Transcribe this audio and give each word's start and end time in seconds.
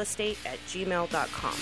realestate 0.00 0.36
at 0.46 0.58
gmail.com. 0.66 1.54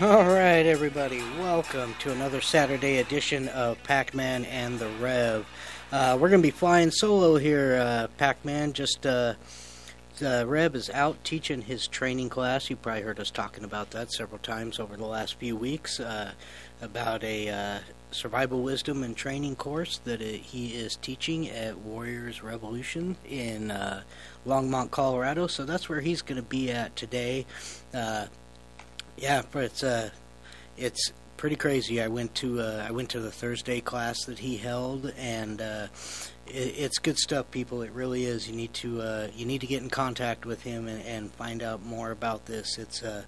All 0.00 0.24
right, 0.24 0.66
everybody, 0.66 1.22
welcome 1.38 1.94
to 2.00 2.10
another 2.10 2.40
Saturday 2.40 2.98
edition 2.98 3.46
of 3.48 3.80
Pac 3.84 4.14
Man 4.14 4.44
and 4.46 4.80
the 4.80 4.88
Rev. 4.88 5.46
Uh, 5.92 6.16
we're 6.18 6.30
going 6.30 6.40
to 6.40 6.46
be 6.46 6.50
flying 6.50 6.90
solo 6.90 7.36
here, 7.36 7.76
uh, 7.76 8.06
Pac 8.16 8.42
Man. 8.46 8.72
Just 8.72 9.04
uh, 9.04 9.34
Rev 10.22 10.74
is 10.74 10.88
out 10.88 11.22
teaching 11.22 11.60
his 11.60 11.86
training 11.86 12.30
class. 12.30 12.70
You 12.70 12.76
probably 12.76 13.02
heard 13.02 13.20
us 13.20 13.30
talking 13.30 13.62
about 13.62 13.90
that 13.90 14.10
several 14.10 14.38
times 14.38 14.80
over 14.80 14.96
the 14.96 15.04
last 15.04 15.34
few 15.34 15.54
weeks 15.54 16.00
uh, 16.00 16.32
about 16.80 17.22
a 17.22 17.50
uh, 17.50 17.78
survival 18.10 18.62
wisdom 18.62 19.02
and 19.02 19.14
training 19.14 19.54
course 19.56 19.98
that 20.04 20.22
it, 20.22 20.40
he 20.40 20.68
is 20.68 20.96
teaching 20.96 21.50
at 21.50 21.76
Warriors 21.76 22.42
Revolution 22.42 23.14
in 23.28 23.70
uh, 23.70 24.02
Longmont, 24.46 24.90
Colorado. 24.92 25.46
So 25.46 25.66
that's 25.66 25.90
where 25.90 26.00
he's 26.00 26.22
going 26.22 26.40
to 26.40 26.48
be 26.48 26.70
at 26.70 26.96
today. 26.96 27.44
Uh, 27.92 28.28
yeah, 29.18 29.42
but 29.52 29.64
it's 29.64 29.82
uh, 29.82 30.08
it's 30.78 31.12
pretty 31.42 31.56
crazy. 31.56 32.00
I 32.00 32.06
went 32.06 32.36
to 32.36 32.60
uh, 32.60 32.86
I 32.88 32.92
went 32.92 33.08
to 33.10 33.20
the 33.20 33.32
Thursday 33.32 33.80
class 33.80 34.26
that 34.26 34.38
he 34.38 34.58
held, 34.58 35.12
and 35.18 35.60
uh, 35.60 35.88
it, 36.46 36.74
it's 36.78 36.98
good 36.98 37.18
stuff, 37.18 37.50
people. 37.50 37.82
It 37.82 37.90
really 37.90 38.26
is. 38.26 38.48
You 38.48 38.54
need 38.54 38.72
to 38.74 39.00
uh, 39.00 39.26
you 39.34 39.44
need 39.44 39.60
to 39.62 39.66
get 39.66 39.82
in 39.82 39.90
contact 39.90 40.46
with 40.46 40.62
him 40.62 40.86
and, 40.86 41.04
and 41.04 41.32
find 41.32 41.60
out 41.60 41.84
more 41.84 42.12
about 42.12 42.46
this. 42.46 42.78
It's 42.78 43.02
uh, 43.02 43.24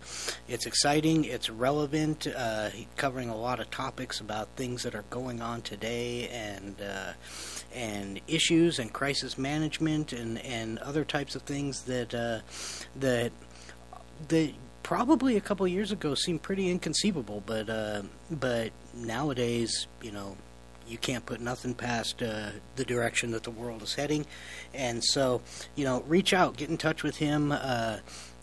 it's 0.47 0.65
exciting. 0.65 1.25
It's 1.25 1.51
relevant. 1.51 2.29
Uh, 2.29 2.71
covering 2.97 3.31
a 3.31 3.37
lot 3.37 3.59
of 3.59 3.69
topics 3.73 4.21
about 4.21 4.47
things 4.55 4.84
that 4.84 4.95
are 4.95 5.05
going 5.11 5.43
on 5.43 5.62
today 5.62 6.28
and. 6.28 6.81
Uh, 6.81 7.12
and 7.75 8.21
issues 8.28 8.78
and 8.78 8.93
crisis 8.93 9.37
management 9.37 10.12
and, 10.12 10.39
and 10.45 10.78
other 10.78 11.05
types 11.05 11.34
of 11.34 11.43
things 11.43 11.83
that 11.83 12.11
that 12.95 13.33
that 14.28 14.53
probably 14.85 15.37
a 15.37 15.41
couple 15.41 15.67
years 15.67 15.91
ago 15.91 16.15
seemed 16.15 16.43
pretty 16.43 16.71
inconceivable, 16.71 17.43
but 17.45 17.69
uh, 17.69 18.03
but 18.31 18.71
nowadays, 18.95 19.89
you 20.01 20.13
know, 20.13 20.37
you 20.87 20.99
can't 20.99 21.27
put 21.27 21.41
nothing 21.41 21.75
past 21.75 22.23
uh, 22.23 22.51
the 22.77 22.85
direction 22.85 23.33
that 23.33 23.43
the 23.43 23.51
world 23.51 23.83
is 23.83 23.95
heading, 23.95 24.25
and 24.73 25.03
so 25.03 25.43
you 25.75 25.85
know, 25.85 26.05
reach 26.07 26.33
out, 26.33 26.57
get 26.57 26.71
in 26.71 26.79
touch 26.79 27.03
with 27.03 27.17
him. 27.17 27.51
Uh, 27.51 27.99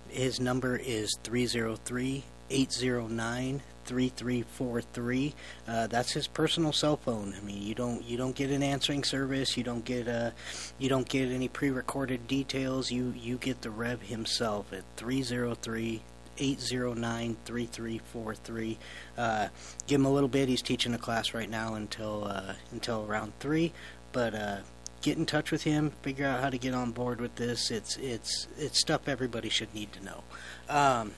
his 0.09 0.41
number 0.41 0.75
is 0.75 1.15
303 1.23 2.25
809 2.49 3.61
3343 3.85 5.33
uh, 5.67 5.87
that's 5.87 6.11
his 6.11 6.27
personal 6.27 6.71
cell 6.73 6.97
phone. 6.97 7.33
I 7.35 7.41
mean 7.41 7.61
you 7.61 7.73
don't 7.73 8.03
you 8.03 8.17
don't 8.17 8.35
get 8.35 8.51
an 8.51 8.61
answering 8.61 9.03
service. 9.03 9.55
You 9.55 9.63
don't 9.63 9.85
get 9.85 10.07
uh 10.07 10.31
you 10.77 10.89
don't 10.89 11.07
get 11.07 11.29
any 11.29 11.47
pre-recorded 11.47 12.27
details. 12.27 12.91
You 12.91 13.13
you 13.17 13.37
get 13.37 13.61
the 13.61 13.71
rev 13.71 14.01
himself 14.01 14.71
at 14.73 14.83
303 14.97 16.01
809-3343. 16.37 18.77
Uh, 19.17 19.47
give 19.87 19.99
him 19.99 20.05
a 20.05 20.11
little 20.11 20.29
bit. 20.29 20.49
He's 20.49 20.61
teaching 20.61 20.93
a 20.93 20.97
class 20.97 21.33
right 21.33 21.49
now 21.49 21.75
until 21.75 22.25
uh, 22.25 22.55
until 22.71 23.05
around 23.07 23.31
three. 23.39 23.71
But 24.11 24.35
uh, 24.35 24.57
get 25.01 25.17
in 25.17 25.25
touch 25.25 25.51
with 25.51 25.63
him. 25.63 25.91
Figure 26.01 26.25
out 26.25 26.41
how 26.41 26.49
to 26.49 26.57
get 26.57 26.73
on 26.73 26.91
board 26.91 27.19
with 27.19 27.35
this. 27.35 27.71
It's 27.71 27.97
it's 27.97 28.47
it's 28.57 28.79
stuff 28.79 29.07
everybody 29.07 29.49
should 29.49 29.73
need 29.73 29.91
to 29.93 30.03
know. 30.03 30.23
Um, 30.69 31.13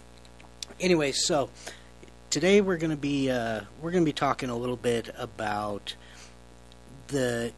anyway, 0.79 1.11
so 1.11 1.49
today 2.29 2.61
we're 2.61 2.77
going 2.77 2.91
to 2.91 2.97
be 2.97 3.29
uh, 3.29 3.61
we're 3.81 3.91
going 3.91 4.03
to 4.03 4.09
be 4.09 4.13
talking 4.13 4.49
a 4.49 4.57
little 4.57 4.77
bit 4.77 5.13
about 5.17 5.95
the. 7.07 7.51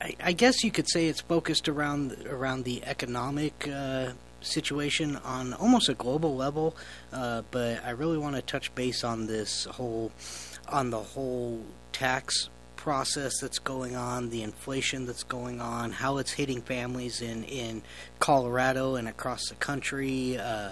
I, 0.00 0.14
I 0.22 0.32
guess 0.32 0.62
you 0.62 0.70
could 0.70 0.88
say 0.88 1.08
it's 1.08 1.20
focused 1.20 1.68
around 1.68 2.16
around 2.26 2.64
the 2.64 2.84
economic 2.84 3.68
uh, 3.68 4.10
situation 4.40 5.16
on 5.16 5.52
almost 5.54 5.88
a 5.88 5.94
global 5.94 6.36
level, 6.36 6.76
uh, 7.12 7.42
but 7.50 7.84
I 7.84 7.90
really 7.90 8.18
want 8.18 8.36
to 8.36 8.42
touch 8.42 8.74
base 8.74 9.04
on 9.04 9.26
this 9.26 9.64
whole 9.64 10.12
on 10.68 10.90
the 10.90 10.98
whole 10.98 11.62
tax 11.92 12.48
process 12.76 13.40
that's 13.40 13.58
going 13.58 13.96
on, 13.96 14.30
the 14.30 14.42
inflation 14.42 15.04
that's 15.04 15.24
going 15.24 15.60
on, 15.60 15.90
how 15.90 16.18
it's 16.18 16.30
hitting 16.30 16.62
families 16.62 17.20
in 17.20 17.44
in 17.44 17.82
Colorado 18.18 18.94
and 18.94 19.08
across 19.08 19.48
the 19.48 19.54
country, 19.56 20.38
uh, 20.38 20.70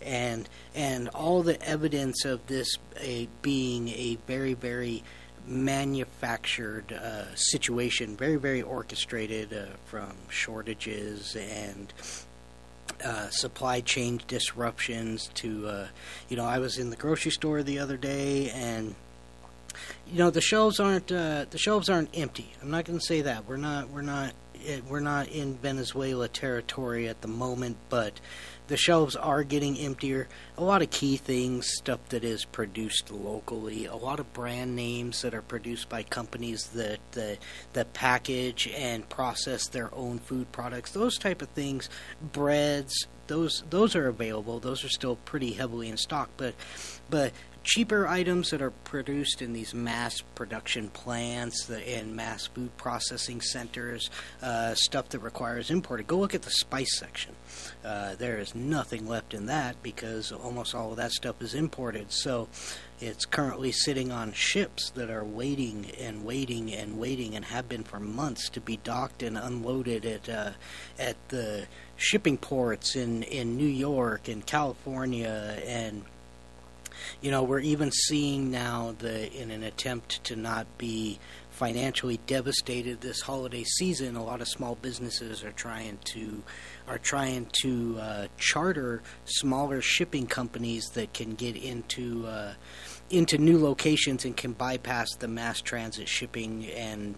and 0.00 0.48
and 0.74 1.08
all 1.08 1.42
the 1.42 1.60
evidence 1.62 2.24
of 2.24 2.46
this 2.46 2.78
a, 3.00 3.28
being 3.42 3.88
a 3.88 4.16
very 4.26 4.54
very 4.54 5.02
manufactured 5.46 6.92
uh, 6.92 7.34
situation, 7.34 8.16
very 8.16 8.36
very 8.36 8.62
orchestrated 8.62 9.52
uh, 9.52 9.66
from 9.86 10.12
shortages 10.28 11.36
and 11.36 11.92
uh, 13.04 13.30
supply 13.30 13.80
chain 13.80 14.20
disruptions 14.26 15.30
to 15.34 15.66
uh, 15.66 15.86
you 16.28 16.36
know 16.36 16.44
I 16.44 16.58
was 16.58 16.78
in 16.78 16.90
the 16.90 16.96
grocery 16.96 17.30
store 17.30 17.62
the 17.62 17.78
other 17.78 17.96
day 17.96 18.50
and 18.50 18.94
you 20.10 20.18
know 20.18 20.30
the 20.30 20.40
shelves 20.40 20.80
aren't 20.80 21.10
uh, 21.10 21.46
the 21.50 21.58
shelves 21.58 21.88
aren't 21.88 22.16
empty. 22.16 22.52
I'm 22.62 22.70
not 22.70 22.84
going 22.84 22.98
to 22.98 23.04
say 23.04 23.22
that 23.22 23.46
we're 23.46 23.56
not 23.56 23.90
we're 23.90 24.02
not 24.02 24.32
eh, 24.66 24.80
we're 24.88 25.00
not 25.00 25.28
in 25.28 25.56
Venezuela 25.56 26.28
territory 26.28 27.08
at 27.08 27.20
the 27.20 27.28
moment, 27.28 27.76
but 27.88 28.20
the 28.70 28.76
shelves 28.76 29.16
are 29.16 29.42
getting 29.42 29.76
emptier. 29.78 30.28
A 30.56 30.62
lot 30.62 30.80
of 30.80 30.90
key 30.90 31.16
things, 31.16 31.66
stuff 31.66 31.98
that 32.10 32.22
is 32.22 32.44
produced 32.44 33.10
locally, 33.10 33.86
a 33.86 33.96
lot 33.96 34.20
of 34.20 34.32
brand 34.32 34.76
names 34.76 35.22
that 35.22 35.34
are 35.34 35.42
produced 35.42 35.88
by 35.88 36.04
companies 36.04 36.68
that 36.68 37.00
that, 37.12 37.38
that 37.72 37.92
package 37.94 38.72
and 38.76 39.08
process 39.08 39.66
their 39.66 39.92
own 39.92 40.20
food 40.20 40.52
products. 40.52 40.92
Those 40.92 41.18
type 41.18 41.42
of 41.42 41.48
things, 41.48 41.90
breads, 42.32 43.08
those 43.26 43.64
those 43.70 43.96
are 43.96 44.06
available. 44.06 44.60
Those 44.60 44.84
are 44.84 44.88
still 44.88 45.16
pretty 45.16 45.52
heavily 45.52 45.88
in 45.88 45.96
stock, 45.96 46.30
but 46.36 46.54
but 47.10 47.32
cheaper 47.62 48.06
items 48.06 48.50
that 48.50 48.62
are 48.62 48.70
produced 48.70 49.42
in 49.42 49.52
these 49.52 49.74
mass 49.74 50.20
production 50.34 50.88
plants 50.88 51.68
and 51.68 52.16
mass 52.16 52.46
food 52.46 52.76
processing 52.76 53.40
centers, 53.40 54.10
uh, 54.42 54.74
stuff 54.74 55.08
that 55.10 55.18
requires 55.20 55.70
imported. 55.70 56.06
Go 56.06 56.18
look 56.18 56.34
at 56.34 56.42
the 56.42 56.50
spice 56.50 56.98
section. 56.98 57.34
Uh, 57.84 58.14
there 58.16 58.38
is 58.38 58.54
nothing 58.54 59.06
left 59.06 59.34
in 59.34 59.46
that 59.46 59.82
because 59.82 60.32
almost 60.32 60.74
all 60.74 60.90
of 60.90 60.96
that 60.96 61.12
stuff 61.12 61.40
is 61.42 61.54
imported. 61.54 62.12
So 62.12 62.48
it's 63.00 63.24
currently 63.24 63.72
sitting 63.72 64.12
on 64.12 64.32
ships 64.32 64.90
that 64.90 65.10
are 65.10 65.24
waiting 65.24 65.90
and 65.98 66.24
waiting 66.24 66.72
and 66.72 66.98
waiting 66.98 67.34
and 67.34 67.44
have 67.46 67.68
been 67.68 67.84
for 67.84 68.00
months 68.00 68.48
to 68.50 68.60
be 68.60 68.78
docked 68.78 69.22
and 69.22 69.38
unloaded 69.38 70.04
at 70.04 70.28
uh, 70.28 70.50
at 70.98 71.16
the 71.28 71.66
shipping 71.96 72.36
ports 72.36 72.96
in 72.96 73.22
in 73.22 73.56
New 73.56 73.64
York 73.64 74.28
and 74.28 74.44
California 74.44 75.58
and 75.66 76.04
you 77.20 77.30
know, 77.30 77.42
we're 77.42 77.60
even 77.60 77.90
seeing 77.90 78.50
now 78.50 78.94
the 78.98 79.32
in 79.32 79.50
an 79.50 79.62
attempt 79.62 80.22
to 80.24 80.36
not 80.36 80.66
be 80.78 81.18
financially 81.50 82.18
devastated 82.26 83.00
this 83.00 83.20
holiday 83.20 83.64
season, 83.64 84.16
a 84.16 84.24
lot 84.24 84.40
of 84.40 84.48
small 84.48 84.76
businesses 84.76 85.44
are 85.44 85.52
trying 85.52 85.98
to 86.04 86.42
are 86.88 86.98
trying 86.98 87.46
to 87.62 87.98
uh, 88.00 88.26
charter 88.38 89.02
smaller 89.24 89.82
shipping 89.82 90.26
companies 90.26 90.86
that 90.94 91.12
can 91.12 91.34
get 91.34 91.56
into 91.56 92.26
uh, 92.26 92.54
into 93.10 93.36
new 93.38 93.58
locations 93.58 94.24
and 94.24 94.36
can 94.36 94.52
bypass 94.52 95.08
the 95.18 95.28
mass 95.28 95.60
transit 95.60 96.08
shipping. 96.08 96.66
And 96.70 97.16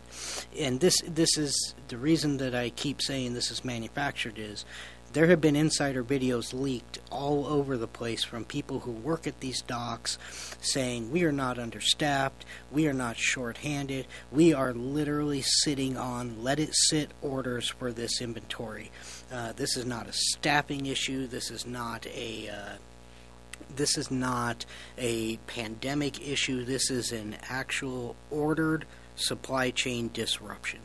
and 0.59 0.81
this 0.81 1.01
this 1.07 1.37
is 1.39 1.75
the 1.89 1.99
reason 1.99 2.39
that 2.39 2.55
I 2.55 2.71
keep 2.71 3.01
saying 3.01 3.35
this 3.35 3.51
is 3.51 3.65
manufactured 3.65 4.39
is 4.39 4.65
there 5.13 5.27
have 5.27 5.41
been 5.41 5.57
insider 5.57 6.03
videos 6.03 6.53
leaked 6.53 6.99
all 7.11 7.47
over 7.47 7.77
the 7.77 7.87
place 7.87 8.25
from 8.25 8.45
people 8.45 8.81
who 8.81 8.91
work 8.91 9.27
at 9.27 9.41
these 9.41 9.63
docks 9.63 10.19
saying 10.61 11.11
we 11.11 11.25
are 11.25 11.33
not 11.33 11.59
understaffed, 11.59 12.45
we 12.71 12.87
are 12.87 12.93
not 12.93 13.17
short-handed, 13.17 14.07
we 14.31 14.55
are 14.55 14.73
literally 14.73 15.43
sitting 15.43 15.97
on 15.97 16.43
let 16.43 16.59
it 16.59 16.71
sit 16.73 17.11
orders 17.21 17.69
for 17.69 17.93
this 17.93 18.21
inventory. 18.21 18.91
Uh, 19.31 19.53
this 19.53 19.77
is 19.77 19.85
not 19.85 20.07
a 20.07 20.13
staffing 20.13 20.87
issue. 20.87 21.27
This 21.27 21.51
is 21.51 21.67
not 21.67 22.07
a 22.07 22.49
uh, 22.49 22.77
this 23.75 23.97
is 23.97 24.11
not 24.11 24.67
a 24.99 25.37
pandemic 25.47 26.27
issue. 26.27 26.65
This 26.65 26.91
is 26.91 27.13
an 27.13 27.37
actual 27.49 28.17
ordered 28.31 28.85
supply 29.17 29.71
chain 29.71 30.11
disruption. 30.13 30.81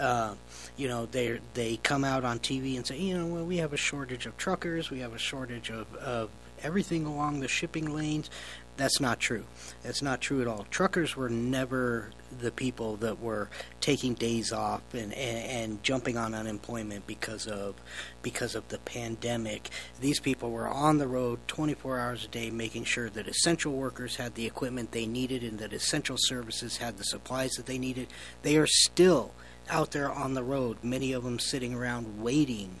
Uh, 0.00 0.34
you 0.76 0.88
know, 0.88 1.06
they 1.06 1.40
they 1.54 1.76
come 1.78 2.04
out 2.04 2.24
on 2.24 2.38
TV 2.38 2.76
and 2.76 2.86
say, 2.86 2.98
you 2.98 3.16
know, 3.16 3.26
well, 3.26 3.44
we 3.44 3.58
have 3.58 3.72
a 3.72 3.78
shortage 3.78 4.26
of 4.26 4.36
truckers, 4.36 4.90
we 4.90 5.00
have 5.00 5.14
a 5.14 5.18
shortage 5.18 5.70
of, 5.70 5.92
of 5.96 6.30
everything 6.62 7.04
along 7.06 7.40
the 7.40 7.48
shipping 7.48 7.94
lanes. 7.94 8.30
That's 8.76 9.00
not 9.00 9.20
true. 9.20 9.44
That's 9.84 10.02
not 10.02 10.20
true 10.20 10.40
at 10.40 10.48
all. 10.48 10.66
Truckers 10.68 11.14
were 11.14 11.28
never 11.28 12.10
the 12.40 12.50
people 12.50 12.96
that 12.96 13.20
were 13.20 13.48
taking 13.80 14.14
days 14.14 14.52
off 14.52 14.82
and, 14.92 15.12
and, 15.14 15.46
and 15.72 15.82
jumping 15.84 16.16
on 16.16 16.34
unemployment 16.34 17.06
because 17.06 17.46
of 17.46 17.76
because 18.22 18.56
of 18.56 18.66
the 18.68 18.78
pandemic. 18.78 19.70
These 20.00 20.18
people 20.18 20.50
were 20.50 20.66
on 20.66 20.98
the 20.98 21.06
road 21.06 21.38
24 21.46 22.00
hours 22.00 22.24
a 22.24 22.28
day, 22.28 22.50
making 22.50 22.84
sure 22.84 23.08
that 23.10 23.28
essential 23.28 23.72
workers 23.72 24.16
had 24.16 24.34
the 24.34 24.46
equipment 24.46 24.90
they 24.90 25.06
needed 25.06 25.44
and 25.44 25.60
that 25.60 25.72
essential 25.72 26.16
services 26.18 26.78
had 26.78 26.96
the 26.96 27.04
supplies 27.04 27.52
that 27.52 27.66
they 27.66 27.78
needed. 27.78 28.08
They 28.42 28.56
are 28.56 28.66
still 28.66 29.32
out 29.70 29.92
there 29.92 30.10
on 30.10 30.34
the 30.34 30.42
road. 30.42 30.78
Many 30.82 31.12
of 31.12 31.24
them 31.24 31.38
sitting 31.38 31.74
around 31.74 32.22
waiting 32.22 32.80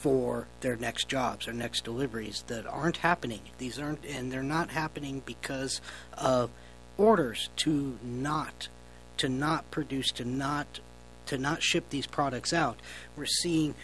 for 0.00 0.46
their 0.60 0.76
next 0.76 1.08
jobs 1.08 1.48
or 1.48 1.52
next 1.52 1.84
deliveries 1.84 2.44
that 2.46 2.66
aren't 2.66 2.98
happening. 2.98 3.40
These 3.58 3.78
aren't, 3.78 4.04
and 4.04 4.30
they're 4.32 4.42
not 4.42 4.70
happening 4.70 5.22
because 5.24 5.80
of 6.14 6.50
orders 6.96 7.48
to 7.56 7.98
not 8.02 8.68
to 9.16 9.28
not 9.28 9.70
produce, 9.70 10.12
to 10.12 10.24
not 10.24 10.80
to 11.26 11.36
not 11.36 11.62
ship 11.62 11.90
these 11.90 12.06
products 12.06 12.52
out. 12.52 12.78
We're 13.16 13.26
seeing 13.26 13.74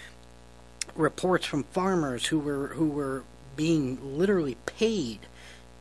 reports 0.95 1.47
from 1.47 1.65
farmers 1.65 2.27
who 2.27 2.39
were 2.39 2.69
who 2.69 2.89
were 2.89 3.25
being 3.57 4.17
literally 4.17 4.57
paid 4.67 5.21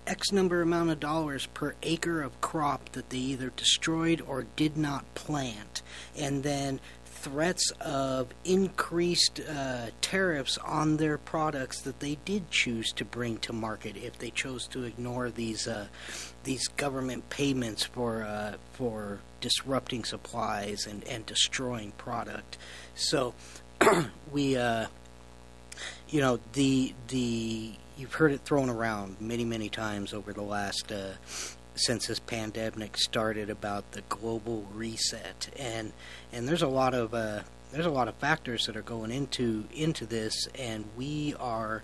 X 0.05 0.31
number 0.31 0.61
amount 0.61 0.89
of 0.89 0.99
dollars 0.99 1.45
per 1.47 1.75
acre 1.83 2.21
of 2.21 2.39
crop 2.41 2.89
that 2.93 3.09
they 3.09 3.17
either 3.17 3.51
destroyed 3.55 4.21
or 4.21 4.45
did 4.55 4.77
not 4.77 5.13
plant, 5.15 5.81
and 6.17 6.43
then 6.43 6.79
threats 7.05 7.71
of 7.79 8.27
increased 8.43 9.39
uh, 9.39 9.87
tariffs 10.01 10.57
on 10.57 10.97
their 10.97 11.17
products 11.17 11.81
that 11.81 12.01
they 12.01 12.17
did 12.25 12.51
choose 12.51 12.91
to 12.91 13.05
bring 13.05 13.37
to 13.37 13.53
market 13.53 13.95
if 13.95 14.17
they 14.17 14.29
chose 14.29 14.67
to 14.67 14.83
ignore 14.83 15.29
these 15.29 15.65
uh, 15.65 15.87
these 16.43 16.67
government 16.67 17.29
payments 17.29 17.83
for 17.83 18.23
uh, 18.23 18.55
for 18.73 19.19
disrupting 19.39 20.03
supplies 20.03 20.85
and, 20.85 21.03
and 21.05 21.25
destroying 21.25 21.91
product. 21.93 22.57
So 22.95 23.33
we 24.31 24.57
uh, 24.57 24.87
you 26.09 26.19
know 26.19 26.39
the 26.51 26.93
the 27.07 27.73
you've 27.97 28.13
heard 28.13 28.31
it 28.31 28.41
thrown 28.41 28.69
around 28.69 29.17
many 29.19 29.45
many 29.45 29.69
times 29.69 30.13
over 30.13 30.33
the 30.33 30.41
last 30.41 30.91
uh, 30.91 31.13
since 31.75 32.07
this 32.07 32.19
pandemic 32.19 32.97
started 32.97 33.49
about 33.49 33.91
the 33.91 34.01
global 34.09 34.65
reset. 34.73 35.49
And 35.57 35.93
and 36.31 36.47
there's 36.47 36.61
a 36.61 36.67
lot 36.67 36.93
of 36.93 37.13
uh, 37.13 37.41
there's 37.71 37.85
a 37.85 37.91
lot 37.91 38.07
of 38.07 38.15
factors 38.15 38.65
that 38.65 38.77
are 38.77 38.81
going 38.81 39.11
into 39.11 39.65
into 39.73 40.05
this 40.05 40.47
and 40.57 40.85
we 40.95 41.35
are 41.39 41.83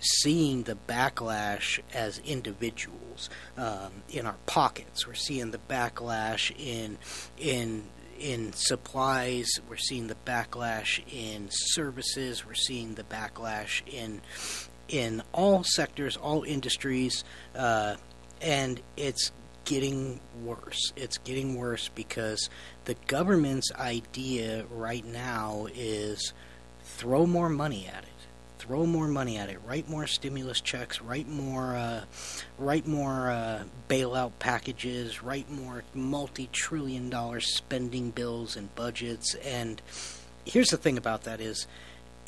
seeing 0.00 0.64
the 0.64 0.76
backlash 0.86 1.80
as 1.94 2.18
individuals 2.20 3.30
um, 3.56 3.90
in 4.10 4.26
our 4.26 4.36
pockets. 4.44 5.06
We're 5.06 5.14
seeing 5.14 5.50
the 5.50 5.60
backlash 5.68 6.52
in 6.58 6.98
in 7.38 7.84
in 8.18 8.52
supplies. 8.52 9.48
We're 9.68 9.76
seeing 9.76 10.06
the 10.06 10.16
backlash 10.26 11.00
in 11.12 11.48
services. 11.50 12.46
We're 12.46 12.54
seeing 12.54 12.94
the 12.94 13.02
backlash 13.02 13.82
in 13.86 14.22
in 14.88 15.22
all 15.32 15.64
sectors 15.64 16.16
all 16.16 16.42
industries 16.42 17.24
uh, 17.54 17.96
and 18.40 18.80
it's 18.96 19.32
getting 19.66 20.20
worse. 20.44 20.92
It's 20.96 21.18
getting 21.18 21.56
worse 21.56 21.88
because 21.94 22.48
the 22.84 22.94
government's 23.06 23.70
idea 23.72 24.64
right 24.70 25.04
now 25.04 25.66
is 25.74 26.32
throw 26.84 27.26
more 27.26 27.48
money 27.48 27.86
at 27.86 28.04
it. 28.04 28.10
Throw 28.58 28.86
more 28.86 29.06
money 29.06 29.36
at 29.36 29.50
it. 29.50 29.58
Write 29.66 29.88
more 29.88 30.06
stimulus 30.06 30.60
checks. 30.60 31.00
Write 31.00 31.28
more. 31.28 31.76
Uh, 31.76 32.04
write 32.58 32.86
more 32.86 33.30
uh, 33.30 33.64
bailout 33.88 34.32
packages. 34.38 35.22
Write 35.22 35.50
more 35.50 35.84
multi-trillion-dollar 35.94 37.40
spending 37.40 38.10
bills 38.10 38.56
and 38.56 38.74
budgets. 38.74 39.34
And 39.44 39.80
here's 40.44 40.70
the 40.70 40.78
thing 40.78 40.96
about 40.96 41.24
that 41.24 41.40
is, 41.40 41.66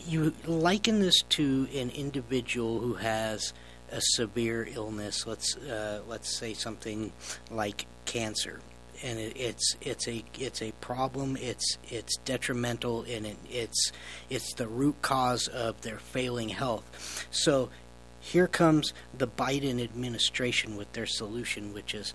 you 0.07 0.35
liken 0.47 1.01
this 1.01 1.21
to 1.31 1.69
an 1.75 1.91
individual 1.91 2.81
who 2.81 2.95
has 2.95 3.53
a 3.91 4.01
severe 4.01 4.69
illness, 4.71 5.27
let's 5.27 5.57
uh, 5.57 6.03
let's 6.09 6.37
say 6.37 6.55
something 6.55 7.13
like 7.51 7.87
cancer, 8.05 8.61
and 9.03 9.19
it, 9.19 9.37
it's 9.37 9.77
it's 9.81 10.07
a 10.09 10.25
it's 10.39 10.63
a 10.63 10.73
problem. 10.81 11.37
It's 11.41 11.79
it's 11.89 12.17
detrimental, 12.25 13.05
and 13.05 13.27
it, 13.27 13.37
it's 13.51 13.93
it's 14.29 14.55
the 14.55 14.69
root 14.69 15.01
cause 15.03 15.49
of 15.49 15.81
their 15.81 15.99
failing 15.99 16.51
health. 16.51 17.27
So 17.31 17.71
here 18.21 18.47
comes 18.47 18.93
the 19.17 19.29
Biden 19.29 19.83
administration 19.83 20.77
with 20.77 20.93
their 20.93 21.07
solution, 21.07 21.73
which 21.73 21.95
is 21.95 22.13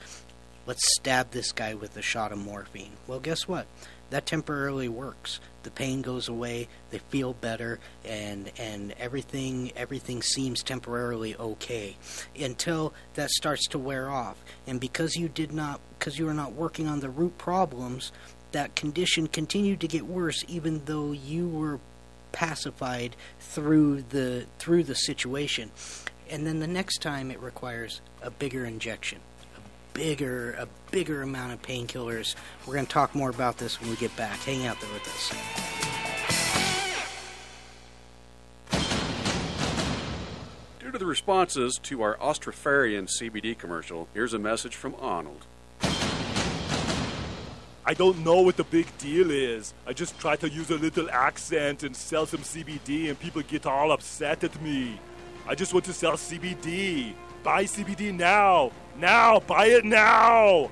let's 0.67 0.83
stab 0.95 1.31
this 1.31 1.51
guy 1.51 1.73
with 1.73 1.97
a 1.97 2.01
shot 2.01 2.31
of 2.31 2.37
morphine. 2.37 2.93
Well, 3.07 3.19
guess 3.19 3.47
what? 3.47 3.65
That 4.09 4.25
temporarily 4.27 4.89
works 4.89 5.39
the 5.63 5.71
pain 5.71 6.01
goes 6.01 6.27
away, 6.27 6.67
they 6.91 6.99
feel 6.99 7.33
better, 7.33 7.79
and 8.05 8.51
and 8.57 8.93
everything 8.99 9.71
everything 9.75 10.21
seems 10.21 10.61
temporarily 10.61 11.35
okay 11.35 11.97
until 12.39 12.93
that 13.15 13.29
starts 13.31 13.67
to 13.69 13.79
wear 13.79 14.09
off. 14.09 14.37
And 14.67 14.79
because 14.79 15.15
you 15.15 15.29
did 15.29 15.51
not 15.51 15.79
because 15.97 16.19
you 16.19 16.27
are 16.27 16.33
not 16.33 16.53
working 16.53 16.87
on 16.87 16.99
the 16.99 17.09
root 17.09 17.37
problems, 17.37 18.11
that 18.51 18.75
condition 18.75 19.27
continued 19.27 19.79
to 19.81 19.87
get 19.87 20.05
worse 20.05 20.43
even 20.47 20.85
though 20.85 21.11
you 21.11 21.47
were 21.47 21.79
pacified 22.31 23.15
through 23.39 24.01
the 24.03 24.45
through 24.59 24.83
the 24.83 24.95
situation. 24.95 25.71
And 26.29 26.47
then 26.47 26.59
the 26.59 26.67
next 26.67 27.01
time 27.01 27.31
it 27.31 27.39
requires 27.39 28.01
a 28.21 28.31
bigger 28.31 28.65
injection 28.65 29.19
bigger 29.93 30.51
a 30.53 30.67
bigger 30.91 31.21
amount 31.21 31.53
of 31.53 31.61
painkillers. 31.61 32.35
We're 32.65 32.73
going 32.73 32.85
to 32.85 32.91
talk 32.91 33.15
more 33.15 33.29
about 33.29 33.57
this 33.57 33.79
when 33.79 33.89
we 33.89 33.95
get 33.95 34.15
back. 34.15 34.39
Hang 34.39 34.65
out 34.65 34.79
there 34.79 34.91
with 34.91 35.07
us. 35.07 35.31
Due 40.79 40.91
to 40.91 40.97
the 40.97 41.05
responses 41.05 41.79
to 41.83 42.01
our 42.01 42.15
Austrofarian 42.17 43.07
CBD 43.07 43.57
commercial, 43.57 44.07
here's 44.13 44.33
a 44.33 44.39
message 44.39 44.75
from 44.75 44.95
Arnold. 44.99 45.45
I 47.85 47.93
don't 47.93 48.23
know 48.23 48.41
what 48.41 48.55
the 48.55 48.63
big 48.63 48.87
deal 48.97 49.29
is. 49.29 49.73
I 49.85 49.91
just 49.91 50.17
try 50.17 50.37
to 50.37 50.49
use 50.49 50.69
a 50.71 50.77
little 50.77 51.09
accent 51.09 51.83
and 51.83 51.93
sell 51.93 52.25
some 52.25 52.39
CBD, 52.39 53.09
and 53.09 53.19
people 53.19 53.41
get 53.41 53.65
all 53.65 53.91
upset 53.91 54.43
at 54.45 54.61
me. 54.61 54.99
I 55.45 55.55
just 55.55 55.73
want 55.73 55.83
to 55.85 55.93
sell 55.93 56.13
CBD. 56.13 57.13
Buy 57.43 57.65
CBD 57.65 58.13
now. 58.13 58.71
Now. 58.97 59.41
Buy 59.41 59.67
it 59.67 59.85
now. 59.85 60.71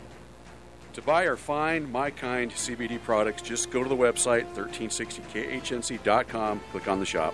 To 0.94 1.01
buy 1.01 1.23
or 1.23 1.38
find 1.38 1.91
My 1.91 2.12
Kind 2.12 2.51
CBD 2.51 3.01
products, 3.01 3.41
just 3.41 3.71
go 3.71 3.81
to 3.81 3.88
the 3.88 3.95
website 3.95 4.53
1360khnc.com, 4.56 6.59
click 6.71 6.89
on 6.89 7.00
the 7.00 7.06
shop. 7.06 7.33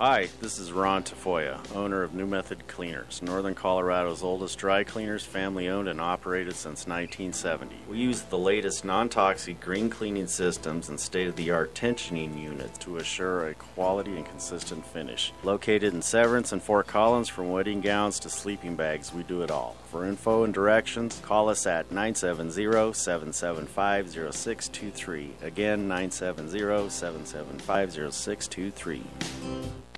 Hi, 0.00 0.30
this 0.40 0.58
is 0.58 0.72
Ron 0.72 1.02
Tafoya, 1.02 1.60
owner 1.76 2.02
of 2.02 2.14
New 2.14 2.24
Method 2.24 2.66
Cleaners, 2.66 3.20
Northern 3.20 3.54
Colorado's 3.54 4.22
oldest 4.22 4.56
dry 4.56 4.82
cleaners, 4.82 5.26
family 5.26 5.68
owned 5.68 5.88
and 5.88 6.00
operated 6.00 6.54
since 6.54 6.86
1970. 6.86 7.76
We 7.86 7.98
use 7.98 8.22
the 8.22 8.38
latest 8.38 8.82
non 8.82 9.10
toxic 9.10 9.60
green 9.60 9.90
cleaning 9.90 10.26
systems 10.26 10.88
and 10.88 10.98
state 10.98 11.28
of 11.28 11.36
the 11.36 11.50
art 11.50 11.74
tensioning 11.74 12.42
units 12.42 12.78
to 12.78 12.96
assure 12.96 13.48
a 13.48 13.54
quality 13.54 14.16
and 14.16 14.24
consistent 14.24 14.86
finish. 14.86 15.34
Located 15.42 15.92
in 15.92 16.00
Severance 16.00 16.50
and 16.52 16.62
Fort 16.62 16.86
Collins, 16.86 17.28
from 17.28 17.50
wedding 17.50 17.82
gowns 17.82 18.18
to 18.20 18.30
sleeping 18.30 18.76
bags, 18.76 19.12
we 19.12 19.22
do 19.22 19.42
it 19.42 19.50
all. 19.50 19.76
For 19.90 20.06
info 20.06 20.44
and 20.44 20.54
directions, 20.54 21.20
call 21.24 21.48
us 21.48 21.66
at 21.66 21.90
970 21.90 22.92
775 22.92 24.08
0623. 24.08 25.32
Again, 25.42 25.88
970 25.88 26.88
775 26.88 27.92
0623. 28.14 29.02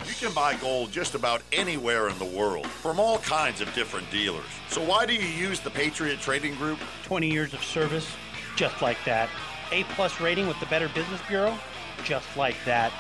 You 0.07 0.15
can 0.19 0.33
buy 0.33 0.55
gold 0.55 0.91
just 0.91 1.15
about 1.15 1.43
anywhere 1.53 2.09
in 2.09 2.19
the 2.19 2.25
world 2.25 2.67
from 2.67 2.99
all 2.99 3.19
kinds 3.19 3.61
of 3.61 3.73
different 3.75 4.11
dealers. 4.11 4.47
So 4.71 4.83
why 4.83 5.05
do 5.05 5.13
you 5.13 5.29
use 5.29 5.61
the 5.61 5.69
Patriot 5.69 6.21
Trading 6.21 6.55
Group? 6.55 6.79
20 7.05 7.31
years 7.31 7.53
of 7.53 7.63
service, 7.63 8.11
just 8.57 8.81
like 8.81 8.97
that. 9.05 9.29
A 9.73 9.85
plus 9.85 10.23
rating 10.23 10.49
with 10.49 10.59
the 10.59 10.67
Better 10.67 10.89
Business 10.89 11.21
Bureau, 11.29 11.55
just 12.03 12.35
like 12.35 12.57
that. 12.65 12.95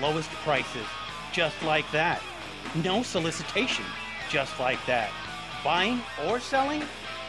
Lowest 0.00 0.28
prices, 0.42 0.86
just 1.32 1.62
like 1.62 1.88
that. 1.92 2.20
No 2.82 3.04
solicitation, 3.04 3.84
just 4.28 4.58
like 4.58 4.84
that. 4.86 5.12
Buying 5.64 6.00
or 6.26 6.40
selling, 6.40 6.82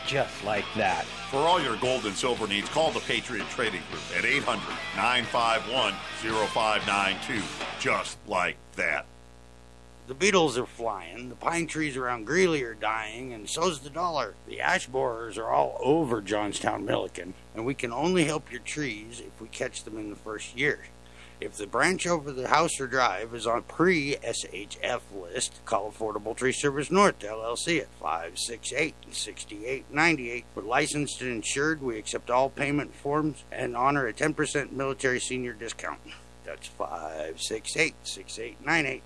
just 0.07 0.43
like 0.43 0.65
that. 0.75 1.05
For 1.29 1.37
all 1.37 1.61
your 1.61 1.77
gold 1.77 2.05
and 2.05 2.15
silver 2.15 2.47
needs, 2.47 2.67
call 2.69 2.91
the 2.91 2.99
Patriot 3.01 3.47
Trading 3.49 3.81
Group 3.91 4.01
at 4.17 4.25
800 4.25 4.59
951 4.95 5.93
0592. 6.23 7.41
Just 7.79 8.17
like 8.27 8.57
that. 8.75 9.05
The 10.07 10.15
beetles 10.15 10.57
are 10.57 10.65
flying, 10.65 11.29
the 11.29 11.35
pine 11.35 11.67
trees 11.67 11.95
around 11.95 12.25
Greeley 12.25 12.63
are 12.63 12.73
dying, 12.73 13.33
and 13.33 13.47
so's 13.47 13.79
the 13.79 13.89
dollar. 13.89 14.33
The 14.47 14.59
ash 14.59 14.87
borers 14.87 15.37
are 15.37 15.49
all 15.49 15.77
over 15.79 16.21
Johnstown 16.21 16.83
Milliken, 16.85 17.33
and 17.55 17.65
we 17.65 17.73
can 17.73 17.93
only 17.93 18.25
help 18.25 18.51
your 18.51 18.61
trees 18.61 19.21
if 19.25 19.39
we 19.39 19.47
catch 19.47 19.83
them 19.83 19.97
in 19.97 20.09
the 20.09 20.17
first 20.17 20.57
year. 20.57 20.87
If 21.43 21.57
the 21.57 21.67
branch 21.67 22.07
over 22.07 22.31
the 22.31 22.47
house 22.47 22.79
or 22.79 22.87
drive 22.87 23.35
is 23.35 23.45
on 23.45 23.63
pre 23.63 24.15
SHF 24.15 25.01
list, 25.13 25.59
call 25.65 25.91
Affordable 25.91 26.37
Tree 26.37 26.53
Service 26.53 26.89
North 26.89 27.19
LLC 27.19 27.81
at 27.81 27.89
568 27.99 28.95
6898. 29.11 30.45
We're 30.55 30.63
licensed 30.63 31.21
and 31.21 31.29
insured. 31.29 31.81
We 31.81 31.97
accept 31.97 32.29
all 32.29 32.49
payment 32.49 32.95
forms 32.95 33.43
and 33.51 33.75
honor 33.75 34.07
a 34.07 34.13
10% 34.13 34.71
military 34.71 35.19
senior 35.19 35.51
discount. 35.51 35.99
That's 36.45 36.67
568 36.67 37.93
6898. 38.03 39.03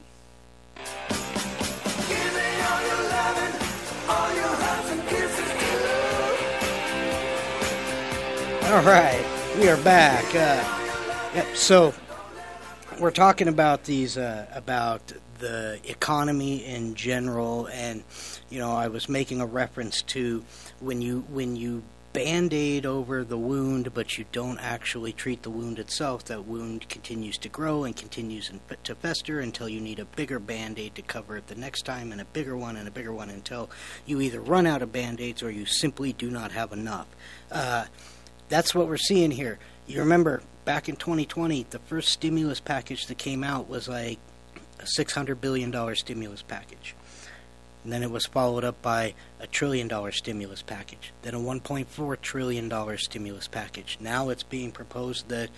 All 8.67 8.83
right, 8.83 9.25
we 9.57 9.69
are 9.69 9.77
back. 9.77 10.23
Uh, 10.35 11.33
yep. 11.33 11.55
So 11.55 11.95
we're 12.99 13.11
talking 13.11 13.47
about 13.47 13.83
these 13.83 14.17
uh, 14.17 14.47
about 14.53 15.13
the 15.39 15.79
economy 15.85 16.65
in 16.65 16.95
general, 16.95 17.67
and 17.67 18.03
you 18.49 18.59
know, 18.59 18.71
I 18.71 18.87
was 18.87 19.07
making 19.07 19.41
a 19.41 19.45
reference 19.45 20.01
to 20.03 20.43
when 20.79 21.01
you 21.01 21.25
when 21.29 21.55
you 21.55 21.83
band-aid 22.13 22.83
over 22.83 23.23
the 23.23 23.37
wound, 23.37 23.93
but 23.93 24.17
you 24.17 24.25
don't 24.31 24.57
actually 24.57 25.13
treat 25.13 25.43
the 25.43 25.51
wound 25.51 25.77
itself. 25.77 26.25
That 26.25 26.45
wound 26.45 26.89
continues 26.89 27.37
to 27.39 27.49
grow 27.49 27.83
and 27.83 27.95
continues 27.95 28.49
in, 28.49 28.59
to 28.85 28.95
fester 28.95 29.39
until 29.39 29.69
you 29.69 29.79
need 29.79 29.99
a 29.99 30.05
bigger 30.05 30.39
band-aid 30.39 30.95
to 30.95 31.03
cover 31.03 31.37
it 31.37 31.47
the 31.47 31.55
next 31.55 31.83
time, 31.83 32.11
and 32.11 32.19
a 32.19 32.25
bigger 32.25 32.57
one 32.57 32.75
and 32.75 32.87
a 32.87 32.91
bigger 32.91 33.13
one 33.13 33.29
until 33.29 33.69
you 34.07 34.19
either 34.21 34.41
run 34.41 34.65
out 34.65 34.81
of 34.81 34.91
band-aids 34.91 35.43
or 35.43 35.51
you 35.51 35.65
simply 35.65 36.13
do 36.13 36.31
not 36.31 36.51
have 36.51 36.71
enough. 36.71 37.07
Uh, 37.51 37.85
that's 38.49 38.73
what 38.73 38.87
we're 38.87 38.97
seeing 38.97 39.29
here. 39.29 39.59
You 39.85 39.99
remember 39.99 40.41
back 40.67 40.89
in 40.89 40.97
2020, 40.97 41.67
the 41.69 41.79
first 41.79 42.09
stimulus 42.09 42.59
package 42.59 43.07
that 43.07 43.17
came 43.17 43.41
out 43.41 43.69
was 43.69 43.87
like 43.87 44.19
a 44.81 44.83
$600 44.83 45.39
billion 45.39 45.95
stimulus 45.95 46.41
package. 46.41 46.93
And 47.85 47.93
then 47.93 48.03
it 48.03 48.11
was 48.11 48.25
followed 48.25 48.65
up 48.65 48.81
by 48.81 49.13
a 49.39 49.47
trillion 49.47 49.87
dollar 49.87 50.11
stimulus 50.11 50.61
package, 50.61 51.13
then 51.21 51.33
a 51.33 51.39
$1.4 51.39 52.21
trillion 52.21 52.97
stimulus 52.97 53.47
package. 53.47 53.97
Now 54.01 54.27
it's 54.27 54.43
being 54.43 54.73
proposed 54.73 55.29
that 55.29 55.49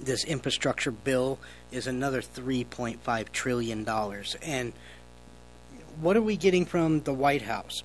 this 0.00 0.24
infrastructure 0.24 0.90
bill 0.90 1.38
is 1.70 1.86
another 1.86 2.22
$3.5 2.22 3.30
trillion. 3.30 3.88
And 4.42 4.72
what 6.00 6.16
are 6.16 6.22
we 6.22 6.36
getting 6.36 6.66
from 6.66 7.02
the 7.02 7.14
White 7.14 7.42
House? 7.42 7.84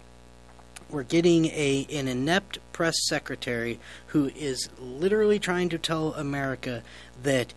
We're 0.89 1.03
getting 1.03 1.45
a 1.47 1.85
an 1.91 2.07
inept 2.07 2.59
press 2.71 2.95
secretary 3.07 3.79
who 4.07 4.27
is 4.35 4.69
literally 4.79 5.39
trying 5.39 5.69
to 5.69 5.77
tell 5.77 6.13
America 6.13 6.83
that 7.23 7.53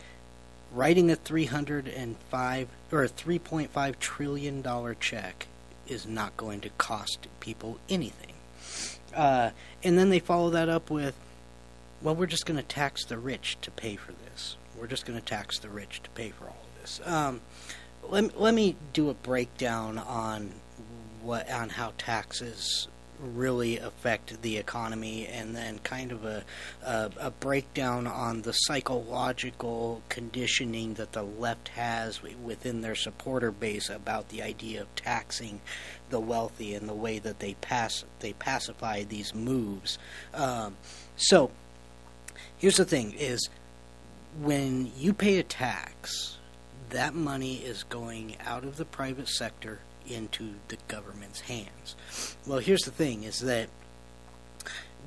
writing 0.72 1.10
a 1.10 1.16
305 1.16 2.68
or 2.92 3.04
a 3.04 3.08
3.5 3.08 3.98
trillion 3.98 4.62
dollar 4.62 4.94
check 4.94 5.46
is 5.86 6.06
not 6.06 6.36
going 6.36 6.60
to 6.60 6.70
cost 6.70 7.26
people 7.40 7.78
anything. 7.88 8.34
Uh, 9.14 9.50
and 9.82 9.98
then 9.98 10.10
they 10.10 10.20
follow 10.20 10.50
that 10.50 10.68
up 10.68 10.88
with, 10.88 11.16
well, 12.00 12.14
we're 12.14 12.26
just 12.26 12.46
going 12.46 12.56
to 12.56 12.62
tax 12.62 13.04
the 13.04 13.18
rich 13.18 13.58
to 13.60 13.70
pay 13.72 13.96
for 13.96 14.12
this. 14.12 14.56
We're 14.78 14.86
just 14.86 15.04
going 15.04 15.18
to 15.18 15.24
tax 15.24 15.58
the 15.58 15.68
rich 15.68 16.00
to 16.04 16.10
pay 16.10 16.30
for 16.30 16.44
all 16.44 16.62
of 16.62 16.80
this. 16.80 17.00
Um, 17.04 17.40
let, 18.08 18.40
let 18.40 18.54
me 18.54 18.76
do 18.92 19.10
a 19.10 19.14
breakdown 19.14 19.98
on 19.98 20.52
what 21.22 21.50
on 21.50 21.68
how 21.68 21.92
taxes 21.98 22.88
really 23.22 23.78
affect 23.78 24.42
the 24.42 24.56
economy, 24.56 25.26
and 25.26 25.54
then 25.54 25.78
kind 25.80 26.12
of 26.12 26.24
a, 26.24 26.44
a, 26.84 27.10
a, 27.18 27.30
breakdown 27.30 28.06
on 28.06 28.42
the 28.42 28.52
psychological 28.52 30.02
conditioning 30.08 30.94
that 30.94 31.12
the 31.12 31.22
left 31.22 31.68
has 31.68 32.20
within 32.22 32.80
their 32.80 32.94
supporter 32.94 33.50
base 33.50 33.88
about 33.90 34.28
the 34.28 34.42
idea 34.42 34.80
of 34.80 34.94
taxing 34.94 35.60
the 36.10 36.20
wealthy 36.20 36.74
and 36.74 36.88
the 36.88 36.94
way 36.94 37.18
that 37.18 37.38
they 37.38 37.54
pass 37.54 38.04
they 38.20 38.32
pacify 38.32 39.04
these 39.04 39.34
moves. 39.34 39.98
Um, 40.34 40.76
so, 41.16 41.50
here's 42.58 42.76
the 42.76 42.84
thing: 42.84 43.12
is 43.12 43.48
when 44.40 44.90
you 44.96 45.12
pay 45.12 45.38
a 45.38 45.42
tax, 45.42 46.38
that 46.90 47.14
money 47.14 47.56
is 47.56 47.84
going 47.84 48.36
out 48.44 48.64
of 48.64 48.76
the 48.76 48.84
private 48.84 49.28
sector 49.28 49.80
into 50.06 50.54
the 50.68 50.76
government's 50.88 51.40
hands. 51.42 51.96
Well, 52.46 52.58
here's 52.58 52.82
the 52.82 52.90
thing 52.90 53.24
is 53.24 53.40
that 53.40 53.68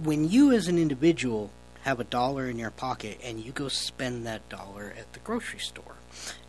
when 0.02 0.30
you 0.30 0.52
as 0.52 0.68
an 0.68 0.78
individual 0.78 1.52
have 1.84 2.00
a 2.00 2.06
dollar 2.06 2.50
in 2.50 2.58
your 2.58 2.72
pocket 2.72 3.20
and 3.24 3.40
you 3.40 3.52
go 3.52 3.68
spend 3.68 4.26
that 4.26 4.48
dollar 4.50 4.94
at 4.98 5.12
the 5.14 5.20
grocery 5.20 5.60
store 5.60 5.98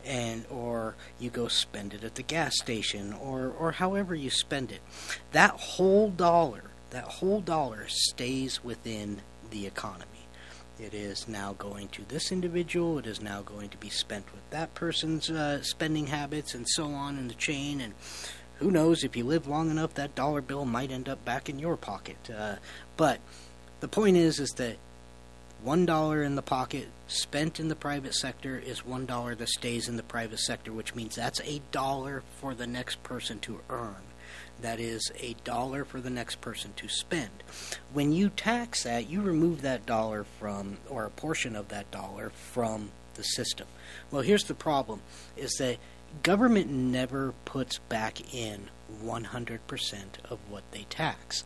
and 0.04 0.44
or 0.48 0.94
you 1.18 1.28
go 1.30 1.48
spend 1.48 1.92
it 1.92 2.04
at 2.04 2.14
the 2.14 2.22
gas 2.22 2.56
station 2.56 3.12
or 3.12 3.52
or 3.58 3.72
however 3.72 4.14
you 4.14 4.30
spend 4.30 4.70
it 4.70 4.80
that 5.32 5.50
whole 5.50 6.10
dollar 6.10 6.62
that 6.90 7.04
whole 7.04 7.40
dollar 7.40 7.84
stays 7.88 8.62
within 8.62 9.20
the 9.50 9.66
economy 9.66 10.13
it 10.84 10.92
is 10.92 11.26
now 11.26 11.54
going 11.54 11.88
to 11.88 12.02
this 12.06 12.30
individual. 12.30 12.98
It 12.98 13.06
is 13.06 13.22
now 13.22 13.40
going 13.40 13.70
to 13.70 13.78
be 13.78 13.88
spent 13.88 14.26
with 14.32 14.48
that 14.50 14.74
person's 14.74 15.30
uh, 15.30 15.62
spending 15.62 16.08
habits 16.08 16.54
and 16.54 16.66
so 16.68 16.92
on 16.92 17.16
in 17.16 17.28
the 17.28 17.34
chain. 17.34 17.80
And 17.80 17.94
who 18.56 18.70
knows, 18.70 19.02
if 19.02 19.16
you 19.16 19.24
live 19.24 19.48
long 19.48 19.70
enough, 19.70 19.94
that 19.94 20.14
dollar 20.14 20.42
bill 20.42 20.66
might 20.66 20.90
end 20.90 21.08
up 21.08 21.24
back 21.24 21.48
in 21.48 21.58
your 21.58 21.78
pocket. 21.78 22.18
Uh, 22.30 22.56
but 22.98 23.20
the 23.80 23.88
point 23.88 24.18
is, 24.18 24.38
is 24.38 24.50
that 24.56 24.76
one 25.62 25.86
dollar 25.86 26.22
in 26.22 26.36
the 26.36 26.42
pocket 26.42 26.88
spent 27.06 27.58
in 27.58 27.68
the 27.68 27.74
private 27.74 28.14
sector 28.14 28.58
is 28.58 28.84
one 28.84 29.06
dollar 29.06 29.34
that 29.34 29.48
stays 29.48 29.88
in 29.88 29.96
the 29.96 30.02
private 30.02 30.40
sector, 30.40 30.70
which 30.70 30.94
means 30.94 31.16
that's 31.16 31.40
a 31.40 31.62
dollar 31.72 32.22
for 32.38 32.54
the 32.54 32.66
next 32.66 33.02
person 33.02 33.38
to 33.40 33.60
earn. 33.70 34.03
That 34.64 34.80
is 34.80 35.12
a 35.20 35.36
dollar 35.44 35.84
for 35.84 36.00
the 36.00 36.08
next 36.08 36.40
person 36.40 36.72
to 36.76 36.88
spend. 36.88 37.42
When 37.92 38.14
you 38.14 38.30
tax 38.30 38.84
that, 38.84 39.10
you 39.10 39.20
remove 39.20 39.60
that 39.60 39.84
dollar 39.84 40.24
from, 40.24 40.78
or 40.88 41.04
a 41.04 41.10
portion 41.10 41.54
of 41.54 41.68
that 41.68 41.90
dollar 41.90 42.30
from 42.30 42.90
the 43.12 43.24
system. 43.24 43.66
Well, 44.10 44.22
here's 44.22 44.44
the 44.44 44.54
problem: 44.54 45.02
is 45.36 45.52
that 45.56 45.76
government 46.22 46.70
never 46.70 47.34
puts 47.44 47.76
back 47.76 48.34
in 48.34 48.70
100% 49.04 50.04
of 50.30 50.38
what 50.48 50.62
they 50.70 50.86
tax. 50.88 51.44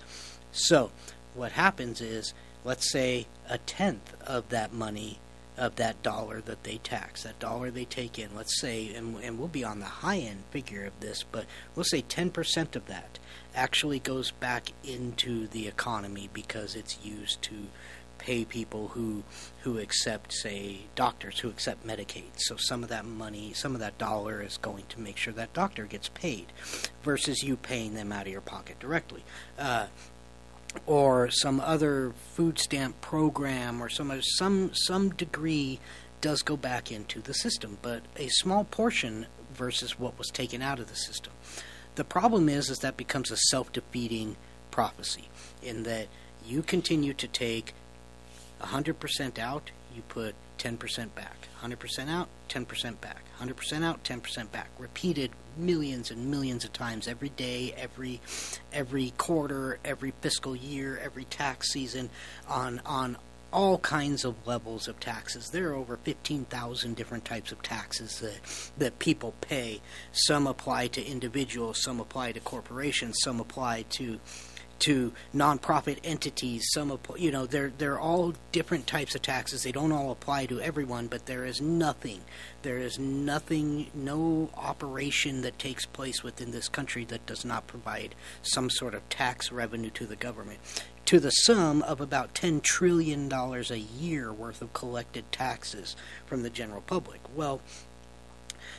So, 0.53 0.93
what 1.35 1.51
happens 1.51 2.01
is, 2.01 2.35
let's 2.65 2.89
say 2.89 3.27
a 3.49 3.59
tenth 3.59 4.15
of 4.23 4.49
that 4.51 4.73
money 4.73 5.19
of 5.59 5.77
that 5.77 6.03
dollar 6.03 6.41
that 6.43 6.65
they 6.65 6.79
tax, 6.79 7.25
that 7.25 7.39
dollar 7.39 7.71
they 7.71 7.85
take 7.85 8.19
in, 8.19 8.35
let's 8.35 8.61
say, 8.61 8.95
and, 8.95 9.17
and 9.23 9.39
we'll 9.39 9.49
be 9.49 9.65
on 9.65 9.81
the 9.81 9.87
high 9.87 10.19
end 10.19 10.45
figure 10.51 10.85
of 10.85 11.01
this, 11.01 11.25
but 11.31 11.47
we'll 11.75 11.85
say 11.85 12.03
10% 12.03 12.77
of 12.77 12.87
that 12.87 13.19
actually 13.55 13.99
goes 13.99 14.31
back 14.31 14.71
into 14.85 15.49
the 15.49 15.67
economy 15.67 16.31
because 16.33 16.75
it's 16.75 17.05
used 17.05 17.43
to 17.43 17.55
pay 18.19 18.45
people 18.45 18.89
who 18.89 19.23
who 19.61 19.79
accept 19.79 20.33
say 20.33 20.81
doctors 20.95 21.39
who 21.39 21.49
accept 21.49 21.87
Medicaid. 21.87 22.31
So 22.37 22.57
some 22.57 22.83
of 22.83 22.89
that 22.89 23.05
money, 23.05 23.53
some 23.55 23.75
of 23.75 23.81
that 23.81 23.97
dollar 23.97 24.43
is 24.43 24.57
going 24.59 24.85
to 24.89 25.01
make 25.01 25.17
sure 25.17 25.33
that 25.35 25.53
doctor 25.53 25.85
gets 25.85 26.09
paid 26.09 26.47
versus 27.03 27.43
you 27.43 27.57
paying 27.57 27.95
them 27.95 28.13
out 28.13 28.27
of 28.27 28.33
your 28.33 28.41
pocket 28.41 28.79
directly. 28.81 29.23
Uh, 29.59 29.87
or 30.87 31.31
some 31.31 31.61
other 31.61 32.13
food 32.35 32.59
stamp 32.59 33.01
program 33.01 33.83
or 33.83 33.89
some 33.89 34.13
some 34.23 34.71
some 34.75 35.11
degree 35.11 35.79
does 36.21 36.43
go 36.43 36.57
back 36.57 36.91
into 36.91 37.21
the 37.21 37.35
system, 37.35 37.79
but 37.81 38.03
a 38.17 38.29
small 38.29 38.65
portion 38.65 39.27
versus 39.55 39.99
what 39.99 40.19
was 40.19 40.29
taken 40.29 40.63
out 40.63 40.79
of 40.79 40.89
the 40.89 40.97
system. 40.97 41.33
The 41.95 42.05
problem 42.05 42.49
is 42.49 42.71
is 42.71 42.79
that 42.79 42.97
becomes 42.97 43.31
a 43.31 43.37
self-defeating 43.37 44.37
prophecy 44.71 45.29
in 45.63 45.85
that 45.85 46.09
you 46.47 46.63
continue 46.63 47.15
to 47.15 47.29
take 47.29 47.75
100% 48.61 49.39
out, 49.39 49.71
you 49.95 50.03
put 50.03 50.35
10% 50.59 51.15
back. 51.15 51.38
100% 51.63 52.09
out, 52.09 52.29
10% 52.49 53.01
back. 53.01 53.25
100% 53.41 53.85
out, 53.85 54.03
10% 54.05 54.51
back. 54.51 54.71
Repeated 54.79 55.31
millions 55.57 56.11
and 56.11 56.31
millions 56.31 56.65
of 56.65 56.73
times 56.73 57.09
every 57.09 57.31
day, 57.31 57.75
every 57.77 58.21
every 58.73 59.13
quarter, 59.19 59.79
every 59.85 60.13
fiscal 60.21 60.55
year, 60.55 61.01
every 61.03 61.25
tax 61.25 61.73
season 61.73 62.11
on 62.49 62.81
on 62.87 63.17
all 63.53 63.79
kinds 63.79 64.25
of 64.25 64.47
levels 64.47 64.89
of 64.89 65.01
taxes. 65.01 65.49
There 65.51 65.71
are 65.71 65.75
over 65.75 65.97
15,000 65.97 66.95
different 66.95 67.25
types 67.25 67.51
of 67.51 67.63
taxes 67.63 68.21
that, 68.21 68.71
that 68.77 68.99
people 68.99 69.35
pay. 69.41 69.81
Some 70.13 70.47
apply 70.47 70.89
to 70.89 71.05
individuals, 71.05 71.83
some 71.83 72.01
apply 72.01 72.33
to 72.33 72.41
corporations, 72.41 73.17
some 73.23 73.41
apply 73.41 73.87
to 73.91 74.19
to 74.81 75.13
nonprofit 75.35 75.99
entities. 76.05 76.65
Some, 76.73 76.99
you 77.17 77.31
know, 77.31 77.47
they're 77.47 77.73
they're 77.79 77.99
all 77.99 78.35
different 78.53 78.87
types 78.87 79.15
of 79.15 79.23
taxes. 79.23 79.63
They 79.63 79.73
don't 79.73 79.93
all 79.93 80.11
apply 80.11 80.47
to 80.47 80.61
everyone, 80.61 81.07
but 81.09 81.27
there 81.27 81.45
is 81.45 81.61
nothing, 81.61 82.21
there 82.63 82.79
is 82.79 82.99
nothing, 82.99 83.89
no 83.95 84.51
operation 84.57 85.43
that 85.43 85.59
takes 85.59 85.87
place 85.87 86.23
within 86.23 86.51
this 86.51 86.69
country 86.69 87.05
that 87.07 87.27
does 87.27 87.45
not 87.45 87.67
provide 87.67 88.15
some 88.43 88.71
sort 88.71 88.95
of 88.95 89.09
tax 89.09 89.51
revenue 89.53 89.91
to 89.91 90.07
the 90.07 90.17
government. 90.17 90.59
to 91.09 91.19
the 91.19 91.31
sum 91.31 91.81
of 91.85 92.03
about 92.03 92.35
$10 92.35 92.63
trillion 92.63 93.33
a 93.33 93.77
year 93.77 94.31
worth 94.31 94.61
of 94.61 94.75
collected 94.75 95.25
taxes 95.33 95.97
from 96.27 96.43
the 96.43 96.51
general 96.51 96.83
public. 96.83 97.19
Well, 97.35 97.63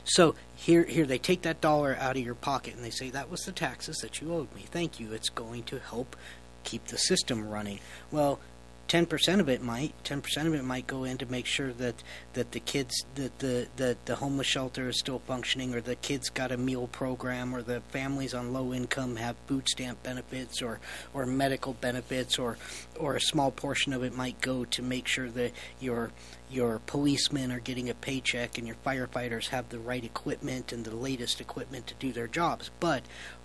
so 0.09 0.35
here, 0.55 0.83
here 0.83 1.05
they 1.05 1.19
take 1.19 1.43
that 1.43 1.61
dollar 1.61 1.95
out 1.99 2.17
of 2.17 2.23
your 2.23 2.35
pocket 2.35 2.75
and 2.75 2.83
they 2.83 2.89
say 2.89 3.09
that 3.11 3.29
was 3.29 3.41
the 3.41 3.51
taxes 3.51 3.97
that 3.97 4.21
you 4.21 4.33
owed 4.33 4.53
me. 4.55 4.65
Thank 4.69 4.99
you. 4.99 5.13
It's 5.13 5.29
going 5.29 5.63
to 5.63 5.79
help 5.79 6.15
keep 6.63 6.85
the 6.85 6.97
system 6.97 7.47
running. 7.47 7.79
Well, 8.11 8.39
ten 8.87 9.05
percent 9.05 9.39
of 9.39 9.47
it 9.47 9.61
might 9.61 9.93
ten 10.03 10.19
percent 10.19 10.47
of 10.47 10.55
it 10.55 10.63
might 10.63 10.87
go 10.87 11.03
in 11.03 11.17
to 11.19 11.25
make 11.27 11.45
sure 11.45 11.71
that 11.73 12.01
that 12.33 12.51
the 12.51 12.59
kids 12.59 13.05
that 13.15 13.37
the 13.37 13.67
that 13.77 14.03
the 14.05 14.15
homeless 14.15 14.47
shelter 14.47 14.89
is 14.89 14.97
still 14.97 15.19
functioning 15.19 15.75
or 15.75 15.79
the 15.79 15.95
kids 15.95 16.29
got 16.29 16.51
a 16.51 16.57
meal 16.57 16.87
program 16.87 17.55
or 17.55 17.61
the 17.61 17.81
families 17.91 18.33
on 18.33 18.51
low 18.51 18.73
income 18.73 19.15
have 19.15 19.35
food 19.45 19.69
stamp 19.69 20.01
benefits 20.01 20.61
or 20.61 20.79
or 21.13 21.27
medical 21.27 21.73
benefits 21.73 22.39
or 22.39 22.57
or 22.99 23.15
a 23.15 23.21
small 23.21 23.51
portion 23.51 23.93
of 23.93 24.03
it 24.03 24.15
might 24.15 24.41
go 24.41 24.65
to 24.65 24.81
make 24.81 25.07
sure 25.07 25.29
that 25.29 25.51
your 25.79 26.11
your 26.51 26.79
policemen 26.85 27.51
are 27.51 27.59
getting 27.59 27.89
a 27.89 27.93
paycheck 27.93 28.57
and 28.57 28.65
your 28.65 28.75
firefighters 28.85 29.49
have 29.49 29.69
the 29.69 29.79
right 29.79 30.03
equipment 30.03 30.71
and 30.71 30.83
the 30.83 30.95
latest 30.95 31.39
equipment 31.39 31.87
to 31.87 31.93
do 31.95 32.11
their 32.11 32.27
jobs 32.27 32.71
but 32.79 33.03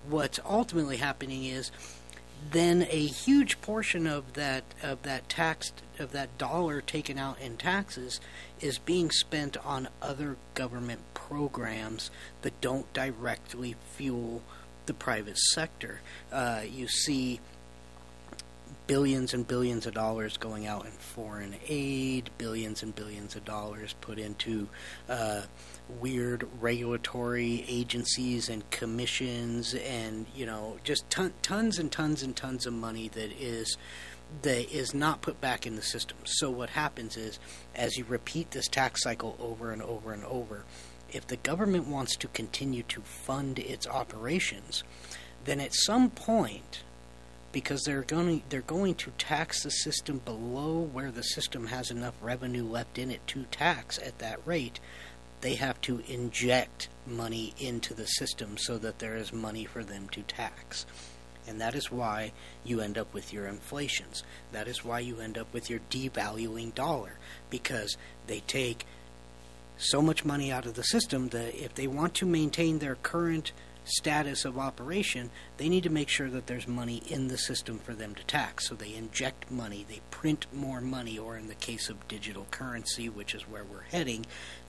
what's 0.08 0.40
ultimately 0.44 0.96
happening 0.96 1.44
is 1.44 1.70
then 2.50 2.86
a 2.90 3.06
huge 3.06 3.60
portion 3.60 4.06
of 4.06 4.34
that 4.34 4.64
of 4.82 5.02
that 5.02 5.28
tax 5.28 5.72
of 5.98 6.12
that 6.12 6.36
dollar 6.38 6.80
taken 6.80 7.18
out 7.18 7.40
in 7.40 7.56
taxes 7.56 8.20
is 8.60 8.78
being 8.78 9.10
spent 9.10 9.56
on 9.64 9.88
other 10.02 10.36
government 10.54 11.00
programs 11.14 12.10
that 12.42 12.60
don't 12.60 12.92
directly 12.92 13.76
fuel 13.96 14.42
the 14.86 14.94
private 14.94 15.38
sector. 15.38 16.00
Uh, 16.30 16.62
you 16.68 16.86
see 16.88 17.40
billions 18.86 19.32
and 19.32 19.46
billions 19.46 19.86
of 19.86 19.94
dollars 19.94 20.36
going 20.36 20.66
out 20.66 20.84
in 20.84 20.92
foreign 20.92 21.54
aid, 21.68 22.30
billions 22.38 22.82
and 22.82 22.94
billions 22.94 23.34
of 23.34 23.44
dollars 23.44 23.94
put 24.00 24.18
into 24.18 24.68
uh, 25.08 25.42
weird 26.00 26.46
regulatory 26.60 27.64
agencies 27.68 28.48
and 28.48 28.68
commissions, 28.70 29.74
and 29.74 30.26
you 30.34 30.46
know, 30.46 30.76
just 30.84 31.08
ton, 31.10 31.32
tons 31.42 31.78
and 31.78 31.90
tons 31.90 32.22
and 32.22 32.36
tons 32.36 32.66
of 32.66 32.72
money 32.72 33.08
that 33.08 33.32
is 33.40 33.76
that 34.42 34.70
is 34.74 34.94
not 34.94 35.22
put 35.22 35.40
back 35.40 35.66
in 35.66 35.76
the 35.76 35.82
system. 35.82 36.18
So 36.24 36.50
what 36.50 36.70
happens 36.70 37.16
is, 37.16 37.38
as 37.74 37.96
you 37.96 38.04
repeat 38.04 38.50
this 38.50 38.68
tax 38.68 39.02
cycle 39.02 39.36
over 39.38 39.70
and 39.70 39.82
over 39.82 40.12
and 40.12 40.24
over, 40.24 40.64
if 41.10 41.26
the 41.26 41.36
government 41.36 41.86
wants 41.86 42.16
to 42.16 42.28
continue 42.28 42.82
to 42.84 43.00
fund 43.00 43.58
its 43.58 43.86
operations, 43.86 44.82
then 45.44 45.60
at 45.60 45.74
some 45.74 46.10
point 46.10 46.82
because 47.54 47.84
they're 47.84 48.02
going 48.02 48.42
they're 48.48 48.60
going 48.62 48.96
to 48.96 49.12
tax 49.12 49.62
the 49.62 49.70
system 49.70 50.18
below 50.24 50.80
where 50.92 51.12
the 51.12 51.22
system 51.22 51.68
has 51.68 51.90
enough 51.90 52.14
revenue 52.20 52.64
left 52.64 52.98
in 52.98 53.12
it 53.12 53.24
to 53.28 53.44
tax 53.44 53.96
at 53.96 54.18
that 54.18 54.40
rate. 54.44 54.80
They 55.40 55.54
have 55.54 55.80
to 55.82 56.02
inject 56.08 56.88
money 57.06 57.54
into 57.58 57.94
the 57.94 58.06
system 58.06 58.58
so 58.58 58.76
that 58.78 58.98
there 58.98 59.14
is 59.14 59.32
money 59.32 59.64
for 59.64 59.84
them 59.84 60.08
to 60.10 60.22
tax. 60.22 60.84
And 61.46 61.60
that 61.60 61.74
is 61.76 61.92
why 61.92 62.32
you 62.64 62.80
end 62.80 62.98
up 62.98 63.14
with 63.14 63.32
your 63.32 63.46
inflations. 63.46 64.24
That 64.50 64.66
is 64.66 64.84
why 64.84 65.00
you 65.00 65.20
end 65.20 65.38
up 65.38 65.52
with 65.52 65.70
your 65.70 65.80
devaluing 65.90 66.74
dollar 66.74 67.18
because 67.50 67.96
they 68.26 68.40
take 68.40 68.84
so 69.76 70.02
much 70.02 70.24
money 70.24 70.50
out 70.50 70.66
of 70.66 70.74
the 70.74 70.82
system 70.82 71.28
that 71.28 71.54
if 71.54 71.74
they 71.74 71.86
want 71.86 72.14
to 72.14 72.26
maintain 72.26 72.78
their 72.78 72.96
current 72.96 73.52
status 73.84 74.44
of 74.44 74.58
operation, 74.58 75.30
they 75.56 75.68
need 75.68 75.82
to 75.82 75.90
make 75.90 76.08
sure 76.08 76.30
that 76.30 76.46
there's 76.46 76.66
money 76.66 77.02
in 77.08 77.28
the 77.28 77.38
system 77.38 77.78
for 77.78 77.92
them 77.92 78.14
to 78.14 78.24
tax. 78.24 78.68
So 78.68 78.74
they 78.74 78.94
inject 78.94 79.50
money, 79.50 79.84
they 79.88 80.00
print 80.10 80.46
more 80.52 80.80
money, 80.80 81.18
or 81.18 81.36
in 81.36 81.48
the 81.48 81.54
case 81.54 81.88
of 81.88 82.08
digital 82.08 82.46
currency, 82.50 83.08
which 83.08 83.34
is 83.34 83.42
where 83.42 83.64
we're 83.64 83.82
heading, 83.82 84.26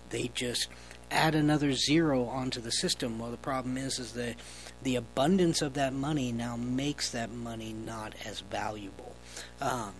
they 0.10 0.30
just 0.34 0.68
add 1.12 1.36
another 1.36 1.74
zero 1.74 2.26
onto 2.26 2.62
the 2.62 2.72
system. 2.72 3.20
Well, 3.20 3.32
the 3.32 3.38
problem 3.38 3.78
is, 3.78 4.00
is 4.00 4.14
that 4.14 4.36
the 4.84 4.96
abundance 4.96 5.62
of 5.62 5.74
that 5.76 5.94
money 5.94 6.32
now 6.32 6.56
makes 6.56 7.10
that 7.12 7.32
money 7.32 7.74
not 7.74 8.14
as 8.26 8.42
valuable. 8.42 9.16
Um, 9.62 9.94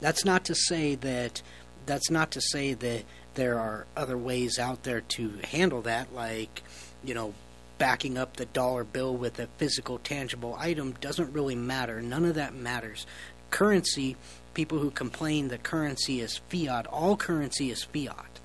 that's 0.00 0.24
not 0.24 0.44
to 0.46 0.54
say 0.54 0.94
that 0.96 1.42
that's 1.86 2.10
not 2.10 2.30
to 2.32 2.40
say 2.40 2.72
that 2.72 3.04
there 3.34 3.58
are 3.58 3.86
other 3.96 4.16
ways 4.16 4.58
out 4.58 4.84
there 4.84 5.00
to 5.00 5.34
handle 5.50 5.82
that, 5.82 6.14
like 6.14 6.62
you 7.02 7.14
know 7.14 7.34
backing 7.78 8.16
up 8.16 8.36
the 8.36 8.46
dollar 8.46 8.84
bill 8.84 9.16
with 9.16 9.38
a 9.38 9.48
physical, 9.58 9.98
tangible 9.98 10.56
item 10.58 10.92
doesn't 11.00 11.32
really 11.32 11.54
matter. 11.54 12.00
None 12.00 12.24
of 12.24 12.34
that 12.34 12.54
matters. 12.54 13.06
Currency, 13.50 14.16
people 14.54 14.78
who 14.78 14.90
complain 14.90 15.48
that 15.48 15.62
currency 15.62 16.20
is 16.20 16.38
fiat, 16.48 16.86
all 16.86 17.16
currency 17.16 17.70
is 17.70 17.84
fiat. 17.84 18.40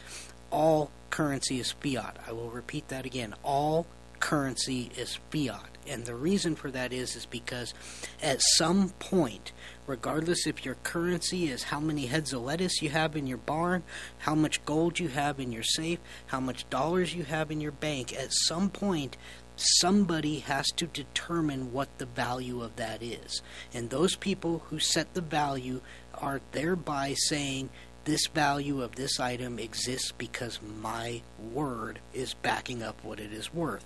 All 0.52 0.92
currency 1.10 1.60
is 1.60 1.72
fiat. 1.72 2.18
I 2.28 2.32
will 2.32 2.50
repeat 2.50 2.88
that 2.89 3.06
again. 3.06 3.34
All 3.44 3.86
currency 4.20 4.92
is 4.98 5.20
fiat. 5.30 5.78
And 5.88 6.06
the 6.06 6.15
reason 6.15 6.56
for 6.56 6.70
that 6.72 6.94
is 6.94 7.15
is 7.15 7.26
because 7.26 7.74
at 8.22 8.42
some 8.42 8.89
point 9.00 9.52
regardless 9.89 10.45
if 10.45 10.63
your 10.63 10.75
currency 10.84 11.49
is 11.49 11.63
how 11.63 11.80
many 11.80 12.06
heads 12.06 12.32
of 12.32 12.43
lettuce 12.43 12.80
you 12.80 12.89
have 12.89 13.15
in 13.15 13.25
your 13.25 13.39
barn, 13.39 13.82
how 14.19 14.36
much 14.36 14.63
gold 14.63 14.99
you 14.99 15.08
have 15.08 15.39
in 15.39 15.52
your 15.52 15.63
safe, 15.63 15.97
how 16.28 16.39
much 16.39 16.69
dollars 16.69 17.15
you 17.15 17.23
have 17.23 17.49
in 17.49 17.60
your 17.60 17.71
bank, 17.71 18.15
at 18.15 18.32
some 18.32 18.69
point 18.69 19.17
somebody 19.56 20.39
has 20.39 20.67
to 20.67 20.86
determine 20.86 21.73
what 21.73 21.89
the 21.97 22.06
value 22.06 22.62
of 22.62 22.75
that 22.75 23.02
is. 23.02 23.41
And 23.73 23.89
those 23.89 24.15
people 24.15 24.62
who 24.69 24.80
set 24.80 25.15
the 25.15 25.21
value 25.21 25.82
are 26.13 26.39
thereby 26.52 27.15
saying 27.15 27.69
this 28.06 28.28
value 28.28 28.82
of 28.84 28.95
this 28.95 29.19
item 29.19 29.58
exists 29.58 30.13
because 30.17 30.60
my 30.82 31.21
word 31.52 31.99
is 32.13 32.36
backing 32.36 32.84
up 32.84 33.04
what 33.04 33.19
it 33.19 33.34
is 33.34 33.54
worth. 33.54 33.84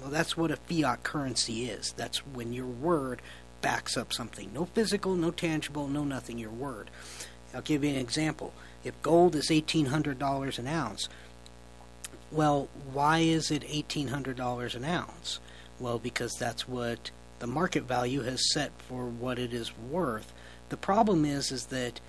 Well, 0.00 0.10
that's 0.10 0.36
what 0.36 0.50
a 0.50 0.56
fiat 0.56 1.04
currency 1.04 1.66
is. 1.66 1.92
That's 1.96 2.26
when 2.26 2.52
your 2.52 2.66
word 2.66 3.22
backs 3.62 3.96
up 3.96 4.12
something. 4.12 4.52
No 4.52 4.66
physical, 4.66 5.14
no 5.14 5.30
tangible, 5.30 5.88
no 5.88 6.04
nothing, 6.04 6.38
your 6.38 6.50
word. 6.50 6.90
I'll 7.54 7.62
give 7.62 7.84
you 7.84 7.90
an 7.90 7.96
example. 7.96 8.52
If 8.84 9.00
gold 9.02 9.34
is 9.34 9.48
$1,800 9.48 10.58
an 10.58 10.66
ounce, 10.66 11.08
well, 12.30 12.68
why 12.92 13.20
is 13.20 13.50
it 13.50 13.62
$1,800 13.62 14.74
an 14.74 14.84
ounce? 14.84 15.38
Well, 15.78 15.98
because 15.98 16.32
that's 16.38 16.66
what 16.68 17.10
the 17.38 17.46
market 17.46 17.84
value 17.84 18.22
has 18.22 18.52
set 18.52 18.72
for 18.88 19.06
what 19.06 19.38
it 19.38 19.52
is 19.52 19.76
worth. 19.76 20.32
The 20.68 20.76
problem 20.76 21.24
is, 21.24 21.52
is 21.52 21.66
that 21.66 22.00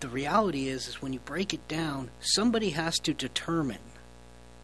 the 0.00 0.08
reality 0.08 0.68
is, 0.68 0.88
is 0.88 1.02
when 1.02 1.12
you 1.12 1.20
break 1.20 1.52
it 1.52 1.66
down, 1.66 2.10
somebody 2.20 2.70
has 2.70 2.96
to 2.98 3.14
determine 3.14 3.78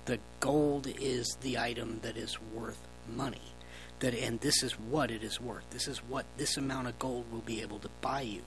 that 0.05 0.21
gold 0.39 0.87
is 1.01 1.37
the 1.41 1.59
item 1.59 2.01
that 2.03 2.17
is 2.17 2.41
worth 2.55 2.79
money 3.09 3.55
that 4.01 4.15
and 4.15 4.41
this 4.41 4.63
is 4.63 4.73
what 4.73 5.11
it 5.11 5.23
is 5.23 5.41
worth. 5.41 5.69
This 5.71 5.89
is 5.89 5.99
what 5.99 6.27
this 6.37 6.57
amount 6.57 6.89
of 6.89 6.99
gold 6.99 7.27
will 7.31 7.41
be 7.41 7.63
able 7.63 7.79
to 7.81 7.89
buy 8.01 8.23
you. 8.23 8.43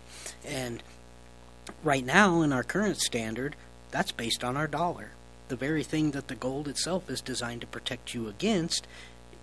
And 0.46 0.84
right 1.84 2.06
now 2.06 2.42
in 2.42 2.52
our 2.52 2.64
current 2.64 2.98
standard, 2.98 3.56
that's 3.92 4.12
based 4.12 4.44
on 4.44 4.58
our 4.58 4.68
dollar. 4.68 5.12
The 5.48 5.56
very 5.56 5.84
thing 5.84 6.12
that 6.12 6.28
the 6.28 6.36
gold 6.36 6.68
itself 6.68 7.10
is 7.10 7.22
designed 7.22 7.62
to 7.62 7.68
protect 7.68 8.14
you 8.14 8.28
against 8.28 8.88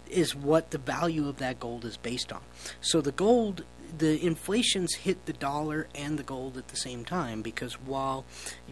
is 0.09 0.35
what 0.35 0.71
the 0.71 0.79
value 0.79 1.29
of 1.29 1.39
that 1.39 1.61
gold 1.61 1.85
is 1.85 1.97
based 1.97 2.33
on. 2.33 2.41
So 2.81 3.01
the 3.01 3.13
gold 3.13 3.65
the 3.99 4.25
inflations 4.25 4.95
hit 4.95 5.27
the 5.27 5.33
dollar 5.33 5.89
and 5.95 6.19
the 6.19 6.23
gold 6.23 6.57
at 6.57 6.69
the 6.69 6.77
same 6.77 7.05
time 7.05 7.43
because 7.43 7.75
while 7.75 8.25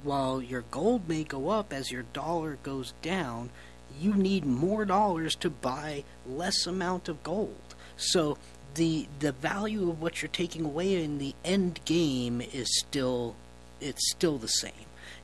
while 0.02 0.40
your 0.40 0.64
gold 0.70 1.08
may 1.08 1.24
go 1.24 1.48
up 1.48 1.72
as 1.72 1.90
your 1.90 2.04
dollar 2.12 2.58
goes 2.62 2.92
down, 3.02 3.50
you 4.00 4.14
need 4.14 4.44
more 4.44 4.84
dollars 4.84 5.34
to 5.36 5.50
buy 5.50 6.04
less 6.26 6.66
amount 6.66 7.08
of 7.08 7.22
gold. 7.22 7.74
So 7.96 8.38
the 8.74 9.08
the 9.18 9.32
value 9.32 9.90
of 9.90 10.00
what 10.00 10.22
you're 10.22 10.28
taking 10.28 10.64
away 10.64 11.02
in 11.02 11.18
the 11.18 11.34
end 11.44 11.80
game 11.84 12.40
is 12.40 12.68
still 12.78 13.34
it's 13.80 14.10
still 14.10 14.38
the 14.38 14.48
same. 14.48 14.72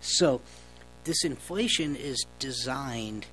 So 0.00 0.40
this 1.04 1.24
inflation 1.24 1.96
is 1.96 2.24
designed 2.38 3.26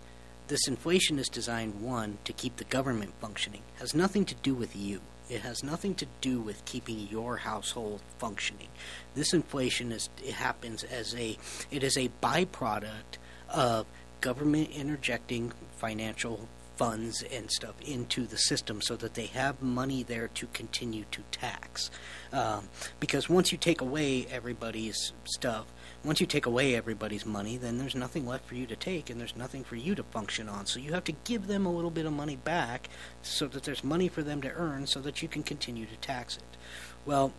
this 0.48 0.68
inflation 0.68 1.18
is 1.18 1.30
designed 1.30 1.82
one 1.82 2.18
to 2.26 2.34
keep 2.34 2.58
the 2.58 2.66
government 2.66 3.14
functioning. 3.22 3.62
It 3.78 3.80
has 3.80 3.96
nothing 3.96 4.26
to 4.26 4.36
do 4.36 4.54
with 4.54 4.76
you. 4.76 5.00
It 5.30 5.42
has 5.42 5.64
nothing 5.64 5.96
to 5.96 6.08
do 6.20 6.42
with 6.42 6.66
keeping 6.66 7.08
your 7.10 7.38
household 7.38 8.02
functioning. 8.18 8.68
This 9.16 9.34
inflation 9.34 9.94
is 9.94 10.10
it 10.22 10.34
happens 10.34 10.84
as 10.84 11.16
a 11.16 11.38
it 11.72 11.84
is 11.84 11.98
a 11.98 12.10
byproduct 12.22 13.18
of 13.48 13.86
government 14.22 14.70
interjecting 14.72 15.52
financial 15.78 16.48
funds 16.78 17.24
and 17.32 17.52
stuff 17.52 17.76
into 17.86 18.26
the 18.26 18.38
system 18.38 18.82
so 18.82 18.96
that 18.96 19.14
they 19.14 19.28
have 19.28 19.62
money 19.62 20.02
there 20.02 20.28
to 20.30 20.48
continue 20.48 21.06
to 21.12 21.22
tax. 21.32 21.92
Um, 22.34 22.70
because 23.00 23.30
once 23.30 23.52
you 23.52 23.58
take 23.58 23.82
away 23.82 24.26
everybody's 24.32 25.14
stuff, 25.26 25.66
once 26.04 26.20
you 26.20 26.26
take 26.26 26.48
away 26.48 26.76
everybody's 26.76 27.26
money, 27.26 27.58
then 27.58 27.78
there's 27.78 27.94
nothing 27.94 28.26
left 28.26 28.48
for 28.48 28.56
you 28.56 28.66
to 28.66 28.76
take 28.76 29.12
and 29.12 29.20
there's 29.20 29.36
nothing 29.36 29.64
for 29.64 29.76
you 29.76 29.94
to 29.94 30.02
function 30.02 30.50
on. 30.50 30.66
So 30.66 30.80
you 30.80 30.94
have 30.94 31.04
to 31.04 31.12
give 31.24 31.46
them 31.46 31.68
a 31.68 31.72
little 31.72 31.92
bit 31.92 32.08
of 32.08 32.14
money 32.14 32.36
back 32.36 32.90
so 33.22 33.48
that 33.50 33.64
there's 33.64 33.84
money 33.84 34.08
for 34.08 34.24
them 34.24 34.42
to 34.42 34.52
earn 34.52 34.88
so 34.88 35.00
that 35.02 35.22
you 35.22 35.28
can 35.28 35.44
continue 35.44 35.86
to 35.86 35.96
tax 35.98 36.38
it. 36.38 36.58
Well, 37.06 37.32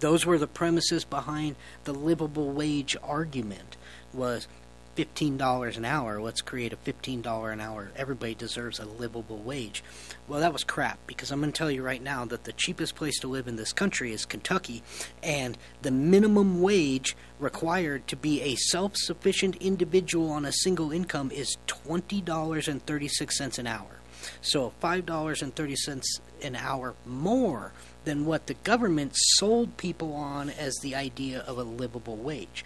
those 0.00 0.26
were 0.26 0.38
the 0.38 0.46
premises 0.46 1.04
behind 1.04 1.56
the 1.84 1.94
livable 1.94 2.50
wage 2.50 2.96
argument 3.02 3.76
was 4.12 4.48
$15 4.96 5.76
an 5.76 5.84
hour 5.84 6.20
let's 6.20 6.40
create 6.40 6.72
a 6.72 6.76
$15 6.76 7.52
an 7.52 7.60
hour. 7.60 7.90
Everybody 7.96 8.34
deserves 8.34 8.78
a 8.78 8.84
livable 8.84 9.38
wage. 9.38 9.82
Well 10.28 10.40
that 10.40 10.52
was 10.52 10.64
crap 10.64 10.98
because 11.06 11.30
i'm 11.30 11.40
going 11.40 11.52
to 11.52 11.56
tell 11.56 11.70
you 11.70 11.82
right 11.82 12.02
now 12.02 12.24
that 12.24 12.44
the 12.44 12.52
cheapest 12.52 12.94
place 12.94 13.18
to 13.20 13.28
live 13.28 13.48
in 13.48 13.56
this 13.56 13.72
country 13.72 14.12
is 14.12 14.24
kentucky 14.24 14.82
and 15.22 15.58
the 15.82 15.90
minimum 15.90 16.60
wage 16.60 17.16
required 17.38 18.06
to 18.08 18.16
be 18.16 18.40
a 18.42 18.54
self-sufficient 18.54 19.56
individual 19.56 20.30
on 20.30 20.44
a 20.44 20.52
single 20.52 20.92
income 20.92 21.30
is 21.30 21.56
$20.36 21.66 23.58
an 23.58 23.66
hour. 23.66 24.00
So 24.40 24.72
$5.30 24.82 26.20
an 26.42 26.56
hour 26.56 26.94
more 27.04 27.72
than 28.04 28.24
what 28.24 28.46
the 28.46 28.54
government 28.54 29.12
sold 29.14 29.76
people 29.76 30.14
on 30.14 30.50
as 30.50 30.74
the 30.82 30.94
idea 30.94 31.40
of 31.40 31.58
a 31.58 31.62
livable 31.64 32.16
wage. 32.16 32.64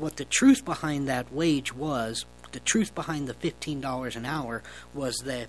What 0.00 0.16
the 0.16 0.24
truth 0.24 0.64
behind 0.64 1.08
that 1.08 1.30
wage 1.30 1.74
was, 1.74 2.24
the 2.52 2.60
truth 2.60 2.94
behind 2.94 3.28
the 3.28 3.34
$15 3.34 4.16
an 4.16 4.24
hour 4.24 4.62
was 4.94 5.14
that 5.26 5.48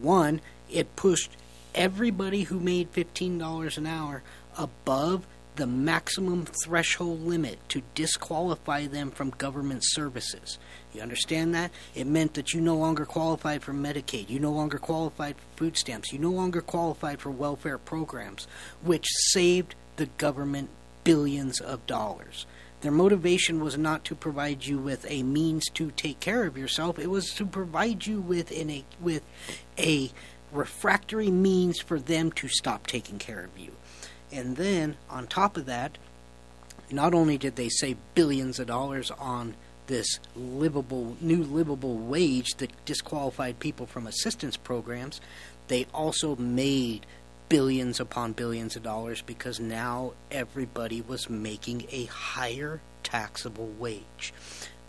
one, 0.00 0.40
it 0.68 0.96
pushed 0.96 1.36
everybody 1.72 2.42
who 2.42 2.58
made 2.58 2.92
$15 2.92 3.78
an 3.78 3.86
hour 3.86 4.24
above 4.58 5.24
the 5.54 5.68
maximum 5.68 6.46
threshold 6.64 7.22
limit 7.22 7.60
to 7.68 7.82
disqualify 7.94 8.88
them 8.88 9.12
from 9.12 9.30
government 9.30 9.82
services. 9.84 10.58
You 10.92 11.00
understand 11.00 11.54
that? 11.54 11.70
It 11.94 12.08
meant 12.08 12.34
that 12.34 12.52
you 12.52 12.60
no 12.60 12.76
longer 12.76 13.04
qualified 13.04 13.62
for 13.62 13.72
Medicaid, 13.72 14.28
you 14.28 14.40
no 14.40 14.50
longer 14.50 14.78
qualified 14.78 15.36
for 15.36 15.58
food 15.58 15.76
stamps, 15.76 16.12
you 16.12 16.18
no 16.18 16.30
longer 16.30 16.60
qualified 16.60 17.20
for 17.20 17.30
welfare 17.30 17.78
programs, 17.78 18.48
which 18.82 19.06
saved 19.28 19.76
the 19.94 20.06
government 20.06 20.70
billions 21.04 21.60
of 21.60 21.86
dollars. 21.86 22.46
Their 22.82 22.92
motivation 22.92 23.62
was 23.62 23.78
not 23.78 24.04
to 24.06 24.16
provide 24.16 24.66
you 24.66 24.76
with 24.76 25.06
a 25.08 25.22
means 25.22 25.66
to 25.74 25.92
take 25.92 26.18
care 26.18 26.44
of 26.46 26.58
yourself, 26.58 26.98
it 26.98 27.08
was 27.08 27.32
to 27.34 27.46
provide 27.46 28.06
you 28.06 28.20
with 28.20 28.50
a 28.52 28.84
with 29.00 29.22
a 29.78 30.10
refractory 30.50 31.30
means 31.30 31.80
for 31.80 31.98
them 31.98 32.32
to 32.32 32.48
stop 32.48 32.86
taking 32.86 33.18
care 33.18 33.44
of 33.44 33.56
you. 33.56 33.72
And 34.32 34.56
then 34.56 34.96
on 35.08 35.28
top 35.28 35.56
of 35.56 35.66
that, 35.66 35.96
not 36.90 37.14
only 37.14 37.38
did 37.38 37.54
they 37.54 37.68
save 37.68 37.96
billions 38.14 38.58
of 38.58 38.66
dollars 38.66 39.12
on 39.12 39.54
this 39.86 40.18
livable 40.34 41.16
new 41.20 41.44
livable 41.44 41.96
wage 41.96 42.50
that 42.58 42.84
disqualified 42.84 43.60
people 43.60 43.86
from 43.86 44.08
assistance 44.08 44.56
programs, 44.56 45.20
they 45.68 45.86
also 45.94 46.34
made 46.34 47.06
billions 47.52 48.00
upon 48.00 48.32
billions 48.32 48.76
of 48.76 48.82
dollars 48.82 49.20
because 49.20 49.60
now 49.60 50.14
everybody 50.30 51.02
was 51.02 51.28
making 51.28 51.86
a 51.90 52.06
higher 52.06 52.80
taxable 53.02 53.68
wage. 53.78 54.32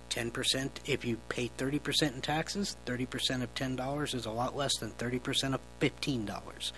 10% 0.10 0.70
if 0.86 1.04
you 1.04 1.18
pay 1.28 1.52
30% 1.58 2.14
in 2.14 2.22
taxes, 2.22 2.78
30% 2.86 3.44
of 3.44 3.54
$10 3.54 4.16
is 4.16 4.26
a 4.26 4.32
lot 4.32 4.56
less 4.56 4.78
than 4.78 4.92
30% 4.92 5.54
of 5.54 5.60
$15. 5.82 6.72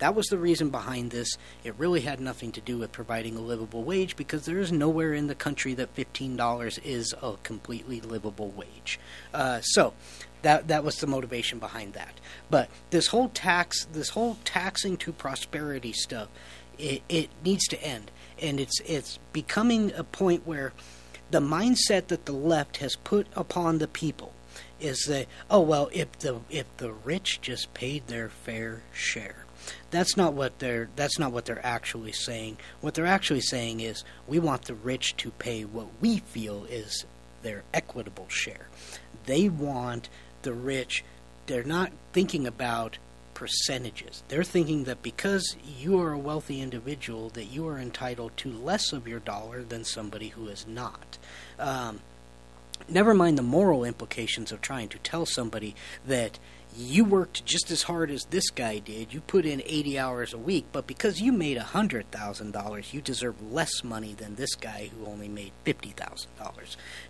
That 0.00 0.16
was 0.16 0.26
the 0.26 0.38
reason 0.38 0.70
behind 0.70 1.12
this. 1.12 1.28
It 1.62 1.76
really 1.78 2.00
had 2.00 2.18
nothing 2.18 2.50
to 2.52 2.60
do 2.60 2.78
with 2.78 2.90
providing 2.90 3.36
a 3.36 3.40
livable 3.40 3.84
wage 3.84 4.16
because 4.16 4.44
there 4.44 4.58
is 4.58 4.72
nowhere 4.72 5.14
in 5.14 5.28
the 5.28 5.36
country 5.36 5.74
that 5.74 5.94
$15 5.94 6.84
is 6.84 7.14
a 7.22 7.34
completely 7.44 8.00
livable 8.00 8.50
wage. 8.50 8.98
Uh, 9.32 9.60
so, 9.60 9.94
that 10.42 10.68
that 10.68 10.84
was 10.84 10.96
the 10.96 11.06
motivation 11.06 11.58
behind 11.58 11.94
that. 11.94 12.14
But 12.50 12.68
this 12.90 13.08
whole 13.08 13.28
tax, 13.28 13.86
this 13.86 14.10
whole 14.10 14.38
taxing 14.44 14.96
to 14.98 15.12
prosperity 15.12 15.92
stuff, 15.92 16.28
it, 16.78 17.02
it 17.08 17.30
needs 17.44 17.66
to 17.68 17.82
end, 17.82 18.10
and 18.40 18.60
it's 18.60 18.80
it's 18.80 19.18
becoming 19.32 19.92
a 19.94 20.04
point 20.04 20.46
where 20.46 20.72
the 21.30 21.40
mindset 21.40 22.08
that 22.08 22.26
the 22.26 22.32
left 22.32 22.78
has 22.78 22.96
put 22.96 23.26
upon 23.34 23.78
the 23.78 23.88
people 23.88 24.32
is 24.80 25.04
that 25.06 25.26
oh 25.50 25.60
well 25.60 25.88
if 25.92 26.12
the 26.18 26.40
if 26.50 26.66
the 26.78 26.92
rich 26.92 27.40
just 27.40 27.72
paid 27.72 28.06
their 28.08 28.28
fair 28.28 28.82
share 28.92 29.42
that's 29.90 30.16
not 30.16 30.34
what 30.34 30.58
they're 30.58 30.88
that's 30.96 31.18
not 31.18 31.32
what 31.32 31.44
they're 31.44 31.64
actually 31.64 32.12
saying. 32.12 32.56
What 32.80 32.94
they're 32.94 33.06
actually 33.06 33.42
saying 33.42 33.80
is 33.80 34.04
we 34.26 34.38
want 34.38 34.62
the 34.62 34.74
rich 34.74 35.16
to 35.18 35.30
pay 35.32 35.64
what 35.64 35.88
we 36.00 36.18
feel 36.18 36.64
is 36.64 37.04
their 37.42 37.62
equitable 37.74 38.28
share. 38.28 38.68
They 39.26 39.48
want 39.48 40.08
the 40.42 40.52
rich 40.52 41.04
they're 41.46 41.64
not 41.64 41.92
thinking 42.12 42.46
about 42.46 42.98
percentages. 43.34 44.22
They're 44.28 44.44
thinking 44.44 44.84
that 44.84 45.02
because 45.02 45.56
you 45.78 46.00
are 46.00 46.12
a 46.12 46.18
wealthy 46.18 46.60
individual 46.60 47.30
that 47.30 47.46
you 47.46 47.66
are 47.66 47.78
entitled 47.78 48.36
to 48.38 48.52
less 48.52 48.92
of 48.92 49.08
your 49.08 49.20
dollar 49.20 49.62
than 49.62 49.84
somebody 49.84 50.28
who 50.28 50.46
is 50.48 50.66
not. 50.66 51.18
Um, 51.58 52.00
never 52.88 53.14
mind 53.14 53.38
the 53.38 53.42
moral 53.42 53.84
implications 53.84 54.52
of 54.52 54.60
trying 54.60 54.88
to 54.90 54.98
tell 54.98 55.26
somebody 55.26 55.74
that 56.06 56.38
you 56.76 57.04
worked 57.04 57.44
just 57.44 57.70
as 57.70 57.82
hard 57.82 58.10
as 58.10 58.24
this 58.26 58.48
guy 58.50 58.78
did. 58.78 59.12
You 59.12 59.20
put 59.20 59.44
in 59.44 59.62
80 59.66 59.98
hours 59.98 60.32
a 60.32 60.38
week, 60.38 60.66
but 60.72 60.86
because 60.86 61.20
you 61.20 61.32
made 61.32 61.58
$100,000, 61.58 62.92
you 62.92 63.00
deserve 63.00 63.52
less 63.52 63.84
money 63.84 64.14
than 64.14 64.36
this 64.36 64.54
guy 64.54 64.90
who 64.96 65.06
only 65.06 65.28
made 65.28 65.52
$50,000. 65.66 66.26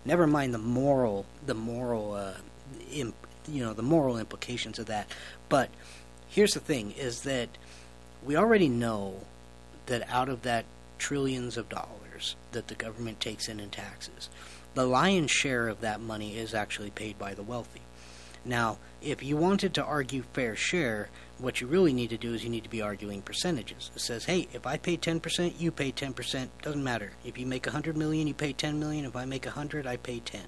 Never 0.03 0.27
mind 0.27 0.53
the 0.53 0.57
moral 0.57 1.25
the 1.45 1.53
moral 1.53 2.13
uh, 2.13 2.33
you 2.89 3.13
know, 3.47 3.73
the 3.73 3.83
moral 3.83 4.17
implications 4.17 4.79
of 4.79 4.87
that. 4.87 5.07
But 5.49 5.69
here's 6.27 6.53
the 6.53 6.59
thing 6.59 6.91
is 6.91 7.21
that 7.21 7.49
we 8.23 8.35
already 8.35 8.69
know 8.69 9.21
that 9.87 10.09
out 10.09 10.29
of 10.29 10.43
that 10.43 10.65
trillions 10.97 11.57
of 11.57 11.69
dollars 11.69 12.35
that 12.53 12.67
the 12.67 12.75
government 12.75 13.19
takes 13.19 13.47
in 13.47 13.59
in 13.59 13.69
taxes, 13.69 14.29
the 14.73 14.85
lion's 14.85 15.31
share 15.31 15.67
of 15.67 15.81
that 15.81 15.99
money 15.99 16.37
is 16.37 16.53
actually 16.53 16.89
paid 16.89 17.19
by 17.19 17.33
the 17.33 17.43
wealthy. 17.43 17.81
Now, 18.45 18.77
if 19.01 19.23
you 19.23 19.37
wanted 19.37 19.73
to 19.75 19.83
argue 19.83 20.23
fair 20.33 20.55
share, 20.55 21.09
what 21.37 21.61
you 21.61 21.67
really 21.67 21.93
need 21.93 22.09
to 22.09 22.17
do 22.17 22.33
is 22.33 22.43
you 22.43 22.49
need 22.49 22.63
to 22.63 22.69
be 22.69 22.81
arguing 22.81 23.21
percentages. 23.21 23.89
It 23.95 24.01
says, 24.01 24.25
hey, 24.25 24.47
if 24.53 24.67
I 24.67 24.77
pay 24.77 24.97
10%, 24.97 25.59
you 25.59 25.71
pay 25.71 25.91
10%. 25.91 26.47
Doesn't 26.61 26.83
matter. 26.83 27.11
If 27.25 27.37
you 27.37 27.45
make 27.45 27.65
100 27.65 27.95
million, 27.95 28.27
you 28.27 28.33
pay 28.33 28.53
10 28.53 28.79
million. 28.79 29.05
If 29.05 29.15
I 29.15 29.25
make 29.25 29.45
100, 29.45 29.87
I 29.87 29.97
pay 29.97 30.19
10. 30.19 30.41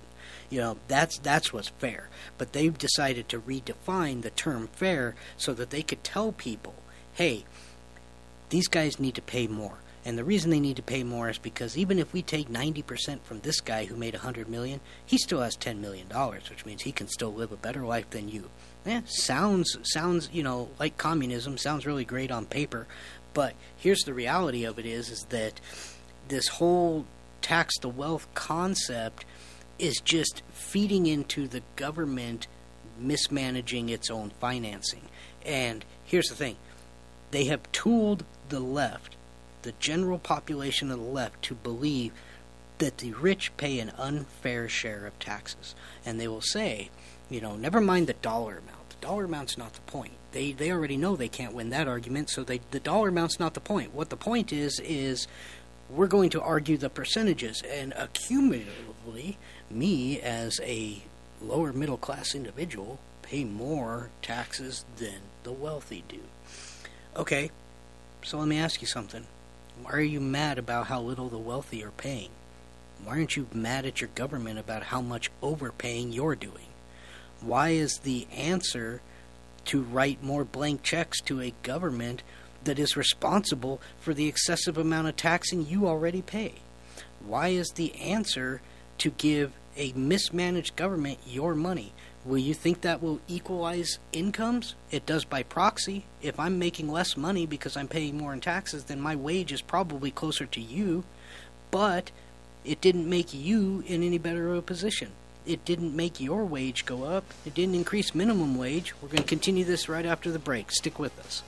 You 0.49 0.61
know, 0.61 0.77
that's 0.87 1.17
that's 1.19 1.51
what's 1.51 1.69
fair. 1.69 2.09
But 2.37 2.53
they've 2.53 2.77
decided 2.77 3.29
to 3.29 3.39
redefine 3.39 4.21
the 4.21 4.29
term 4.29 4.67
fair 4.67 5.15
so 5.37 5.53
that 5.53 5.69
they 5.69 5.81
could 5.81 6.03
tell 6.03 6.31
people, 6.31 6.75
hey, 7.13 7.45
these 8.49 8.67
guys 8.67 8.99
need 8.99 9.15
to 9.15 9.21
pay 9.21 9.47
more. 9.47 9.77
And 10.07 10.19
the 10.19 10.23
reason 10.23 10.51
they 10.51 10.59
need 10.59 10.75
to 10.75 10.83
pay 10.83 11.03
more 11.03 11.29
is 11.29 11.39
because 11.39 11.75
even 11.75 11.97
if 11.97 12.13
we 12.13 12.21
take 12.21 12.47
90% 12.47 13.21
from 13.21 13.39
this 13.39 13.59
guy 13.59 13.85
who 13.85 13.95
made 13.95 14.13
100 14.13 14.47
million, 14.47 14.79
he 15.03 15.17
still 15.17 15.41
has 15.41 15.55
10 15.55 15.81
million 15.81 16.07
dollars, 16.07 16.47
which 16.47 16.63
means 16.63 16.83
he 16.83 16.91
can 16.91 17.07
still 17.07 17.33
live 17.33 17.51
a 17.51 17.57
better 17.57 17.83
life 17.83 18.07
than 18.11 18.29
you. 18.29 18.49
Yeah, 18.85 19.01
sounds 19.07 19.75
sounds, 19.81 20.29
you 20.31 20.43
know, 20.43 20.69
like 20.79 20.97
communism, 20.97 21.57
sounds 21.57 21.87
really 21.87 22.05
great 22.05 22.29
on 22.29 22.45
paper, 22.45 22.85
but 23.33 23.55
here's 23.77 24.03
the 24.03 24.13
reality 24.13 24.63
of 24.63 24.77
it 24.77 24.85
is 24.85 25.09
is 25.09 25.23
that 25.29 25.59
this 26.27 26.47
whole 26.47 27.05
tax 27.41 27.77
the 27.79 27.89
wealth 27.89 28.27
concept 28.35 29.25
is 29.77 30.01
just 30.03 30.41
feeding 30.51 31.05
into 31.05 31.47
the 31.47 31.61
government 31.75 32.47
mismanaging 32.99 33.89
its 33.89 34.09
own 34.09 34.31
financing. 34.39 35.01
And 35.45 35.83
here's 36.05 36.29
the 36.29 36.35
thing. 36.35 36.55
They 37.31 37.45
have 37.45 37.71
tooled 37.71 38.23
the 38.49 38.59
left 38.59 39.15
the 39.65 39.73
general 39.79 40.19
population 40.19 40.91
of 40.91 40.99
the 40.99 41.05
left 41.05 41.41
to 41.41 41.55
believe 41.55 42.13
that 42.77 42.99
the 42.99 43.11
rich 43.13 43.51
pay 43.57 43.79
an 43.79 43.89
unfair 43.97 44.69
share 44.69 45.07
of 45.07 45.17
taxes. 45.17 45.73
And 46.05 46.19
they 46.19 46.27
will 46.27 46.41
say, 46.41 46.91
you 47.31 47.41
know, 47.41 47.55
never 47.55 47.81
mind 47.81 48.05
the 48.05 48.13
dollar 48.13 48.59
amount. 48.59 48.89
The 48.89 49.07
dollar 49.07 49.25
amount's 49.25 49.57
not 49.57 49.73
the 49.73 49.81
point. 49.81 50.13
They 50.31 50.51
they 50.51 50.71
already 50.71 50.97
know 50.97 51.15
they 51.15 51.27
can't 51.27 51.53
win 51.53 51.71
that 51.71 51.87
argument, 51.87 52.29
so 52.29 52.43
they 52.43 52.61
the 52.71 52.79
dollar 52.79 53.09
amount's 53.09 53.39
not 53.39 53.55
the 53.55 53.59
point. 53.59 53.93
What 53.93 54.09
the 54.09 54.17
point 54.17 54.53
is 54.53 54.79
is 54.81 55.27
we're 55.89 56.07
going 56.07 56.29
to 56.31 56.41
argue 56.41 56.77
the 56.77 56.89
percentages 56.89 57.63
and 57.63 57.93
accumulatively 57.93 59.37
me 59.69 60.19
as 60.19 60.59
a 60.63 61.01
lower 61.41 61.73
middle 61.73 61.97
class 61.97 62.35
individual 62.35 62.99
pay 63.21 63.43
more 63.43 64.09
taxes 64.21 64.85
than 64.97 65.19
the 65.43 65.51
wealthy 65.51 66.03
do. 66.07 66.19
Okay. 67.15 67.51
So 68.23 68.39
let 68.39 68.47
me 68.47 68.57
ask 68.57 68.81
you 68.81 68.87
something 68.87 69.25
why 69.81 69.91
are 69.91 70.01
you 70.01 70.21
mad 70.21 70.57
about 70.57 70.87
how 70.87 71.01
little 71.01 71.29
the 71.29 71.37
wealthy 71.37 71.83
are 71.83 71.91
paying? 71.91 72.29
Why 73.03 73.13
aren't 73.17 73.35
you 73.35 73.47
mad 73.53 73.85
at 73.85 74.01
your 74.01 74.09
government 74.15 74.57
about 74.57 74.83
how 74.83 75.01
much 75.01 75.29
overpaying 75.41 76.13
you're 76.13 76.35
doing? 76.35 76.67
Why 77.41 77.69
is 77.69 77.99
the 77.99 78.25
answer 78.33 79.01
to 79.65 79.81
write 79.81 80.23
more 80.23 80.45
blank 80.45 80.81
checks 80.81 81.19
to 81.21 81.41
a 81.41 81.53
government 81.61 82.23
that 82.63 82.79
is 82.79 82.97
responsible 82.97 83.81
for 83.99 84.13
the 84.13 84.27
excessive 84.27 84.77
amount 84.77 85.07
of 85.07 85.17
taxing 85.17 85.67
you 85.67 85.87
already 85.87 86.21
pay? 86.21 86.55
Why 87.23 87.49
is 87.49 87.69
the 87.75 87.93
answer 87.95 88.61
to 88.99 89.11
give 89.11 89.53
a 89.77 89.91
mismanaged 89.93 90.75
government 90.75 91.19
your 91.25 91.55
money. 91.55 91.93
Will 92.23 92.39
you 92.39 92.53
think 92.53 92.81
that 92.81 93.03
will 93.03 93.21
equalize 93.27 93.99
incomes? 94.11 94.73
It 94.89 95.05
does 95.05 95.25
by 95.25 95.43
proxy. 95.43 96.05
If 96.21 96.39
I'm 96.39 96.57
making 96.57 96.91
less 96.91 97.15
money 97.15 97.45
because 97.45 97.77
I'm 97.77 97.87
paying 97.87 98.17
more 98.17 98.33
in 98.33 98.41
taxes, 98.41 98.85
then 98.85 98.99
my 98.99 99.15
wage 99.15 99.51
is 99.51 99.61
probably 99.61 100.09
closer 100.09 100.45
to 100.47 100.61
you, 100.61 101.03
but 101.69 102.09
it 102.63 102.81
didn't 102.81 103.07
make 103.07 103.33
you 103.33 103.83
in 103.85 104.01
any 104.01 104.17
better 104.17 104.51
of 104.51 104.57
a 104.57 104.61
position. 104.63 105.11
It 105.45 105.63
didn't 105.65 105.95
make 105.95 106.19
your 106.19 106.43
wage 106.45 106.87
go 106.87 107.03
up. 107.03 107.25
It 107.45 107.53
didn't 107.53 107.75
increase 107.75 108.15
minimum 108.15 108.57
wage. 108.57 108.93
We're 108.99 109.09
going 109.09 109.21
to 109.21 109.29
continue 109.29 109.63
this 109.63 109.87
right 109.87 110.05
after 110.05 110.31
the 110.31 110.39
break. 110.39 110.71
Stick 110.71 110.97
with 110.97 111.19
us. 111.19 111.43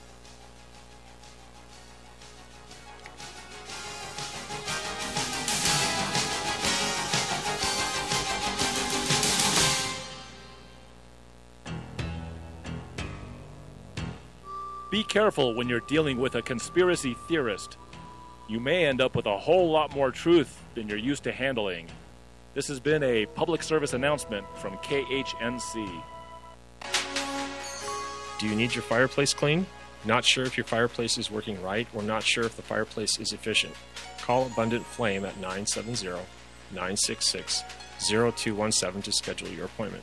Be 14.98 15.04
careful 15.04 15.54
when 15.54 15.68
you're 15.68 15.78
dealing 15.78 16.18
with 16.18 16.34
a 16.34 16.42
conspiracy 16.42 17.14
theorist. 17.28 17.76
You 18.48 18.58
may 18.58 18.84
end 18.84 19.00
up 19.00 19.14
with 19.14 19.26
a 19.26 19.38
whole 19.38 19.70
lot 19.70 19.94
more 19.94 20.10
truth 20.10 20.60
than 20.74 20.88
you're 20.88 20.98
used 20.98 21.22
to 21.22 21.30
handling. 21.30 21.86
This 22.54 22.66
has 22.66 22.80
been 22.80 23.04
a 23.04 23.26
public 23.26 23.62
service 23.62 23.92
announcement 23.92 24.44
from 24.56 24.76
KHNC. 24.78 26.02
Do 28.40 28.48
you 28.48 28.56
need 28.56 28.74
your 28.74 28.82
fireplace 28.82 29.32
cleaned? 29.32 29.66
Not 30.04 30.24
sure 30.24 30.42
if 30.42 30.56
your 30.56 30.64
fireplace 30.64 31.16
is 31.16 31.30
working 31.30 31.62
right 31.62 31.86
or 31.94 32.02
not 32.02 32.24
sure 32.24 32.42
if 32.42 32.56
the 32.56 32.62
fireplace 32.62 33.20
is 33.20 33.32
efficient? 33.32 33.74
Call 34.22 34.46
Abundant 34.46 34.84
Flame 34.84 35.24
at 35.24 35.36
970 35.36 36.08
966 36.72 37.62
0217 38.00 39.02
to 39.02 39.12
schedule 39.12 39.48
your 39.50 39.66
appointment. 39.66 40.02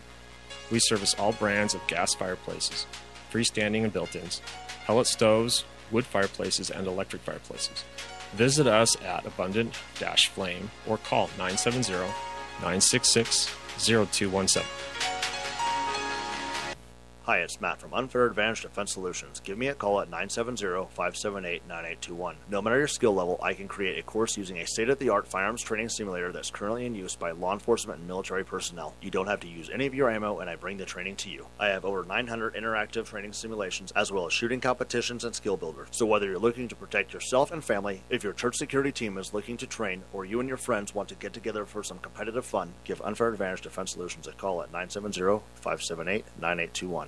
We 0.72 0.80
service 0.80 1.14
all 1.16 1.34
brands 1.34 1.74
of 1.74 1.86
gas 1.88 2.16
fireplaces, 2.16 2.86
freestanding 3.30 3.84
and 3.84 3.92
built 3.92 4.16
ins, 4.16 4.42
pellet 4.86 5.08
stoves, 5.08 5.66
wood 5.92 6.06
fireplaces, 6.06 6.70
and 6.70 6.88
electric 6.88 7.22
fireplaces. 7.24 7.84
Visit 8.34 8.68
us 8.68 9.00
at 9.02 9.26
Abundant 9.26 9.74
Flame 10.30 10.70
or 10.88 10.98
call 10.98 11.28
970 11.38 11.92
966 12.62 13.48
0217. 13.78 14.64
Hi, 17.26 17.40
it's 17.40 17.60
Matt 17.60 17.82
from 17.82 17.94
Unfair 17.96 18.28
Advantage 18.28 18.62
Defense 18.62 18.94
Solutions. 18.94 19.42
Give 19.44 19.58
me 19.58 19.70
a 19.70 19.74
call 19.74 20.00
at 20.00 20.12
970-578-9821. 20.12 22.36
No 22.52 22.62
matter 22.62 22.78
your 22.78 22.88
skill 22.88 23.16
level, 23.16 23.40
I 23.42 23.56
can 23.56 23.68
create 23.68 23.98
a 23.98 24.04
course 24.04 24.38
using 24.38 24.60
a 24.60 24.68
state-of-the-art 24.68 25.28
firearms 25.28 25.64
training 25.64 25.90
simulator 25.90 26.32
that's 26.32 26.52
currently 26.52 26.86
in 26.86 26.94
use 26.94 27.16
by 27.16 27.32
law 27.32 27.54
enforcement 27.54 27.98
and 27.98 28.08
military 28.08 28.46
personnel. 28.46 28.94
You 29.02 29.10
don't 29.10 29.26
have 29.26 29.40
to 29.40 29.48
use 29.48 29.72
any 29.74 29.88
of 29.88 29.96
your 29.96 30.12
ammo, 30.12 30.38
and 30.38 30.52
I 30.52 30.56
bring 30.56 30.78
the 30.78 30.86
training 30.86 31.16
to 31.16 31.32
you. 31.32 31.48
I 31.60 31.70
have 31.70 31.84
over 31.84 32.04
900 32.04 32.54
interactive 32.54 33.08
training 33.08 33.34
simulations, 33.34 33.92
as 33.94 34.12
well 34.12 34.28
as 34.28 34.34
shooting 34.34 34.62
competitions 34.62 35.24
and 35.24 35.34
skill 35.34 35.58
builders. 35.58 35.88
So 35.90 36.06
whether 36.06 36.28
you're 36.28 36.38
looking 36.38 36.68
to 36.68 36.76
protect 36.76 37.12
yourself 37.12 37.52
and 37.52 37.64
family, 37.64 38.04
if 38.12 38.24
your 38.24 38.34
church 38.34 38.58
security 38.58 38.92
team 38.92 39.18
is 39.18 39.34
looking 39.34 39.58
to 39.58 39.66
train, 39.66 40.04
or 40.14 40.26
you 40.26 40.40
and 40.42 40.48
your 40.48 40.60
friends 40.60 40.94
want 40.94 41.10
to 41.10 41.16
get 41.16 41.34
together 41.34 41.66
for 41.66 41.82
some 41.82 41.98
competitive 41.98 42.46
fun, 42.46 42.74
give 42.84 43.02
Unfair 43.02 43.30
Advantage 43.30 43.62
Defense 43.62 43.94
Solutions 43.94 44.28
a 44.28 44.32
call 44.34 44.62
at 44.62 44.72
970-578-9821. 44.72 47.08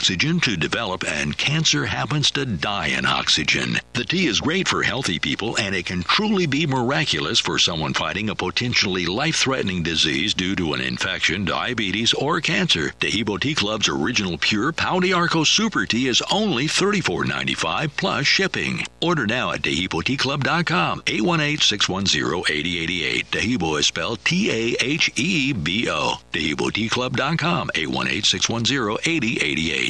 oxygen 0.00 0.40
to 0.40 0.56
develop, 0.56 1.04
and 1.06 1.36
cancer 1.36 1.84
happens 1.84 2.30
to 2.30 2.46
die 2.46 2.86
in 2.86 3.04
oxygen. 3.04 3.78
The 3.92 4.04
tea 4.04 4.28
is 4.28 4.40
great 4.40 4.66
for 4.66 4.82
healthy 4.82 5.18
people, 5.18 5.58
and 5.58 5.74
it 5.74 5.84
can 5.84 6.02
truly 6.02 6.46
be 6.46 6.66
miraculous 6.66 7.38
for 7.38 7.58
someone 7.58 7.92
fighting 7.92 8.30
a 8.30 8.34
potentially 8.34 9.04
life 9.04 9.36
threatening 9.36 9.82
disease 9.82 10.32
due 10.32 10.56
to 10.56 10.72
an 10.72 10.80
infection, 10.80 11.44
diabetes, 11.44 12.14
or 12.14 12.40
cancer. 12.40 12.92
Taheebo 12.98 13.38
Tea 13.38 13.54
Club's 13.54 13.90
original 13.90 14.38
pure 14.38 14.72
Pau 14.72 15.00
d'Arco 15.00 15.44
Super 15.44 15.84
Tea 15.84 16.08
is 16.08 16.22
only 16.32 16.64
$34.95 16.64 17.90
plus 17.94 18.26
shipping. 18.26 18.86
Order 19.02 19.26
now 19.26 19.52
at 19.52 19.60
TaheeboTeaClub.com, 19.60 21.02
818-610-8088. 21.02 23.26
Taheebo 23.26 23.78
is 23.78 23.86
spelled 23.86 24.24
T-A-H-E-B-O. 24.24 26.14
TaheeboTeaClub.com, 26.32 27.70
818-610-8088. 27.74 29.89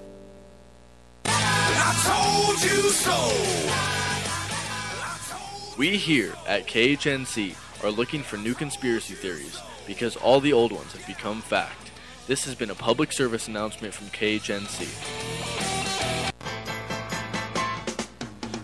We 5.81 5.97
here 5.97 6.35
at 6.47 6.67
KHNC 6.67 7.55
are 7.83 7.89
looking 7.89 8.21
for 8.21 8.37
new 8.37 8.53
conspiracy 8.53 9.15
theories 9.15 9.59
because 9.87 10.15
all 10.15 10.39
the 10.39 10.53
old 10.53 10.71
ones 10.71 10.93
have 10.93 11.07
become 11.07 11.41
fact. 11.41 11.89
This 12.27 12.45
has 12.45 12.53
been 12.53 12.69
a 12.69 12.75
public 12.75 13.11
service 13.11 13.47
announcement 13.47 13.93
from 13.95 14.05
KHNC. 14.09 14.87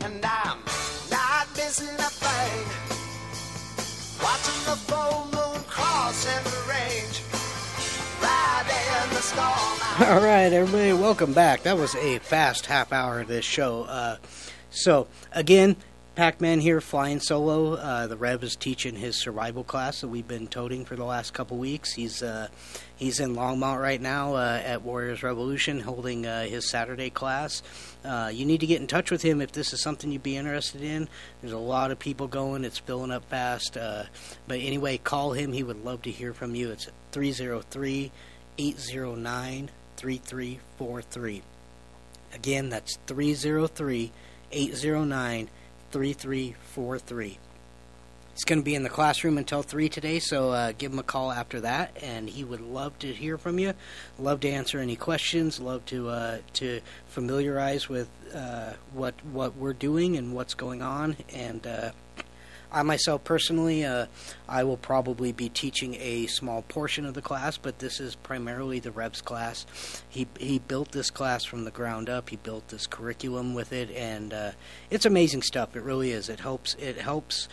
And 0.06 0.24
I'm 0.24 0.60
not 1.10 1.48
missing 1.56 2.07
All 10.10 10.22
right, 10.22 10.54
everybody, 10.54 10.94
welcome 10.94 11.34
back. 11.34 11.64
That 11.64 11.76
was 11.76 11.94
a 11.96 12.20
fast 12.20 12.66
half 12.66 12.94
hour 12.94 13.20
of 13.20 13.28
this 13.28 13.44
show. 13.44 13.84
Uh, 13.84 14.16
so, 14.70 15.10
again, 15.34 15.76
Pac 16.16 16.40
Man 16.40 16.62
here 16.62 16.80
flying 16.80 17.20
solo. 17.20 17.74
Uh, 17.74 18.08
the 18.08 18.16
Rev 18.16 18.42
is 18.42 18.56
teaching 18.56 18.96
his 18.96 19.18
survival 19.18 19.66
class 19.66 20.00
that 20.00 20.08
we've 20.08 20.26
been 20.26 20.48
toting 20.48 20.86
for 20.86 20.96
the 20.96 21.04
last 21.04 21.34
couple 21.34 21.58
weeks. 21.58 21.92
He's 21.92 22.24
uh, 22.24 22.48
he's 22.96 23.20
in 23.20 23.36
Longmont 23.36 23.82
right 23.82 24.00
now 24.00 24.36
uh, 24.36 24.62
at 24.64 24.82
Warriors 24.82 25.24
Revolution 25.24 25.82
holding 25.82 26.26
uh, 26.26 26.46
his 26.46 26.70
Saturday 26.70 27.10
class. 27.10 27.62
Uh, 28.06 28.32
you 28.34 28.46
need 28.46 28.62
to 28.62 28.68
get 28.68 28.80
in 28.80 28.88
touch 28.88 29.12
with 29.12 29.24
him 29.24 29.42
if 29.42 29.52
this 29.52 29.74
is 29.74 29.82
something 29.82 30.10
you'd 30.10 30.24
be 30.24 30.38
interested 30.38 30.84
in. 30.84 31.10
There's 31.42 31.52
a 31.52 31.58
lot 31.58 31.92
of 31.92 32.00
people 32.00 32.28
going, 32.28 32.64
it's 32.64 32.80
filling 32.80 33.12
up 33.12 33.26
fast. 33.26 33.74
But 33.74 34.08
anyway, 34.60 35.00
call 35.00 35.34
him. 35.34 35.52
He 35.52 35.64
would 35.64 35.84
love 35.84 36.04
to 36.04 36.12
hear 36.12 36.34
from 36.34 36.56
you. 36.56 36.72
It's 36.72 36.88
303 37.12 38.10
809 38.58 39.70
3343. 39.98 41.42
Again, 42.34 42.70
that's 42.70 42.98
303 43.08 44.12
809 44.52 45.50
3343. 45.92 47.38
He's 48.38 48.44
going 48.44 48.60
to 48.60 48.64
be 48.64 48.76
in 48.76 48.84
the 48.84 48.90
classroom 48.90 49.40
until 49.40 49.64
3 49.64 49.90
today, 49.90 50.20
so 50.20 50.52
uh, 50.52 50.72
give 50.78 50.94
him 50.94 51.00
a 51.00 51.04
call 51.04 51.32
after 51.32 51.62
that, 51.62 51.98
and 52.04 52.30
he 52.30 52.44
would 52.44 52.62
love 52.62 53.00
to 53.00 53.12
hear 53.12 53.36
from 53.40 53.58
you. 53.58 53.74
Love 54.20 54.42
to 54.42 54.50
answer 54.50 54.78
any 54.78 54.96
questions, 54.96 55.60
love 55.60 55.84
to 55.88 56.10
uh, 56.10 56.38
to 56.54 56.82
familiarize 57.08 57.90
with 57.90 58.08
uh, 58.36 58.74
what 58.94 59.16
what 59.32 59.56
we're 59.56 59.74
doing 59.74 60.18
and 60.18 60.36
what's 60.36 60.54
going 60.54 60.84
on. 60.84 61.18
And 61.34 61.66
uh, 61.66 61.92
I 62.72 62.84
myself 62.84 63.24
personally, 63.24 63.86
uh, 63.86 64.08
I 64.48 64.64
will 64.64 64.78
probably 64.78 65.32
be 65.32 65.50
teaching 65.50 65.96
a 65.96 66.28
small 66.28 66.62
portion 66.64 67.06
of 67.06 67.14
the 67.14 67.22
class, 67.22 67.58
but 67.58 67.80
this 67.80 68.00
is 68.00 68.16
primarily 68.16 68.80
the 68.80 68.92
Rev's 68.92 69.22
class. 69.22 69.66
He 70.10 70.28
he 70.40 70.60
built 70.60 70.92
this 70.92 71.10
class 71.10 71.46
from 71.46 71.64
the 71.64 71.72
ground 71.72 72.10
up. 72.10 72.30
He 72.30 72.36
built 72.36 72.68
this 72.68 72.88
curriculum 72.88 73.54
with 73.54 73.72
it, 73.72 73.90
and 73.92 74.34
uh, 74.34 74.52
it's 74.90 75.06
amazing 75.06 75.44
stuff. 75.44 75.76
It 75.76 75.84
really 75.84 76.12
is. 76.12 76.30
It 76.30 76.40
helps. 76.40 76.76
It 76.76 76.98
helps 76.98 77.48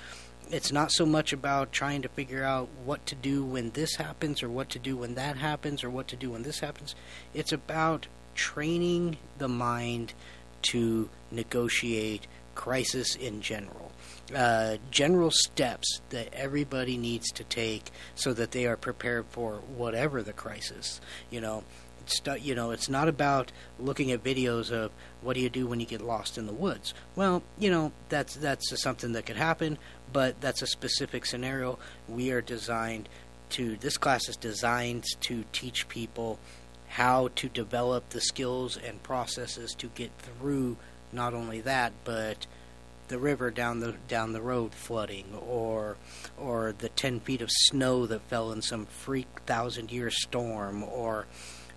it's 0.51 0.73
not 0.73 0.93
so 0.93 1.07
much 1.07 1.33
about 1.33 1.73
trying 1.73 2.03
to 2.03 2.09
figure 2.09 2.45
out 2.45 2.69
what 2.85 3.07
to 3.07 3.15
do 3.15 3.45
when 3.45 3.71
this 3.71 3.97
happens 3.97 4.43
or 4.43 4.49
what 4.49 4.69
to 4.71 4.79
do 4.79 4.97
when 4.97 5.15
that 5.15 5.37
happens 5.37 5.83
or 5.83 5.91
what 5.91 6.09
to 6.09 6.17
do 6.17 6.31
when 6.31 6.43
this 6.43 6.61
happens. 6.61 6.95
It's 7.33 7.53
about 7.53 8.07
training 8.35 9.17
the 9.39 9.49
mind 9.49 10.13
to 10.63 11.09
negotiate 11.31 12.27
crisis 12.55 13.17
in 13.17 13.41
general. 13.41 13.93
Uh, 14.35 14.77
general 14.91 15.31
steps 15.31 16.01
that 16.11 16.33
everybody 16.33 16.97
needs 16.97 17.31
to 17.33 17.45
take 17.45 17.91
so 18.15 18.33
that 18.33 18.53
they 18.53 18.67
are 18.67 18.77
prepared 18.77 19.27
for 19.29 19.57
whatever 19.77 20.23
the 20.23 20.33
crisis. 20.33 21.01
You 21.31 21.41
know, 21.43 21.65
it's 22.05 22.21
you 22.45 22.55
know, 22.55 22.71
it's 22.71 22.89
not 22.89 23.09
about 23.09 23.53
looking 23.79 24.13
at 24.13 24.23
videos 24.23 24.71
of 24.71 24.93
what 25.21 25.35
do 25.35 25.41
you 25.41 25.51
do 25.51 25.67
when 25.67 25.81
you 25.81 25.87
get 25.87 26.01
lost 26.01 26.39
in 26.39 26.47
the 26.47 26.53
woods. 26.53 26.95
Well, 27.17 27.43
you 27.59 27.71
know, 27.71 27.93
that's 28.09 28.35
that's 28.37 28.81
something 28.83 29.13
that 29.13 29.27
could 29.27 29.37
happen, 29.37 29.79
but 30.13 30.41
that's 30.41 30.63
a 30.63 30.67
specific 30.67 31.27
scenario. 31.27 31.79
We 32.09 32.31
are 32.31 32.41
designed 32.41 33.09
to. 33.51 33.77
This 33.77 33.97
class 33.97 34.29
is 34.29 34.37
designed 34.37 35.05
to 35.23 35.45
teach 35.53 35.89
people 35.89 36.39
how 36.89 37.29
to 37.35 37.49
develop 37.49 38.11
the 38.11 38.21
skills 38.21 38.77
and 38.77 39.03
processes 39.03 39.75
to 39.75 39.89
get 39.89 40.13
through 40.19 40.77
not 41.15 41.35
only 41.35 41.61
that, 41.63 41.93
but 42.05 42.47
the 43.09 43.19
river 43.19 43.51
down 43.51 43.81
the 43.81 43.95
down 44.09 44.33
the 44.33 44.41
road 44.41 44.73
flooding, 44.75 45.27
or 45.35 45.97
or 46.39 46.75
the 46.79 46.89
ten 46.89 47.21
feet 47.21 47.41
of 47.43 47.51
snow 47.51 48.07
that 48.07 48.23
fell 48.23 48.53
in 48.53 48.63
some 48.63 48.87
freak 48.87 49.29
thousand 49.47 49.93
year 49.93 50.11
storm, 50.11 50.83
or 50.83 51.27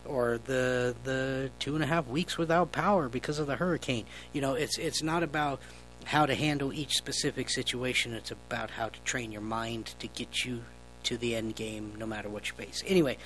or 0.05 0.39
the 0.45 0.95
the 1.03 1.51
two 1.59 1.75
and 1.75 1.83
a 1.83 1.87
half 1.87 2.07
weeks 2.07 2.37
without 2.37 2.71
power 2.71 3.09
because 3.09 3.39
of 3.39 3.47
the 3.47 3.55
hurricane. 3.57 4.05
You 4.33 4.41
know, 4.41 4.53
it's 4.53 4.77
it's 4.77 5.03
not 5.03 5.23
about 5.23 5.59
how 6.05 6.25
to 6.25 6.35
handle 6.35 6.71
each 6.73 6.93
specific 6.93 7.49
situation. 7.49 8.13
It's 8.13 8.31
about 8.31 8.71
how 8.71 8.89
to 8.89 8.99
train 9.01 9.31
your 9.31 9.41
mind 9.41 9.93
to 9.99 10.07
get 10.07 10.45
you 10.45 10.63
to 11.03 11.17
the 11.17 11.35
end 11.35 11.55
game, 11.55 11.93
no 11.97 12.05
matter 12.05 12.29
what 12.29 12.47
you 12.49 12.55
face. 12.55 12.81
Anyway, 12.87 13.17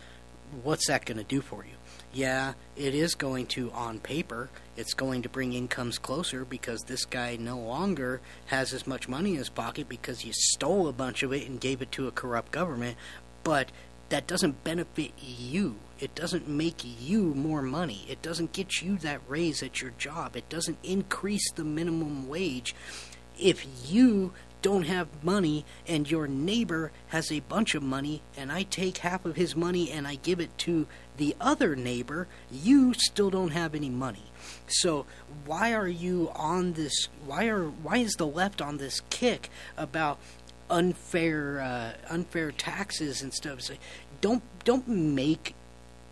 what's 0.62 0.88
that 0.88 1.06
going 1.06 1.18
to 1.18 1.24
do 1.24 1.42
for 1.42 1.66
you? 1.66 1.72
Yeah, 2.14 2.54
it 2.76 2.94
is 2.94 3.16
going 3.16 3.48
to, 3.48 3.72
on 3.72 4.00
paper, 4.00 4.52
it's 4.78 4.94
going 4.94 5.24
to 5.24 5.30
bring 5.30 5.54
incomes 5.54 5.98
closer 5.98 6.46
because 6.46 6.84
this 6.84 7.04
guy 7.04 7.36
no 7.36 7.58
longer 7.58 8.22
has 8.48 8.72
as 8.72 8.86
much 8.86 9.10
money 9.10 9.32
in 9.32 9.38
his 9.38 9.50
pocket 9.50 9.90
because 9.90 10.20
he 10.20 10.32
stole 10.32 10.88
a 10.88 10.94
bunch 10.94 11.24
of 11.24 11.34
it 11.34 11.48
and 11.48 11.60
gave 11.60 11.82
it 11.82 11.92
to 11.94 12.08
a 12.08 12.12
corrupt 12.12 12.52
government. 12.52 12.96
But 13.44 13.72
that 14.10 14.28
doesn't 14.28 14.64
benefit 14.64 15.12
you. 15.20 15.76
It 16.00 16.16
doesn't 16.16 16.48
make 16.48 16.82
you 16.84 17.34
more 17.36 17.62
money. 17.62 18.06
It 18.10 18.22
doesn't 18.22 18.54
get 18.54 18.82
you 18.82 18.98
that 19.00 19.22
raise 19.28 19.62
at 19.62 19.82
your 19.82 19.92
job. 19.92 20.36
It 20.36 20.50
doesn't 20.50 20.78
increase 20.84 21.52
the 21.52 21.64
minimum 21.64 22.28
wage. 22.28 22.76
If 23.38 23.66
you 23.90 24.34
don't 24.62 24.84
have 24.84 25.24
money 25.24 25.66
and 25.88 26.10
your 26.10 26.28
neighbor 26.28 26.92
has 27.08 27.32
a 27.32 27.40
bunch 27.42 27.76
of 27.76 27.84
money 27.84 28.22
and 28.36 28.52
I 28.52 28.64
take 28.64 28.98
half 28.98 29.26
of 29.26 29.36
his 29.36 29.56
money 29.56 29.92
and 29.92 30.08
I 30.08 30.16
give 30.16 30.40
it 30.40 30.58
to 30.60 30.88
the 31.18 31.36
other 31.40 31.76
neighbor, 31.76 32.28
you 32.52 32.94
still 32.94 33.30
don't 33.30 33.52
have 33.52 33.74
any 33.76 33.90
money. 33.90 34.32
So 34.68 35.06
why 35.46 35.74
are 35.74 35.88
you 35.88 36.32
on 36.36 36.74
this 36.74 37.08
why 37.26 37.48
are 37.48 37.66
why 37.66 37.98
is 37.98 38.14
the 38.14 38.28
left 38.28 38.62
on 38.62 38.78
this 38.78 39.02
kick 39.10 39.50
about 39.78 40.18
unfair 40.70 41.62
uh, 41.62 42.14
unfair 42.14 42.52
taxes 42.52 43.22
and 43.22 43.34
stuff. 43.34 43.62
So 43.62 43.76
don't 44.22 44.44
don't 44.64 44.88
make 44.88 45.56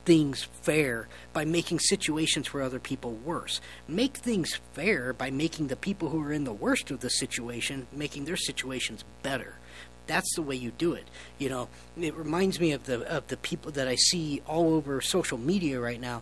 things 0.05 0.47
fair 0.61 1.09
by 1.33 1.43
making 1.43 1.79
situations 1.79 2.47
for 2.47 2.61
other 2.61 2.79
people 2.79 3.11
worse. 3.11 3.59
Make 3.89 4.15
things 4.15 4.57
fair 4.71 5.11
by 5.11 5.29
making 5.29 5.67
the 5.67 5.75
people 5.75 6.09
who 6.09 6.23
are 6.23 6.31
in 6.31 6.45
the 6.45 6.53
worst 6.53 6.91
of 6.91 7.01
the 7.01 7.09
situation 7.09 7.87
making 7.91 8.23
their 8.23 8.37
situations 8.37 9.03
better. 9.21 9.55
That's 10.07 10.33
the 10.35 10.41
way 10.41 10.55
you 10.55 10.71
do 10.71 10.93
it. 10.93 11.09
You 11.37 11.49
know, 11.49 11.67
it 11.99 12.15
reminds 12.15 12.59
me 12.59 12.71
of 12.71 12.85
the 12.85 13.05
of 13.05 13.27
the 13.27 13.37
people 13.37 13.71
that 13.73 13.87
I 13.87 13.95
see 13.95 14.41
all 14.47 14.73
over 14.73 15.01
social 15.01 15.37
media 15.37 15.79
right 15.79 15.99
now. 15.99 16.21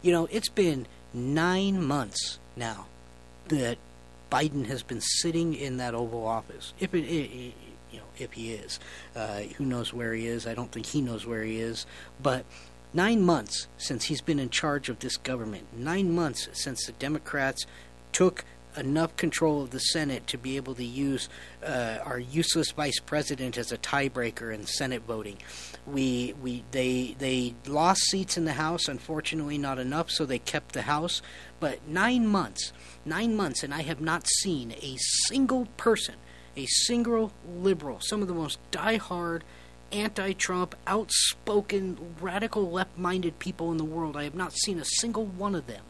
You 0.00 0.12
know, 0.12 0.28
it's 0.30 0.48
been 0.48 0.86
nine 1.12 1.84
months 1.84 2.38
now 2.56 2.86
that 3.48 3.78
Biden 4.30 4.66
has 4.66 4.82
been 4.82 5.00
sitting 5.00 5.54
in 5.54 5.78
that 5.78 5.94
Oval 5.94 6.26
Office. 6.26 6.72
If 6.78 6.94
it, 6.94 7.04
it, 7.04 7.54
if 8.18 8.32
he 8.32 8.52
is. 8.52 8.80
Uh, 9.14 9.40
who 9.56 9.64
knows 9.64 9.92
where 9.92 10.14
he 10.14 10.26
is? 10.26 10.46
I 10.46 10.54
don't 10.54 10.70
think 10.70 10.86
he 10.86 11.00
knows 11.00 11.26
where 11.26 11.42
he 11.42 11.60
is. 11.60 11.86
But 12.22 12.44
nine 12.92 13.22
months 13.22 13.66
since 13.76 14.04
he's 14.04 14.20
been 14.20 14.38
in 14.38 14.50
charge 14.50 14.88
of 14.88 15.00
this 15.00 15.16
government, 15.16 15.66
nine 15.76 16.14
months 16.14 16.48
since 16.52 16.86
the 16.86 16.92
Democrats 16.92 17.66
took 18.12 18.44
enough 18.76 19.16
control 19.16 19.62
of 19.62 19.70
the 19.70 19.78
Senate 19.78 20.26
to 20.26 20.38
be 20.38 20.56
able 20.56 20.74
to 20.74 20.84
use 20.84 21.28
uh, 21.64 21.98
our 22.04 22.18
useless 22.18 22.70
vice 22.72 22.98
president 23.00 23.56
as 23.56 23.72
a 23.72 23.78
tiebreaker 23.78 24.52
in 24.52 24.66
Senate 24.66 25.02
voting. 25.06 25.38
We 25.86 26.34
we 26.42 26.64
they 26.70 27.14
they 27.18 27.54
lost 27.66 28.00
seats 28.02 28.36
in 28.36 28.44
the 28.44 28.54
House. 28.54 28.88
Unfortunately, 28.88 29.58
not 29.58 29.78
enough, 29.78 30.10
so 30.10 30.24
they 30.26 30.38
kept 30.38 30.72
the 30.72 30.82
House. 30.82 31.22
But 31.60 31.86
nine 31.86 32.26
months, 32.26 32.72
nine 33.04 33.36
months, 33.36 33.62
and 33.62 33.72
I 33.72 33.82
have 33.82 34.00
not 34.00 34.26
seen 34.40 34.72
a 34.72 34.96
single 35.26 35.66
person 35.76 36.16
a 36.56 36.66
single 36.66 37.32
liberal, 37.58 38.00
some 38.00 38.22
of 38.22 38.28
the 38.28 38.34
most 38.34 38.58
die-hard, 38.70 39.44
anti-Trump, 39.92 40.74
outspoken, 40.86 42.14
radical 42.20 42.70
left-minded 42.70 43.38
people 43.38 43.70
in 43.70 43.76
the 43.76 43.84
world. 43.84 44.16
I 44.16 44.24
have 44.24 44.34
not 44.34 44.52
seen 44.52 44.78
a 44.78 44.84
single 44.84 45.24
one 45.24 45.54
of 45.54 45.66
them 45.66 45.84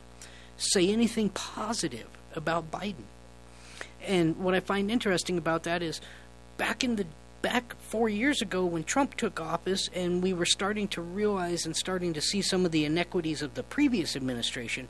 say 0.56 0.90
anything 0.90 1.30
positive 1.30 2.08
about 2.34 2.70
Biden. 2.70 3.04
And 4.06 4.36
what 4.38 4.54
I 4.54 4.60
find 4.60 4.90
interesting 4.90 5.38
about 5.38 5.62
that 5.64 5.82
is 5.82 6.00
back 6.56 6.84
in 6.84 6.96
the 6.96 7.06
back 7.42 7.74
4 7.80 8.08
years 8.08 8.40
ago 8.40 8.64
when 8.64 8.84
Trump 8.84 9.16
took 9.16 9.40
office 9.40 9.88
and 9.94 10.22
we 10.22 10.32
were 10.32 10.46
starting 10.46 10.88
to 10.88 11.02
realize 11.02 11.66
and 11.66 11.76
starting 11.76 12.14
to 12.14 12.20
see 12.20 12.40
some 12.40 12.64
of 12.64 12.72
the 12.72 12.84
inequities 12.84 13.42
of 13.42 13.54
the 13.54 13.62
previous 13.62 14.16
administration, 14.16 14.88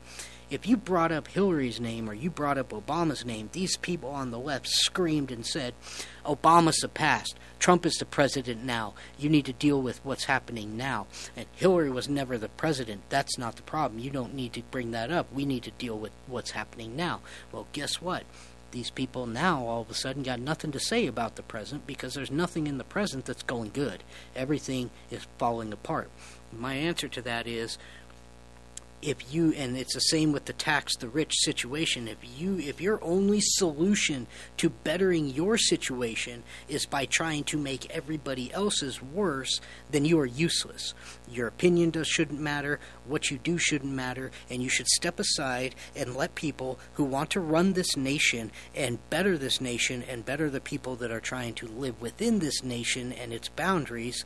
if 0.49 0.67
you 0.67 0.77
brought 0.77 1.11
up 1.11 1.27
Hillary's 1.27 1.79
name 1.79 2.09
or 2.09 2.13
you 2.13 2.29
brought 2.29 2.57
up 2.57 2.69
Obama's 2.69 3.25
name, 3.25 3.49
these 3.51 3.77
people 3.77 4.09
on 4.09 4.31
the 4.31 4.39
left 4.39 4.67
screamed 4.67 5.31
and 5.31 5.45
said, 5.45 5.73
Obama's 6.25 6.77
the 6.77 6.87
past. 6.87 7.35
Trump 7.59 7.85
is 7.85 7.95
the 7.95 8.05
president 8.05 8.63
now. 8.63 8.93
You 9.17 9.29
need 9.29 9.45
to 9.45 9.53
deal 9.53 9.81
with 9.81 10.03
what's 10.05 10.25
happening 10.25 10.77
now. 10.77 11.07
And 11.35 11.47
Hillary 11.53 11.89
was 11.89 12.07
never 12.07 12.37
the 12.37 12.49
president. 12.49 13.01
That's 13.09 13.37
not 13.37 13.55
the 13.55 13.63
problem. 13.63 13.99
You 13.99 14.11
don't 14.11 14.35
need 14.35 14.53
to 14.53 14.61
bring 14.69 14.91
that 14.91 15.11
up. 15.11 15.31
We 15.33 15.45
need 15.45 15.63
to 15.63 15.71
deal 15.71 15.97
with 15.97 16.11
what's 16.27 16.51
happening 16.51 16.95
now. 16.95 17.21
Well, 17.51 17.67
guess 17.73 18.01
what? 18.01 18.23
These 18.71 18.89
people 18.89 19.25
now 19.25 19.65
all 19.65 19.81
of 19.81 19.89
a 19.89 19.93
sudden 19.93 20.23
got 20.23 20.39
nothing 20.39 20.71
to 20.73 20.79
say 20.79 21.07
about 21.07 21.37
the 21.37 21.43
present 21.43 21.87
because 21.87 22.13
there's 22.13 22.31
nothing 22.31 22.67
in 22.67 22.77
the 22.77 22.83
present 22.83 23.25
that's 23.25 23.43
going 23.43 23.71
good. 23.71 24.03
Everything 24.35 24.89
is 25.09 25.25
falling 25.37 25.71
apart. 25.71 26.09
My 26.51 26.73
answer 26.73 27.07
to 27.07 27.21
that 27.21 27.47
is 27.47 27.77
if 29.05 29.33
you 29.33 29.53
and 29.53 29.77
it's 29.77 29.93
the 29.93 29.99
same 29.99 30.31
with 30.31 30.45
the 30.45 30.53
tax 30.53 30.95
the 30.97 31.07
rich 31.07 31.33
situation 31.37 32.07
if 32.07 32.17
you 32.39 32.57
if 32.57 32.81
your 32.81 33.03
only 33.03 33.39
solution 33.41 34.27
to 34.57 34.69
bettering 34.69 35.29
your 35.29 35.57
situation 35.57 36.43
is 36.67 36.85
by 36.85 37.05
trying 37.05 37.43
to 37.43 37.57
make 37.57 37.89
everybody 37.89 38.51
else's 38.53 39.01
worse 39.01 39.59
then 39.91 40.05
you 40.05 40.19
are 40.19 40.25
useless. 40.25 40.93
Your 41.29 41.47
opinion 41.47 41.91
does 41.91 42.07
shouldn't 42.07 42.39
matter. 42.39 42.79
What 43.05 43.31
you 43.31 43.37
do 43.37 43.57
shouldn't 43.57 43.93
matter. 43.93 44.31
And 44.49 44.61
you 44.61 44.69
should 44.69 44.87
step 44.87 45.19
aside 45.19 45.75
and 45.95 46.15
let 46.15 46.35
people 46.35 46.79
who 46.93 47.03
want 47.03 47.29
to 47.31 47.39
run 47.39 47.73
this 47.73 47.95
nation 47.95 48.51
and 48.75 49.09
better 49.09 49.37
this 49.37 49.61
nation 49.61 50.03
and 50.03 50.25
better 50.25 50.49
the 50.49 50.59
people 50.59 50.95
that 50.97 51.11
are 51.11 51.19
trying 51.19 51.53
to 51.55 51.67
live 51.67 52.01
within 52.01 52.39
this 52.39 52.63
nation 52.63 53.13
and 53.13 53.33
its 53.33 53.49
boundaries 53.49 54.25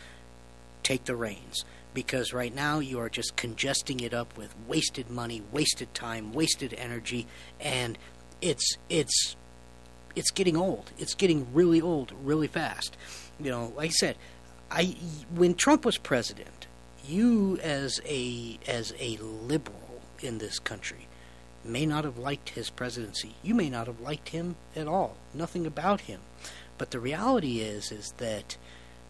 take 0.84 1.06
the 1.06 1.16
reins 1.16 1.66
because 2.00 2.32
right 2.32 2.56
now 2.56 2.80
you 2.80 2.98
are 2.98 3.10
just 3.10 3.36
congesting 3.36 4.00
it 4.00 4.14
up 4.14 4.38
with 4.38 4.56
wasted 4.70 5.10
money, 5.10 5.42
wasted 5.52 5.94
time, 5.94 6.32
wasted 6.32 6.74
energy, 6.76 7.28
and 7.60 7.98
it's 8.42 8.78
it's 8.90 9.36
it's 10.16 10.32
getting 10.32 10.56
old. 10.56 10.94
It's 10.98 11.14
getting 11.14 11.54
really 11.54 11.82
old 11.82 12.14
really 12.24 12.48
fast. 12.48 12.96
You 13.38 13.52
know, 13.52 13.74
like 13.76 13.88
I 13.88 13.92
said, 13.92 14.16
I 14.72 14.96
when 15.36 15.56
Trump 15.56 15.84
was 15.84 15.98
president, 15.98 16.68
you 17.06 17.58
as 17.62 18.00
a 18.06 18.58
as 18.66 18.94
a 18.98 19.18
liberal 19.18 20.02
in 20.22 20.38
this 20.38 20.58
country, 20.58 21.10
may 21.66 21.86
not 21.86 22.06
have 22.06 22.18
liked 22.18 22.52
his 22.52 22.70
presidency. 22.70 23.36
You 23.44 23.56
may 23.56 23.70
not 23.70 23.88
have 23.88 24.00
liked 24.00 24.30
him 24.30 24.56
at 24.74 24.88
all. 24.88 25.18
Nothing 25.34 25.66
about 25.66 26.00
him. 26.00 26.22
But 26.78 26.92
the 26.92 27.00
reality 27.02 27.60
is 27.60 27.92
is 27.92 28.14
that 28.20 28.56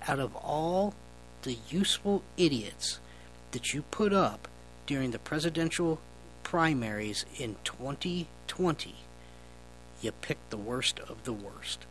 out 0.08 0.18
of 0.18 0.36
all 0.38 0.96
the 1.44 1.58
useful 1.70 2.24
idiots 2.38 3.00
that 3.52 3.74
you 3.74 3.82
put 3.84 4.14
up 4.14 4.48
during 4.86 5.12
the 5.12 5.20
presidential 5.20 6.00
primaries 6.44 7.26
in 7.38 7.56
2020, 7.64 8.96
you 10.02 10.12
picked 10.12 10.50
the 10.50 10.58
worst 10.58 11.00
of 11.00 11.24
the 11.24 11.34
worst. 11.34 11.86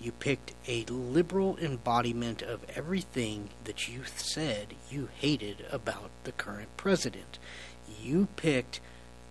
You 0.00 0.12
picked 0.12 0.52
a 0.66 0.84
liberal 0.84 1.58
embodiment 1.58 2.40
of 2.40 2.64
everything 2.74 3.50
that 3.64 3.88
you 3.88 4.02
said 4.16 4.68
you 4.90 5.08
hated 5.18 5.64
about 5.70 6.10
the 6.24 6.32
current 6.32 6.74
president. 6.76 7.38
You 8.02 8.28
picked 8.36 8.80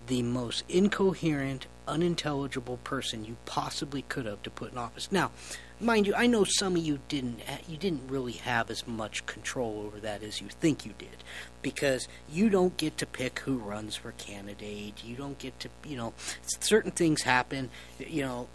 the 0.07 0.21
most 0.21 0.63
incoherent, 0.69 1.65
unintelligible 1.87 2.77
person 2.83 3.25
you 3.25 3.37
possibly 3.45 4.03
could 4.03 4.25
have 4.25 4.43
to 4.43 4.49
put 4.49 4.71
in 4.71 4.77
office. 4.77 5.11
Now, 5.11 5.31
mind 5.79 6.07
you, 6.07 6.13
I 6.15 6.27
know 6.27 6.43
some 6.43 6.75
of 6.75 6.81
you 6.83 6.99
didn't 7.07 7.39
you 7.67 7.77
didn't 7.77 8.09
really 8.09 8.33
have 8.33 8.69
as 8.69 8.87
much 8.87 9.25
control 9.25 9.83
over 9.85 9.99
that 9.99 10.23
as 10.23 10.41
you 10.41 10.47
think 10.47 10.85
you 10.85 10.93
did, 10.97 11.23
because 11.61 12.07
you 12.31 12.49
don't 12.49 12.75
get 12.77 12.97
to 12.97 13.05
pick 13.05 13.39
who 13.39 13.57
runs 13.57 13.95
for 13.95 14.11
candidate. 14.13 15.03
You 15.03 15.15
don't 15.15 15.37
get 15.39 15.59
to 15.61 15.69
you 15.85 15.97
know 15.97 16.13
certain 16.41 16.91
things 16.91 17.23
happen. 17.23 17.69
You 17.97 18.23
know. 18.23 18.47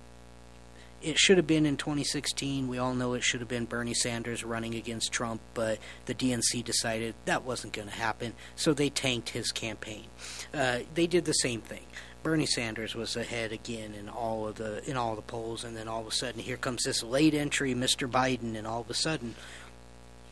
It 1.02 1.18
should 1.18 1.36
have 1.36 1.46
been 1.46 1.66
in 1.66 1.76
2016. 1.76 2.66
We 2.66 2.78
all 2.78 2.94
know 2.94 3.12
it 3.12 3.22
should 3.22 3.40
have 3.40 3.48
been 3.48 3.66
Bernie 3.66 3.92
Sanders 3.92 4.42
running 4.42 4.74
against 4.74 5.12
Trump, 5.12 5.42
but 5.52 5.78
the 6.06 6.14
DNC 6.14 6.64
decided 6.64 7.14
that 7.26 7.44
wasn't 7.44 7.74
going 7.74 7.88
to 7.88 7.94
happen, 7.94 8.32
so 8.56 8.72
they 8.72 8.88
tanked 8.88 9.28
his 9.28 9.52
campaign. 9.52 10.06
Uh, 10.54 10.78
they 10.94 11.06
did 11.06 11.26
the 11.26 11.34
same 11.34 11.60
thing. 11.60 11.82
Bernie 12.24 12.46
Sanders 12.46 12.94
was 12.94 13.16
ahead 13.16 13.52
again 13.52 13.94
in 13.94 14.08
all 14.08 14.48
of 14.48 14.56
the 14.56 14.82
in 14.90 14.96
all 14.96 15.14
the 15.14 15.22
polls, 15.22 15.62
and 15.62 15.76
then 15.76 15.86
all 15.86 16.00
of 16.00 16.06
a 16.06 16.10
sudden 16.10 16.40
here 16.40 16.56
comes 16.56 16.82
this 16.82 17.02
late 17.02 17.34
entry, 17.34 17.74
Mr. 17.74 18.10
Biden, 18.10 18.56
and 18.56 18.66
all 18.66 18.80
of 18.80 18.90
a 18.90 18.94
sudden 18.94 19.34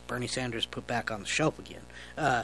Bernie 0.07 0.27
Sanders 0.27 0.65
put 0.65 0.87
back 0.87 1.11
on 1.11 1.21
the 1.21 1.27
shelf 1.27 1.59
again. 1.59 1.83
Uh, 2.17 2.43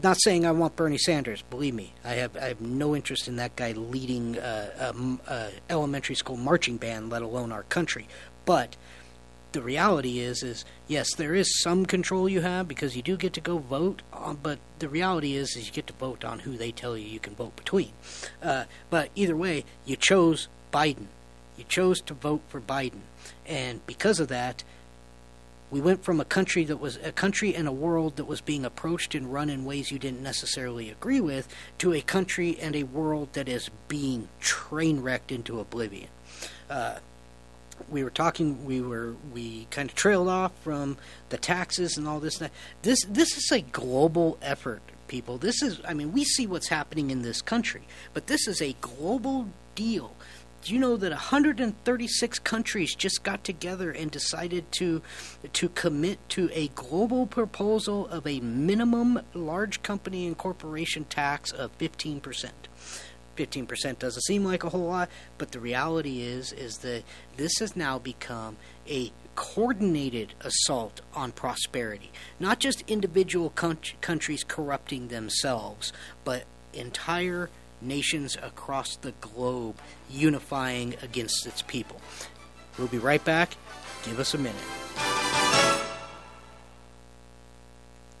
not 0.00 0.20
saying 0.20 0.44
I 0.46 0.52
want 0.52 0.76
Bernie 0.76 0.98
Sanders. 0.98 1.42
Believe 1.42 1.74
me, 1.74 1.94
I 2.04 2.10
have 2.10 2.36
I 2.36 2.44
have 2.48 2.60
no 2.60 2.94
interest 2.94 3.26
in 3.26 3.36
that 3.36 3.56
guy 3.56 3.72
leading 3.72 4.38
uh, 4.38 4.92
a, 4.94 5.32
a 5.32 5.50
elementary 5.70 6.14
school 6.14 6.36
marching 6.36 6.76
band, 6.76 7.08
let 7.08 7.22
alone 7.22 7.52
our 7.52 7.64
country. 7.64 8.06
But 8.44 8.76
the 9.52 9.62
reality 9.62 10.20
is, 10.20 10.42
is 10.42 10.64
yes, 10.88 11.14
there 11.14 11.34
is 11.34 11.62
some 11.62 11.86
control 11.86 12.28
you 12.28 12.40
have 12.40 12.68
because 12.68 12.96
you 12.96 13.02
do 13.02 13.16
get 13.16 13.32
to 13.34 13.40
go 13.40 13.58
vote. 13.58 14.02
On, 14.12 14.38
but 14.42 14.58
the 14.78 14.88
reality 14.88 15.34
is, 15.36 15.56
is 15.56 15.66
you 15.66 15.72
get 15.72 15.86
to 15.88 15.92
vote 15.94 16.24
on 16.24 16.40
who 16.40 16.56
they 16.56 16.72
tell 16.72 16.96
you 16.96 17.06
you 17.06 17.20
can 17.20 17.34
vote 17.34 17.56
between. 17.56 17.92
Uh, 18.42 18.64
but 18.88 19.10
either 19.14 19.36
way, 19.36 19.64
you 19.84 19.96
chose 19.96 20.48
Biden. 20.72 21.06
You 21.56 21.64
chose 21.68 22.00
to 22.02 22.14
vote 22.14 22.42
for 22.48 22.60
Biden, 22.60 23.00
and 23.44 23.84
because 23.86 24.18
of 24.18 24.28
that, 24.28 24.64
we 25.70 25.80
went 25.80 26.02
from 26.02 26.20
a 26.20 26.24
country 26.24 26.64
that 26.64 26.78
was 26.78 26.96
a 26.96 27.12
country 27.12 27.54
and 27.54 27.68
a 27.68 27.72
world 27.72 28.16
that 28.16 28.24
was 28.24 28.40
being 28.40 28.64
approached 28.64 29.14
and 29.14 29.32
run 29.32 29.48
in 29.48 29.64
ways 29.64 29.92
you 29.92 29.98
didn't 29.98 30.22
necessarily 30.22 30.90
agree 30.90 31.20
with 31.20 31.48
to 31.78 31.92
a 31.92 32.00
country 32.00 32.58
and 32.60 32.74
a 32.74 32.82
world 32.82 33.32
that 33.34 33.48
is 33.48 33.70
being 33.88 34.28
train 34.40 35.00
wrecked 35.00 35.30
into 35.30 35.60
oblivion. 35.60 36.08
Uh, 36.68 36.98
we 37.88 38.04
were 38.04 38.10
talking 38.10 38.64
we 38.64 38.80
were 38.80 39.14
we 39.32 39.66
kind 39.70 39.88
of 39.88 39.94
trailed 39.94 40.28
off 40.28 40.52
from 40.62 40.96
the 41.30 41.38
taxes 41.38 41.96
and 41.96 42.06
all 42.06 42.20
this 42.20 42.40
and 42.40 42.50
that. 42.50 42.52
this 42.82 43.04
this 43.08 43.36
is 43.36 43.50
a 43.52 43.60
global 43.60 44.38
effort 44.42 44.82
people 45.08 45.38
this 45.38 45.62
is 45.62 45.80
i 45.86 45.94
mean 45.94 46.12
we 46.12 46.24
see 46.24 46.46
what's 46.46 46.68
happening 46.68 47.10
in 47.10 47.22
this 47.22 47.42
country 47.42 47.82
but 48.14 48.26
this 48.26 48.46
is 48.46 48.60
a 48.62 48.74
global 48.80 49.48
deal 49.74 50.14
do 50.62 50.74
you 50.74 50.78
know 50.78 50.96
that 50.96 51.10
136 51.10 52.38
countries 52.40 52.94
just 52.94 53.22
got 53.22 53.44
together 53.44 53.90
and 53.90 54.10
decided 54.10 54.70
to 54.72 55.00
to 55.54 55.70
commit 55.70 56.18
to 56.30 56.50
a 56.52 56.68
global 56.68 57.26
proposal 57.26 58.06
of 58.08 58.26
a 58.26 58.40
minimum 58.40 59.20
large 59.32 59.82
company 59.82 60.26
and 60.26 60.36
corporation 60.36 61.04
tax 61.04 61.50
of 61.50 61.76
15%? 61.78 62.50
15% 63.40 63.98
doesn't 63.98 64.22
seem 64.22 64.44
like 64.44 64.64
a 64.64 64.68
whole 64.68 64.86
lot, 64.86 65.08
but 65.38 65.52
the 65.52 65.60
reality 65.60 66.20
is 66.22 66.52
is 66.52 66.78
that 66.78 67.02
this 67.36 67.58
has 67.58 67.74
now 67.74 67.98
become 67.98 68.58
a 68.86 69.10
coordinated 69.34 70.34
assault 70.40 71.00
on 71.14 71.32
prosperity. 71.32 72.10
Not 72.38 72.58
just 72.58 72.84
individual 72.86 73.48
country, 73.50 73.96
countries 74.02 74.44
corrupting 74.44 75.08
themselves, 75.08 75.92
but 76.24 76.44
entire 76.74 77.48
nations 77.80 78.36
across 78.42 78.96
the 78.96 79.12
globe 79.12 79.76
unifying 80.10 80.96
against 81.02 81.46
its 81.46 81.62
people. 81.62 82.00
We'll 82.78 82.88
be 82.88 82.98
right 82.98 83.24
back. 83.24 83.56
Give 84.04 84.18
us 84.18 84.34
a 84.34 84.38
minute. 84.38 85.69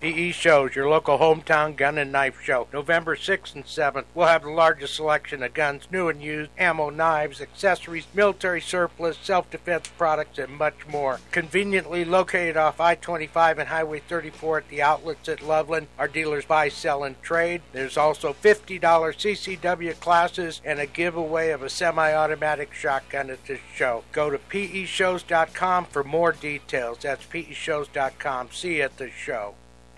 PE 0.00 0.30
Shows, 0.32 0.74
your 0.74 0.88
local 0.88 1.18
hometown 1.18 1.76
gun 1.76 1.98
and 1.98 2.10
knife 2.10 2.40
show. 2.42 2.66
November 2.72 3.16
6th 3.16 3.54
and 3.54 3.66
7th, 3.66 4.06
we'll 4.14 4.28
have 4.28 4.44
the 4.44 4.50
largest 4.50 4.96
selection 4.96 5.42
of 5.42 5.52
guns, 5.52 5.88
new 5.92 6.08
and 6.08 6.22
used, 6.22 6.50
ammo, 6.56 6.88
knives, 6.88 7.38
accessories, 7.42 8.06
military 8.14 8.62
surplus, 8.62 9.18
self 9.18 9.50
defense 9.50 9.88
products, 9.98 10.38
and 10.38 10.52
much 10.56 10.86
more. 10.88 11.20
Conveniently 11.32 12.06
located 12.06 12.56
off 12.56 12.80
I 12.80 12.94
25 12.94 13.58
and 13.58 13.68
Highway 13.68 14.00
34 14.00 14.58
at 14.58 14.68
the 14.70 14.80
outlets 14.80 15.28
at 15.28 15.42
Loveland. 15.42 15.88
Our 15.98 16.08
dealers 16.08 16.46
buy, 16.46 16.70
sell, 16.70 17.04
and 17.04 17.20
trade. 17.22 17.60
There's 17.72 17.98
also 17.98 18.32
$50 18.32 18.80
CCW 18.80 20.00
classes 20.00 20.62
and 20.64 20.78
a 20.78 20.86
giveaway 20.86 21.50
of 21.50 21.62
a 21.62 21.68
semi 21.68 22.14
automatic 22.14 22.72
shotgun 22.72 23.28
at 23.28 23.44
this 23.44 23.60
show. 23.74 24.04
Go 24.12 24.30
to 24.30 24.38
peshows.com 24.38 25.84
for 25.84 26.02
more 26.02 26.32
details. 26.32 27.00
That's 27.02 27.26
peshows.com. 27.26 28.48
See 28.50 28.78
you 28.78 28.82
at 28.84 28.96
the 28.96 29.10
show. 29.10 29.56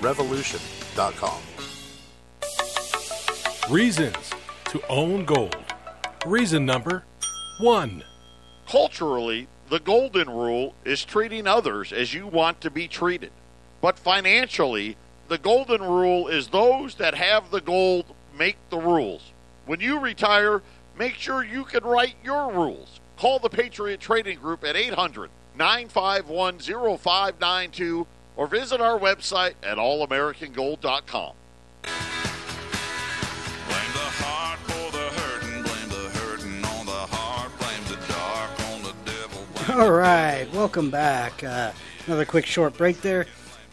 warriorsrevolution.com. 0.00 1.40
Reasons 3.72 4.30
to 4.66 4.82
own 4.88 5.24
gold. 5.24 5.56
Reason 6.26 6.64
number 6.64 7.04
one. 7.60 8.04
Culturally, 8.66 9.48
the 9.68 9.80
golden 9.80 10.30
rule 10.30 10.74
is 10.84 11.04
treating 11.04 11.46
others 11.46 11.92
as 11.92 12.14
you 12.14 12.26
want 12.26 12.60
to 12.62 12.70
be 12.70 12.88
treated. 12.88 13.30
But 13.80 13.98
financially, 13.98 14.96
the 15.28 15.38
golden 15.38 15.82
rule 15.82 16.28
is 16.28 16.48
those 16.48 16.96
that 16.96 17.14
have 17.14 17.50
the 17.50 17.60
gold 17.60 18.06
make 18.36 18.56
the 18.70 18.78
rules. 18.78 19.32
When 19.66 19.80
you 19.80 20.00
retire, 20.00 20.62
make 20.98 21.14
sure 21.14 21.44
you 21.44 21.64
can 21.64 21.84
write 21.84 22.16
your 22.24 22.52
rules. 22.52 23.00
Call 23.16 23.38
the 23.38 23.48
Patriot 23.48 24.00
Trading 24.00 24.38
Group 24.38 24.64
at 24.64 24.76
800 24.76 25.30
951 25.56 26.58
0592 26.58 28.06
or 28.40 28.46
visit 28.46 28.80
our 28.80 28.98
website 28.98 29.52
at 29.62 29.76
allamericangold.com. 29.76 31.34
Blame 31.82 31.92
the 33.92 34.08
heart 34.16 34.58
for 34.60 34.90
the 34.92 35.10
hurting, 35.20 35.62
blame 35.62 35.88
the 35.90 36.08
hurting 36.18 36.64
on 36.64 36.86
the 36.86 36.90
heart, 36.90 37.52
blame 37.58 37.84
the 37.84 37.98
dark 38.10 38.50
on 38.72 38.82
the 38.82 38.94
devil. 39.04 39.78
All 39.78 39.92
right, 39.92 40.50
welcome 40.54 40.88
back. 40.88 41.44
Uh, 41.44 41.72
another 42.06 42.24
quick 42.24 42.46
short 42.46 42.78
break 42.78 43.02
there. 43.02 43.26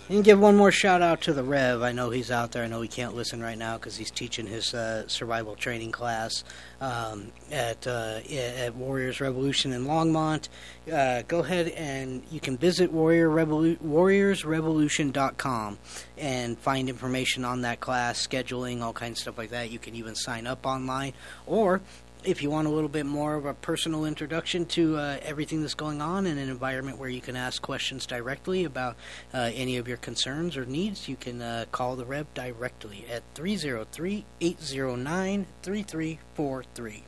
And 0.10 0.24
give 0.24 0.39
one 0.39 0.55
more 0.55 0.72
shout 0.72 1.01
out 1.01 1.20
to 1.24 1.34
the 1.34 1.43
Rev. 1.43 1.82
I 1.82 1.91
know 1.91 2.12
he's 2.12 2.32
out 2.32 2.53
there. 2.53 2.64
I 2.64 2.68
know 2.68 2.80
he 2.80 2.88
can't 2.88 3.14
listen 3.14 3.43
right 3.43 3.58
now 3.58 3.76
because 3.78 3.97
he's 3.97 4.10
teaching 4.10 4.47
his 4.47 4.74
uh, 4.74 5.05
survival 5.10 5.58
training 5.58 5.91
class 5.91 6.45
um, 6.80 7.34
at 7.51 7.86
uh, 7.86 8.22
at 8.30 8.74
Warriors 8.76 9.20
Revolution 9.20 9.74
in 9.74 9.84
Longmont. 9.84 10.47
Uh, 10.89 11.24
go 11.28 11.39
ahead 11.39 11.68
and 11.70 12.24
you 12.32 12.39
can 12.39 12.58
visit 12.58 12.89
Warrior 12.93 13.28
Revolu- 13.30 13.80
warriorsrevolution.com 13.80 15.78
and 16.18 16.58
find 16.58 16.88
information 16.88 17.43
on 17.43 17.64
that 17.64 17.82
class, 17.82 18.26
scheduling, 18.26 18.82
all 18.82 18.93
kinds 18.93 19.20
of 19.20 19.24
stuff 19.24 19.38
like 19.38 19.49
that. 19.49 19.72
You 19.72 19.80
can 19.80 19.93
even 19.93 20.16
sign 20.16 20.47
up 20.47 20.66
online, 20.66 21.12
or 21.45 21.82
if 22.28 22.43
you 22.43 22.49
want 22.49 22.67
a 22.67 22.69
little 22.69 22.89
bit 22.89 23.05
more 23.05 23.36
of 23.36 23.45
a 23.45 23.53
personal 23.53 24.03
introduction 24.03 24.65
to 24.65 24.97
uh, 24.97 25.17
everything 25.21 25.61
that's 25.61 25.73
going 25.73 26.01
on 26.01 26.28
in 26.28 26.38
an 26.38 26.49
environment 26.49 26.97
where 26.97 27.07
you 27.07 27.21
can 27.21 27.38
ask 27.38 27.61
questions 27.61 28.05
directly 28.05 28.65
about 28.65 28.97
uh, 29.34 29.49
any 29.55 29.78
of 29.78 29.88
your 29.88 29.95
concerns 29.95 30.57
or 30.57 30.65
needs, 30.65 31.07
you 31.07 31.15
can 31.15 31.41
uh, 31.41 31.63
call 31.71 31.95
the 31.95 32.03
Rev 32.03 32.28
directly 32.34 33.05
at 33.09 33.23
303 33.34 34.25
809 34.41 35.45
3343. 35.63 37.03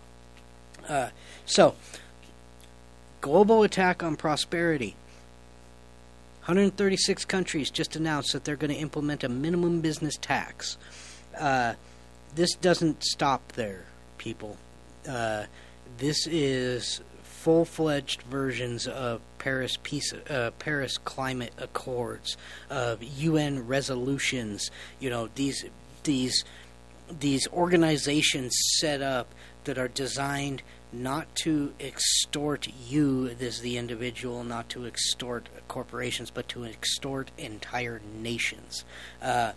Uh, 0.88 1.10
So, 1.46 1.76
global 3.20 3.64
attack 3.64 4.02
on 4.02 4.16
prosperity. 4.16 4.96
136 6.46 7.26
countries 7.26 7.70
just 7.70 7.98
announced 7.98 8.32
that 8.32 8.46
they're 8.46 8.56
going 8.56 8.74
to 8.74 8.80
implement 8.80 9.26
a 9.26 9.30
minimum 9.30 9.82
business 9.82 10.16
tax. 10.16 10.78
Uh, 11.38 11.74
this 12.34 12.56
doesn't 12.56 13.04
stop 13.04 13.52
there, 13.52 13.84
people. 14.18 14.58
Uh, 15.08 15.46
this 15.98 16.28
is 16.28 17.02
full-fledged 17.24 18.22
versions 18.24 18.86
of 18.86 19.22
Paris 19.38 19.78
peace, 19.82 20.14
uh, 20.30 20.52
Paris 20.60 20.98
climate 20.98 21.54
accords, 21.58 22.36
of 22.70 23.02
UN 23.02 23.66
resolutions. 23.66 24.70
You 25.00 25.10
know 25.10 25.30
these 25.36 25.66
these 26.04 26.44
these 27.20 27.48
organizations 27.50 28.54
set 28.80 29.02
up 29.02 29.34
that 29.64 29.78
are 29.78 29.88
designed 29.88 30.62
not 30.92 31.34
to 31.36 31.74
extort 31.80 32.68
you 32.88 33.36
as 33.40 33.62
the 33.62 33.78
individual, 33.78 34.44
not 34.44 34.70
to 34.70 34.86
extort 34.86 35.48
corporations, 35.68 36.32
but 36.32 36.48
to 36.50 36.66
extort 36.66 37.32
entire 37.38 38.02
nations. 38.22 38.84
Uh, 39.22 39.52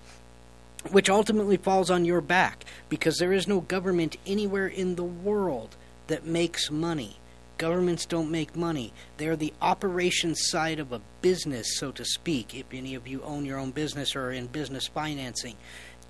which 0.90 1.08
ultimately 1.08 1.56
falls 1.56 1.90
on 1.90 2.04
your 2.04 2.20
back 2.20 2.64
because 2.88 3.18
there 3.18 3.32
is 3.32 3.46
no 3.46 3.60
government 3.60 4.16
anywhere 4.26 4.66
in 4.66 4.96
the 4.96 5.04
world 5.04 5.76
that 6.08 6.26
makes 6.26 6.70
money. 6.70 7.18
Governments 7.58 8.06
don't 8.06 8.30
make 8.30 8.56
money. 8.56 8.92
They're 9.18 9.36
the 9.36 9.52
operations 9.62 10.48
side 10.48 10.80
of 10.80 10.92
a 10.92 11.00
business, 11.20 11.78
so 11.78 11.92
to 11.92 12.04
speak. 12.04 12.54
If 12.54 12.66
any 12.72 12.94
of 12.94 13.06
you 13.06 13.22
own 13.22 13.44
your 13.44 13.58
own 13.58 13.70
business 13.70 14.16
or 14.16 14.26
are 14.26 14.32
in 14.32 14.48
business 14.48 14.88
financing, 14.88 15.56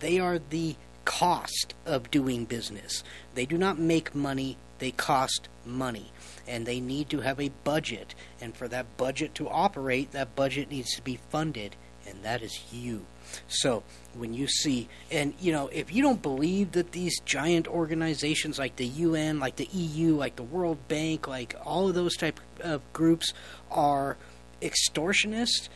they 0.00 0.18
are 0.18 0.38
the 0.38 0.76
cost 1.04 1.74
of 1.84 2.10
doing 2.10 2.44
business. 2.44 3.04
They 3.34 3.44
do 3.44 3.58
not 3.58 3.78
make 3.78 4.14
money, 4.14 4.56
they 4.78 4.92
cost 4.92 5.48
money. 5.66 6.10
And 6.48 6.64
they 6.66 6.80
need 6.80 7.10
to 7.10 7.20
have 7.20 7.38
a 7.38 7.52
budget. 7.64 8.14
And 8.40 8.56
for 8.56 8.66
that 8.68 8.96
budget 8.96 9.34
to 9.36 9.48
operate, 9.48 10.12
that 10.12 10.34
budget 10.34 10.70
needs 10.70 10.94
to 10.96 11.02
be 11.02 11.20
funded. 11.30 11.76
And 12.08 12.22
that 12.24 12.42
is 12.42 12.72
you. 12.72 13.04
So 13.48 13.82
when 14.14 14.34
you 14.34 14.46
see, 14.46 14.88
and 15.10 15.34
you 15.40 15.52
know, 15.52 15.68
if 15.68 15.92
you 15.92 16.02
don't 16.02 16.22
believe 16.22 16.72
that 16.72 16.92
these 16.92 17.20
giant 17.20 17.68
organizations 17.68 18.58
like 18.58 18.76
the 18.76 18.86
UN, 18.86 19.40
like 19.40 19.56
the 19.56 19.68
EU, 19.72 20.14
like 20.14 20.36
the 20.36 20.42
World 20.42 20.88
Bank, 20.88 21.26
like 21.26 21.54
all 21.64 21.88
of 21.88 21.94
those 21.94 22.16
type 22.16 22.40
of 22.60 22.80
groups 22.92 23.32
are 23.70 24.16
extortionists, 24.60 25.68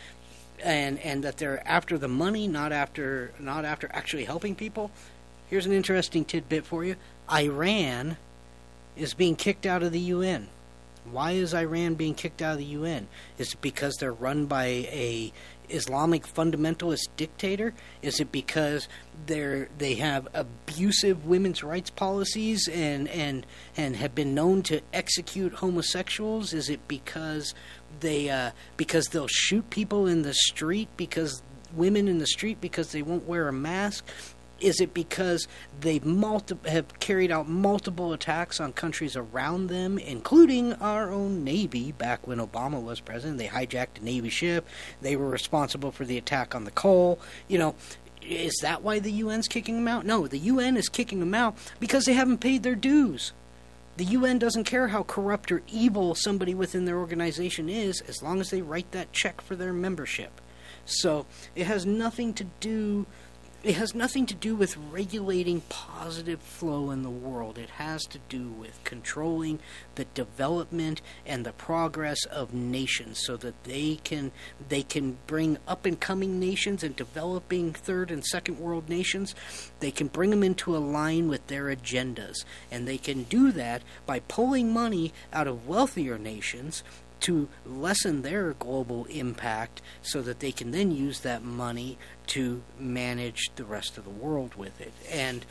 and 0.63 0.99
and 1.01 1.25
that 1.25 1.39
they're 1.39 1.67
after 1.67 1.99
the 1.99 2.09
money, 2.09 2.49
not 2.49 2.73
after 2.73 3.33
not 3.39 3.65
after 3.65 3.89
actually 3.93 4.25
helping 4.25 4.55
people. 4.55 4.91
Here's 5.49 5.67
an 5.67 5.73
interesting 5.73 6.25
tidbit 6.25 6.67
for 6.67 6.85
you: 6.85 6.97
Iran 7.31 8.17
is 8.97 9.15
being 9.15 9.37
kicked 9.37 9.67
out 9.67 9.83
of 9.83 9.93
the 9.93 10.01
UN. 10.01 10.49
Why 11.11 11.33
is 11.33 11.55
Iran 11.55 11.95
being 11.95 12.15
kicked 12.15 12.43
out 12.43 12.55
of 12.55 12.59
the 12.59 12.65
UN? 12.65 13.07
Is 13.39 13.53
it 13.53 13.61
because 13.61 13.95
they're 13.97 14.13
run 14.13 14.47
by 14.47 14.67
a 14.67 15.33
Islamic 15.69 16.27
fundamentalist 16.27 17.09
dictator? 17.17 17.75
Is 18.03 18.21
it 18.21 18.33
because 18.33 18.89
they're 19.27 19.69
they 19.79 19.95
have 19.95 20.29
abusive 20.35 21.27
women's 21.27 21.62
rights 21.62 21.91
policies 21.91 22.69
and 22.69 23.09
and 23.09 23.47
and 23.77 23.97
have 23.97 24.14
been 24.14 24.35
known 24.35 24.62
to 24.64 24.81
execute 24.93 25.55
homosexuals? 25.55 26.53
Is 26.53 26.69
it 26.69 26.87
because 26.89 27.55
they 28.01 28.29
uh, 28.29 28.51
because 28.77 29.07
they'll 29.07 29.29
shoot 29.29 29.69
people 29.71 30.07
in 30.07 30.23
the 30.23 30.35
street 30.35 30.89
because 30.97 31.43
women 31.75 32.09
in 32.09 32.19
the 32.19 32.27
street 32.27 32.61
because 32.61 32.93
they 32.93 33.03
won't 33.03 33.27
wear 33.27 33.49
a 33.49 33.53
mask? 33.53 34.05
Is 34.61 34.81
it 34.81 34.95
because 34.95 35.47
they 35.81 35.99
multi- 35.99 36.57
have 36.67 36.99
carried 36.99 37.31
out 37.31 37.49
multiple 37.49 38.13
attacks 38.13 38.59
on 38.59 38.73
countries 38.73 39.15
around 39.15 39.67
them, 39.67 39.99
including 39.99 40.73
our 40.75 41.11
own 41.11 41.45
Navy 41.45 41.93
back 41.93 42.27
when 42.27 42.39
Obama 42.39 42.83
was 42.83 43.01
president? 43.01 43.39
They 43.39 43.49
hijacked 43.49 44.01
a 44.01 44.05
Navy 44.05 44.31
ship. 44.31 44.67
They 45.03 45.15
were 45.15 45.29
responsible 45.29 45.93
for 45.93 46.05
the 46.05 46.17
attack 46.17 46.55
on 46.55 46.65
the 46.65 46.71
Cole. 46.71 47.19
You 47.49 47.59
know, 47.59 47.75
is 48.23 48.59
that 48.63 48.83
why 48.83 48.99
the 48.99 49.21
UN's 49.21 49.47
kicking 49.49 49.77
them 49.77 49.89
out? 49.89 50.07
No, 50.07 50.27
the 50.27 50.39
UN 50.39 50.77
is 50.77 50.89
kicking 50.89 51.21
them 51.21 51.35
out 51.35 51.57
because 51.79 52.05
they 52.07 52.15
haven't 52.15 52.39
paid 52.39 52.63
their 52.63 52.75
dues. 52.75 53.33
The 53.99 54.05
UN 54.05 54.39
doesn't 54.39 54.65
care 54.65 54.89
how 54.89 55.05
corrupt 55.05 55.51
or 55.51 55.63
evil 55.69 56.15
somebody 56.15 56.55
within 56.55 56.85
their 56.85 56.99
organization 56.99 57.69
is 57.69 58.03
as 58.03 58.23
long 58.23 58.41
as 58.41 58.51
they 58.51 58.63
write 58.63 58.91
that 58.93 59.13
check 59.13 59.41
for 59.41 59.57
their 59.57 59.73
membership. 59.73 60.41
So 60.85 61.27
it 61.55 61.67
has 61.67 61.87
nothing 61.87 62.35
to 62.35 62.45
do 62.61 63.07
it 63.67 63.75
has 63.75 63.97
nothing 63.97 64.27
to 64.27 64.35
do 64.35 64.55
with 64.55 64.77
regulating 64.77 65.61
positive 65.62 66.41
flow 66.41 66.93
in 66.93 67.03
the 67.03 67.11
world. 67.11 67.59
It 67.59 67.71
has 67.71 68.05
to 68.05 68.21
do 68.29 68.49
with 68.49 68.79
controlling 68.85 69.59
the 69.97 70.05
development 70.05 71.03
and 71.27 71.45
the 71.45 71.53
progress 71.53 72.25
of 72.27 72.55
nations 72.55 73.19
so 73.19 73.37
that 73.39 73.64
they 73.64 73.99
can 74.05 74.31
they 74.69 74.85
can 74.85 75.19
bring 75.27 75.59
up 75.67 75.85
and 75.85 75.99
coming 75.99 76.39
nations 76.39 76.85
and 76.85 76.95
developing 76.95 77.73
third 77.73 78.12
and 78.12 78.25
second 78.25 78.61
world 78.61 78.89
nations 78.89 79.35
they 79.81 79.91
can 79.91 80.07
bring 80.07 80.31
them 80.31 80.43
into 80.43 80.77
a 80.77 80.79
line 80.79 81.29
with 81.29 81.47
their 81.49 81.64
agendas 81.64 82.45
and 82.71 82.87
they 82.87 82.99
can 82.99 83.25
do 83.25 83.51
that 83.51 83.83
by 84.05 84.21
pulling 84.21 84.73
money 84.73 85.12
out 85.33 85.49
of 85.49 85.67
wealthier 85.67 86.19
nations 86.19 86.85
to 87.21 87.49
lessen 87.64 88.23
their 88.23 88.53
global 88.53 89.07
impact 89.07 89.81
so 90.03 90.23
that 90.23 90.41
they 90.41 90.53
can 90.53 90.71
then 90.71 90.91
use 90.93 91.21
that 91.21 91.43
money 91.43 91.99
to 92.27 92.62
manage 92.79 93.51
the 93.57 93.64
rest 93.64 93.97
of 93.99 94.05
the 94.05 94.11
world 94.11 94.55
with 94.55 94.81
it. 94.81 94.93
And 95.11 95.45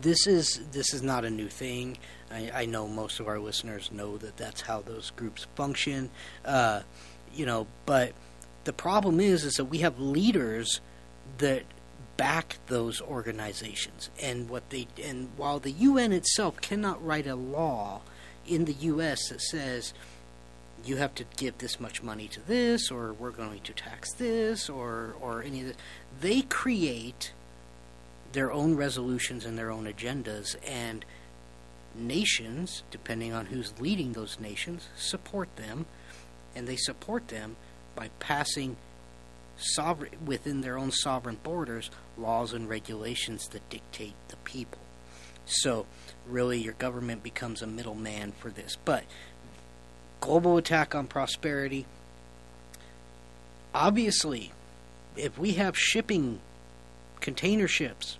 this 0.00 0.26
is 0.26 0.60
this 0.72 0.94
is 0.94 1.02
not 1.02 1.24
a 1.24 1.30
new 1.30 1.48
thing. 1.48 1.98
I, 2.30 2.50
I 2.54 2.66
know 2.66 2.88
most 2.88 3.20
of 3.20 3.28
our 3.28 3.38
listeners 3.38 3.90
know 3.92 4.16
that 4.18 4.36
that's 4.36 4.62
how 4.62 4.80
those 4.80 5.10
groups 5.10 5.46
function. 5.54 6.10
Uh, 6.44 6.82
you 7.34 7.46
know, 7.46 7.66
but 7.86 8.12
the 8.64 8.72
problem 8.72 9.20
is 9.20 9.44
is 9.44 9.54
that 9.54 9.66
we 9.66 9.78
have 9.78 9.98
leaders 9.98 10.80
that 11.38 11.64
back 12.16 12.58
those 12.66 13.00
organizations, 13.00 14.10
and 14.22 14.48
what 14.48 14.70
they 14.70 14.86
and 15.02 15.28
while 15.36 15.58
the 15.58 15.72
UN 15.72 16.12
itself 16.12 16.60
cannot 16.60 17.04
write 17.04 17.26
a 17.26 17.34
law 17.34 18.00
in 18.46 18.64
the 18.64 18.74
U.S. 18.74 19.28
that 19.28 19.40
says 19.40 19.94
you 20.84 20.96
have 20.96 21.14
to 21.16 21.24
give 21.36 21.58
this 21.58 21.78
much 21.78 22.02
money 22.02 22.28
to 22.28 22.40
this, 22.46 22.90
or 22.90 23.12
we're 23.12 23.30
going 23.30 23.60
to 23.60 23.72
tax 23.72 24.12
this, 24.14 24.68
or 24.68 25.14
or 25.20 25.42
any 25.42 25.60
of 25.60 25.66
this. 25.68 25.76
They 26.20 26.42
create 26.42 27.32
their 28.32 28.50
own 28.50 28.76
resolutions 28.76 29.44
and 29.44 29.58
their 29.58 29.70
own 29.70 29.84
agendas, 29.84 30.56
and 30.66 31.04
nations, 31.94 32.82
depending 32.90 33.32
on 33.32 33.46
who's 33.46 33.78
leading 33.78 34.12
those 34.12 34.40
nations, 34.40 34.88
support 34.96 35.54
them, 35.56 35.86
and 36.54 36.66
they 36.66 36.76
support 36.76 37.28
them 37.28 37.56
by 37.94 38.08
passing 38.18 38.76
sovereign 39.56 40.12
within 40.24 40.62
their 40.62 40.78
own 40.78 40.90
sovereign 40.90 41.38
borders 41.42 41.90
laws 42.16 42.52
and 42.52 42.68
regulations 42.68 43.46
that 43.48 43.68
dictate 43.68 44.14
the 44.28 44.36
people. 44.38 44.78
So, 45.44 45.86
really, 46.26 46.58
your 46.58 46.74
government 46.74 47.22
becomes 47.22 47.62
a 47.62 47.66
middleman 47.66 48.32
for 48.32 48.50
this, 48.50 48.76
but 48.84 49.04
global 50.22 50.56
attack 50.56 50.94
on 50.94 51.04
prosperity. 51.08 51.84
Obviously, 53.74 54.52
if 55.16 55.36
we 55.36 55.54
have 55.54 55.76
shipping 55.76 56.38
container 57.20 57.66
ships, 57.66 58.18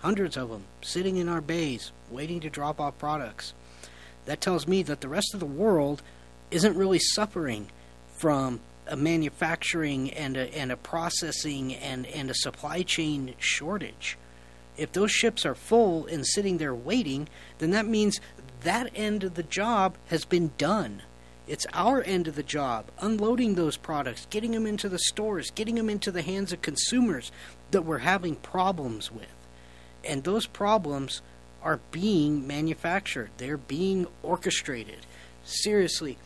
hundreds 0.00 0.36
of 0.38 0.48
them, 0.48 0.64
sitting 0.80 1.18
in 1.18 1.28
our 1.28 1.42
bays 1.42 1.92
waiting 2.10 2.40
to 2.40 2.48
drop 2.48 2.80
off 2.80 2.98
products, 2.98 3.52
that 4.24 4.40
tells 4.40 4.66
me 4.66 4.82
that 4.82 5.02
the 5.02 5.08
rest 5.08 5.34
of 5.34 5.40
the 5.40 5.46
world 5.46 6.02
isn't 6.50 6.74
really 6.74 6.98
suffering 6.98 7.68
from 8.16 8.58
a 8.86 8.96
manufacturing 8.96 10.10
and 10.12 10.38
a, 10.38 10.54
and 10.56 10.72
a 10.72 10.76
processing 10.76 11.74
and, 11.74 12.06
and 12.06 12.30
a 12.30 12.34
supply 12.34 12.82
chain 12.82 13.34
shortage. 13.38 14.16
If 14.78 14.92
those 14.92 15.12
ships 15.12 15.44
are 15.44 15.54
full 15.54 16.06
and 16.06 16.26
sitting 16.26 16.56
there 16.56 16.74
waiting, 16.74 17.28
then 17.58 17.72
that 17.72 17.86
means 17.86 18.20
that 18.62 18.90
end 18.94 19.22
of 19.22 19.34
the 19.34 19.42
job 19.42 19.96
has 20.08 20.24
been 20.24 20.52
done 20.56 21.02
It's 21.50 21.66
our 21.72 22.00
end 22.00 22.28
of 22.28 22.36
the 22.36 22.44
job, 22.44 22.92
unloading 23.00 23.56
those 23.56 23.76
products, 23.76 24.24
getting 24.30 24.52
them 24.52 24.68
into 24.68 24.88
the 24.88 25.00
stores, 25.00 25.50
getting 25.50 25.74
them 25.74 25.90
into 25.90 26.12
the 26.12 26.22
hands 26.22 26.52
of 26.52 26.62
consumers 26.62 27.32
that 27.72 27.82
we're 27.82 27.98
having 27.98 28.36
problems 28.36 29.10
with. 29.10 29.34
And 30.04 30.22
those 30.22 30.46
problems 30.46 31.22
are 31.60 31.80
being 31.90 32.46
manufactured, 32.46 33.30
they're 33.38 33.56
being 33.56 34.06
orchestrated. 34.22 34.98
Seriously, 35.42 36.18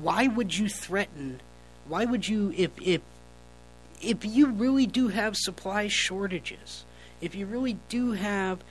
why 0.00 0.26
would 0.26 0.58
you 0.58 0.68
threaten? 0.68 1.40
Why 1.86 2.04
would 2.04 2.26
you, 2.26 2.52
if, 2.56 2.72
if, 2.82 3.00
if 4.00 4.24
you 4.24 4.48
really 4.48 4.88
do 4.88 5.06
have 5.06 5.36
supply 5.36 5.86
shortages, 5.86 6.84
if 7.20 7.36
you 7.36 7.46
really 7.46 7.78
do 7.88 8.10
have 8.10 8.64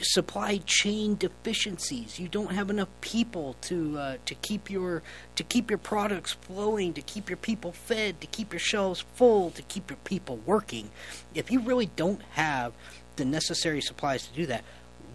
supply 0.00 0.58
chain 0.64 1.16
deficiencies. 1.16 2.18
You 2.18 2.28
don't 2.28 2.52
have 2.52 2.70
enough 2.70 2.88
people 3.00 3.56
to 3.62 3.98
uh, 3.98 4.16
to 4.26 4.34
keep 4.36 4.70
your 4.70 5.02
to 5.36 5.42
keep 5.42 5.70
your 5.70 5.78
products 5.78 6.32
flowing, 6.32 6.92
to 6.94 7.02
keep 7.02 7.28
your 7.28 7.36
people 7.36 7.72
fed, 7.72 8.20
to 8.20 8.26
keep 8.26 8.52
your 8.52 8.60
shelves 8.60 9.04
full, 9.14 9.50
to 9.50 9.62
keep 9.62 9.90
your 9.90 9.98
people 10.04 10.38
working. 10.46 10.90
If 11.34 11.50
you 11.50 11.60
really 11.60 11.90
don't 11.96 12.22
have 12.32 12.72
the 13.16 13.24
necessary 13.24 13.80
supplies 13.80 14.26
to 14.26 14.34
do 14.34 14.46
that, 14.46 14.64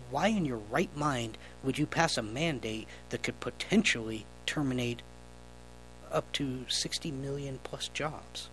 why 0.09 0.27
in 0.27 0.45
your 0.45 0.61
right 0.69 0.95
mind 0.95 1.37
would 1.63 1.77
you 1.77 1.85
pass 1.85 2.17
a 2.17 2.21
mandate 2.23 2.87
that 3.09 3.23
could 3.23 3.39
potentially 3.39 4.25
terminate 4.45 5.01
up 6.11 6.31
to 6.33 6.65
60 6.67 7.11
million 7.11 7.59
plus 7.63 7.87
jobs? 7.89 8.49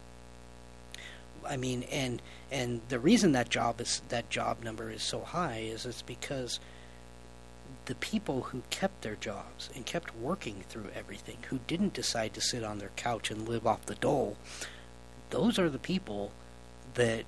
I 1.48 1.56
mean, 1.56 1.84
and 1.84 2.20
and 2.50 2.80
the 2.88 2.98
reason 2.98 3.32
that 3.32 3.48
job 3.48 3.80
is 3.80 4.02
that 4.08 4.30
job 4.30 4.62
number 4.62 4.90
is 4.90 5.02
so 5.02 5.20
high 5.20 5.58
is 5.58 5.86
it's 5.86 6.02
because 6.02 6.60
the 7.86 7.94
people 7.96 8.42
who 8.42 8.62
kept 8.70 9.02
their 9.02 9.14
jobs 9.16 9.70
and 9.74 9.86
kept 9.86 10.14
working 10.16 10.64
through 10.68 10.88
everything, 10.94 11.38
who 11.48 11.60
didn't 11.66 11.94
decide 11.94 12.34
to 12.34 12.40
sit 12.40 12.64
on 12.64 12.78
their 12.78 12.90
couch 12.96 13.30
and 13.30 13.48
live 13.48 13.66
off 13.66 13.86
the 13.86 13.94
dole, 13.94 14.36
those 15.30 15.58
are 15.58 15.70
the 15.70 15.78
people 15.78 16.32
that 16.94 17.24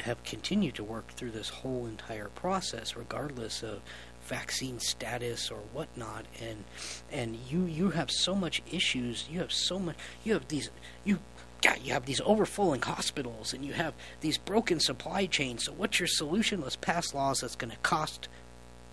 have 0.00 0.22
continued 0.24 0.74
to 0.74 0.84
work 0.84 1.08
through 1.08 1.30
this 1.30 1.48
whole 1.48 1.86
entire 1.86 2.28
process, 2.28 2.96
regardless 2.96 3.62
of 3.62 3.80
vaccine 4.26 4.80
status 4.80 5.50
or 5.50 5.58
whatnot. 5.72 6.26
And 6.42 6.64
and 7.10 7.38
you 7.48 7.64
you 7.64 7.90
have 7.90 8.10
so 8.10 8.34
much 8.34 8.62
issues. 8.70 9.28
You 9.30 9.40
have 9.40 9.52
so 9.52 9.78
much. 9.78 9.96
You 10.24 10.34
have 10.34 10.48
these. 10.48 10.70
You 11.04 11.18
God, 11.66 11.80
you 11.82 11.94
have 11.94 12.06
these 12.06 12.20
overflowing 12.24 12.80
hospitals 12.80 13.52
and 13.52 13.64
you 13.64 13.72
have 13.72 13.92
these 14.20 14.38
broken 14.38 14.78
supply 14.78 15.26
chains. 15.26 15.64
So, 15.64 15.72
what's 15.72 15.98
your 15.98 16.06
solution? 16.06 16.60
Let's 16.60 16.76
pass 16.76 17.12
laws 17.12 17.40
that's 17.40 17.56
going 17.56 17.72
to 17.72 17.76
cost 17.78 18.28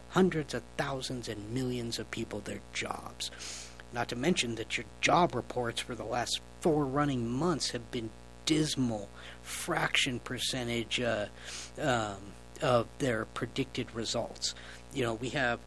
hundreds 0.10 0.56
of 0.56 0.64
thousands 0.76 1.30
and 1.30 1.52
millions 1.52 2.00
of 2.00 2.10
people 2.10 2.40
their 2.40 2.62
jobs. 2.74 3.30
Not 3.94 4.10
to 4.10 4.16
mention 4.16 4.56
that 4.56 4.76
your 4.76 4.88
job 5.02 5.36
reports 5.36 5.82
for 5.82 5.94
the 5.94 6.04
last 6.04 6.42
four 6.62 6.84
running 6.84 7.30
months 7.30 7.70
have 7.72 7.92
been 7.92 8.10
dismal, 8.48 9.08
fraction 9.44 10.20
percentage 10.20 11.00
uh, 11.00 11.28
um, 11.80 12.18
of 12.60 12.88
their 12.98 13.26
predicted 13.26 13.94
results. 13.94 14.56
You 14.96 15.04
know, 15.04 15.14
we 15.14 15.30
have 15.30 15.60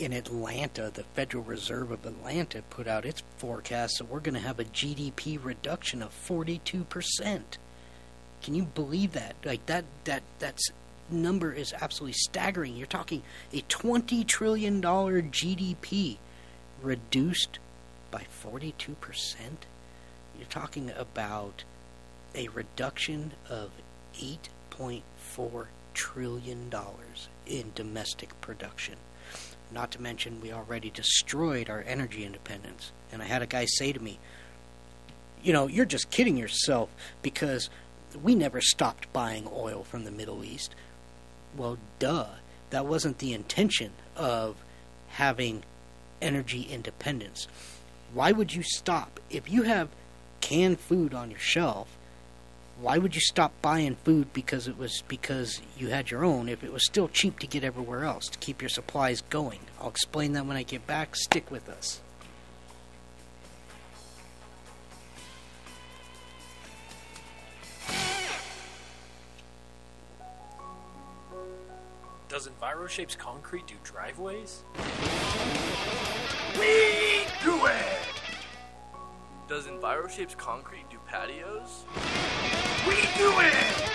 in 0.00 0.14
Atlanta, 0.14 0.90
the 0.92 1.02
Federal 1.02 1.44
Reserve 1.44 1.90
of 1.90 2.06
Atlanta 2.06 2.62
put 2.70 2.88
out 2.88 3.04
its 3.04 3.22
forecast 3.36 3.98
that 3.98 4.08
we're 4.08 4.20
going 4.20 4.34
to 4.34 4.40
have 4.40 4.58
a 4.58 4.64
GDP 4.64 5.38
reduction 5.42 6.02
of 6.02 6.10
42%. 6.26 7.42
Can 8.42 8.54
you 8.54 8.64
believe 8.64 9.12
that? 9.12 9.36
Like 9.44 9.66
that 9.66 9.84
that 10.04 10.22
that's 10.38 10.70
number 11.10 11.52
is 11.52 11.74
absolutely 11.78 12.14
staggering. 12.14 12.76
You're 12.76 12.86
talking 12.86 13.22
a 13.52 13.60
20 13.60 14.24
trillion 14.24 14.80
dollar 14.80 15.20
GDP 15.20 16.16
reduced 16.82 17.58
by 18.10 18.24
42%. 18.42 18.76
You're 20.38 20.46
talking 20.48 20.90
about 20.96 21.64
a 22.34 22.48
reduction 22.48 23.32
of 23.50 23.70
8.4 24.14 25.66
trillion 25.92 26.70
dollars 26.70 27.28
in 27.46 27.72
domestic 27.74 28.40
production. 28.40 28.96
Not 29.72 29.90
to 29.92 30.02
mention, 30.02 30.40
we 30.40 30.52
already 30.52 30.90
destroyed 30.90 31.70
our 31.70 31.84
energy 31.86 32.24
independence. 32.24 32.92
And 33.12 33.22
I 33.22 33.26
had 33.26 33.42
a 33.42 33.46
guy 33.46 33.66
say 33.66 33.92
to 33.92 34.00
me, 34.00 34.18
You 35.42 35.52
know, 35.52 35.66
you're 35.68 35.84
just 35.84 36.10
kidding 36.10 36.36
yourself 36.36 36.90
because 37.22 37.70
we 38.22 38.34
never 38.34 38.60
stopped 38.60 39.12
buying 39.12 39.48
oil 39.52 39.84
from 39.84 40.04
the 40.04 40.10
Middle 40.10 40.44
East. 40.44 40.74
Well, 41.56 41.78
duh. 41.98 42.26
That 42.70 42.86
wasn't 42.86 43.18
the 43.18 43.32
intention 43.32 43.90
of 44.16 44.56
having 45.08 45.64
energy 46.22 46.62
independence. 46.70 47.48
Why 48.14 48.30
would 48.32 48.54
you 48.54 48.62
stop? 48.62 49.18
If 49.28 49.50
you 49.50 49.62
have 49.62 49.88
canned 50.40 50.78
food 50.78 51.12
on 51.12 51.30
your 51.30 51.40
shelf, 51.40 51.88
why 52.80 52.96
would 52.96 53.14
you 53.14 53.20
stop 53.20 53.52
buying 53.60 53.94
food 53.94 54.32
because 54.32 54.66
it 54.66 54.78
was 54.78 55.02
because 55.06 55.60
you 55.76 55.88
had 55.88 56.10
your 56.10 56.24
own 56.24 56.48
if 56.48 56.64
it 56.64 56.72
was 56.72 56.84
still 56.84 57.08
cheap 57.08 57.38
to 57.38 57.46
get 57.46 57.62
everywhere 57.62 58.04
else 58.04 58.26
to 58.28 58.38
keep 58.38 58.62
your 58.62 58.70
supplies 58.70 59.20
going? 59.28 59.60
I'll 59.80 59.90
explain 59.90 60.32
that 60.32 60.46
when 60.46 60.56
I 60.56 60.62
get 60.62 60.86
back. 60.86 61.14
Stick 61.14 61.50
with 61.50 61.68
us. 61.68 62.00
Does 72.28 72.48
EnviroShapes 72.48 73.18
Concrete 73.18 73.66
do 73.66 73.74
driveways? 73.84 74.62
We 76.58 77.24
do 77.44 77.66
it! 77.66 78.10
Does 79.48 79.66
EnviroShapes 79.66 80.36
Concrete 80.36 80.88
do 80.90 80.98
patios? 81.06 82.69
We 82.86 82.94
do 83.16 83.32
it! 83.40 83.90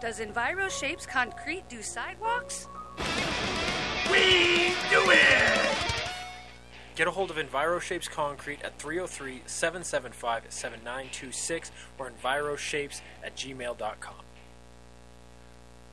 Does 0.00 0.20
Enviro 0.20 0.70
Shapes 0.70 1.06
Concrete 1.06 1.68
do 1.68 1.82
sidewalks? 1.82 2.68
We 4.10 4.74
do 4.90 5.10
it! 5.10 5.76
Get 6.94 7.08
a 7.08 7.10
hold 7.10 7.30
of 7.30 7.36
Enviro 7.36 7.80
Shapes 7.80 8.08
Concrete 8.08 8.62
at 8.62 8.78
303 8.78 9.42
775 9.46 10.44
7926 10.48 11.72
or 11.98 12.10
EnviroShapes 12.10 13.00
at 13.24 13.36
gmail.com. 13.36 14.14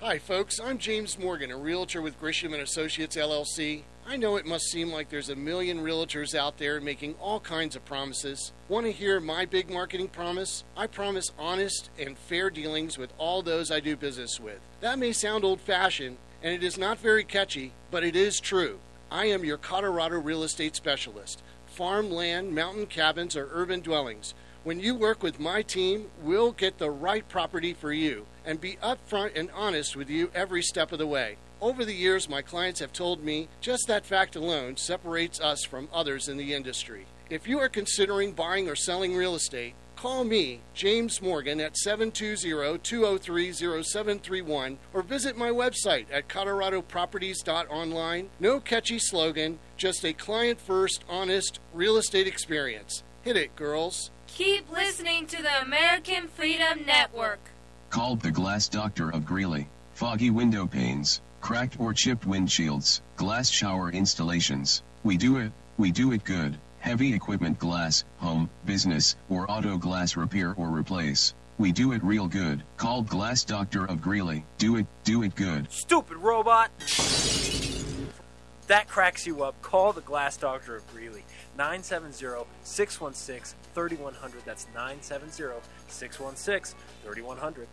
Hi, 0.01 0.19
folks. 0.19 0.59
I'm 0.59 0.77
James 0.77 1.17
Morgan, 1.17 1.51
a 1.51 1.57
realtor 1.57 2.01
with 2.01 2.19
Grisham 2.19 2.53
and 2.53 2.61
Associates 2.61 3.15
LLC. 3.15 3.83
I 4.05 4.17
know 4.17 4.35
it 4.35 4.45
must 4.45 4.65
seem 4.65 4.91
like 4.91 5.09
there's 5.09 5.29
a 5.29 5.35
million 5.35 5.79
realtors 5.79 6.35
out 6.35 6.57
there 6.57 6.81
making 6.81 7.15
all 7.21 7.39
kinds 7.39 7.75
of 7.75 7.85
promises. 7.85 8.51
Want 8.67 8.85
to 8.85 8.91
hear 8.91 9.19
my 9.19 9.45
big 9.45 9.69
marketing 9.69 10.09
promise? 10.09 10.65
I 10.75 10.87
promise 10.87 11.31
honest 11.39 11.89
and 11.97 12.17
fair 12.17 12.49
dealings 12.49 12.97
with 12.97 13.13
all 13.17 13.41
those 13.41 13.71
I 13.71 13.79
do 13.79 13.95
business 13.95 14.39
with. 14.39 14.59
That 14.81 14.99
may 14.99 15.13
sound 15.13 15.45
old 15.45 15.61
fashioned, 15.61 16.17
and 16.43 16.53
it 16.53 16.63
is 16.63 16.77
not 16.77 16.99
very 16.99 17.23
catchy, 17.23 17.71
but 17.91 18.03
it 18.03 18.15
is 18.15 18.41
true. 18.41 18.79
I 19.09 19.25
am 19.27 19.45
your 19.45 19.57
Colorado 19.57 20.19
real 20.19 20.43
estate 20.43 20.75
specialist. 20.75 21.41
Farm 21.65 22.11
land, 22.11 22.53
mountain 22.53 22.87
cabins, 22.87 23.37
or 23.37 23.49
urban 23.53 23.79
dwellings. 23.79 24.33
When 24.63 24.79
you 24.79 24.95
work 24.95 25.23
with 25.23 25.39
my 25.39 25.61
team, 25.61 26.07
we'll 26.21 26.51
get 26.51 26.77
the 26.77 26.89
right 26.91 27.27
property 27.29 27.73
for 27.73 27.93
you 27.93 28.25
and 28.45 28.59
be 28.59 28.77
upfront 28.83 29.31
and 29.35 29.49
honest 29.51 29.95
with 29.95 30.09
you 30.09 30.29
every 30.35 30.61
step 30.61 30.91
of 30.91 30.99
the 30.99 31.07
way. 31.07 31.37
Over 31.63 31.85
the 31.85 31.93
years, 31.93 32.27
my 32.27 32.41
clients 32.41 32.81
have 32.81 32.91
told 32.91 33.23
me 33.23 33.47
just 33.61 33.87
that 33.87 34.05
fact 34.05 34.35
alone 34.35 34.75
separates 34.75 35.39
us 35.39 35.63
from 35.63 35.87
others 35.93 36.27
in 36.27 36.35
the 36.35 36.53
industry. 36.53 37.05
If 37.29 37.47
you 37.47 37.57
are 37.57 37.69
considering 37.69 38.33
buying 38.33 38.67
or 38.67 38.75
selling 38.75 39.15
real 39.15 39.33
estate, 39.33 39.73
call 39.95 40.25
me, 40.25 40.59
James 40.73 41.21
Morgan, 41.21 41.61
at 41.61 41.77
720 41.77 42.79
203 42.79 43.53
0731 43.53 44.77
or 44.93 45.03
visit 45.03 45.37
my 45.37 45.51
website 45.51 46.07
at 46.11 46.27
coloradoproperties.online. 46.27 48.29
No 48.41 48.59
catchy 48.59 48.99
slogan, 48.99 49.57
just 49.77 50.03
a 50.03 50.11
client 50.11 50.59
first, 50.59 51.05
honest 51.07 51.61
real 51.73 51.95
estate 51.95 52.27
experience. 52.27 53.03
Hit 53.21 53.37
it, 53.37 53.55
girls. 53.55 54.11
Keep 54.27 54.69
listening 54.69 55.27
to 55.27 55.41
the 55.41 55.61
American 55.61 56.27
Freedom 56.27 56.85
Network. 56.85 57.39
Called 57.89 58.19
the 58.19 58.31
Glass 58.31 58.67
Doctor 58.67 59.11
of 59.11 59.25
Greeley. 59.25 59.69
Foggy 59.93 60.31
window 60.31 60.65
panes, 60.65 61.21
cracked 61.43 61.77
or 61.77 61.93
chipped 61.93 62.25
windshields, 62.25 63.01
glass 63.17 63.49
shower 63.49 63.91
installations. 63.91 64.81
We 65.03 65.17
do 65.17 65.37
it, 65.37 65.51
we 65.77 65.91
do 65.91 66.13
it 66.13 66.23
good. 66.23 66.57
Heavy 66.79 67.13
equipment 67.13 67.59
glass, 67.59 68.05
home, 68.17 68.49
business, 68.65 69.17
or 69.29 69.51
auto 69.51 69.77
glass 69.77 70.15
repair 70.15 70.53
or 70.57 70.69
replace. 70.69 71.33
We 71.57 71.73
do 71.73 71.91
it 71.91 72.01
real 72.01 72.27
good. 72.27 72.63
Called 72.77 73.09
Glass 73.09 73.43
Doctor 73.43 73.85
of 73.85 74.01
Greeley. 74.01 74.45
Do 74.57 74.77
it, 74.77 74.85
do 75.03 75.23
it 75.23 75.35
good. 75.35 75.69
Stupid 75.69 76.17
robot! 76.17 76.71
That 78.67 78.87
cracks 78.87 79.27
you 79.27 79.43
up. 79.43 79.61
Call 79.61 79.91
the 79.91 80.01
Glass 80.01 80.37
Doctor 80.37 80.77
of 80.77 80.91
Greeley. 80.93 81.25
970 81.57 82.47
616 82.63 83.59
3100. 83.73 84.45
That's 84.45 84.65
970 84.73 85.61
616 85.89 86.79
3100. 87.03 87.67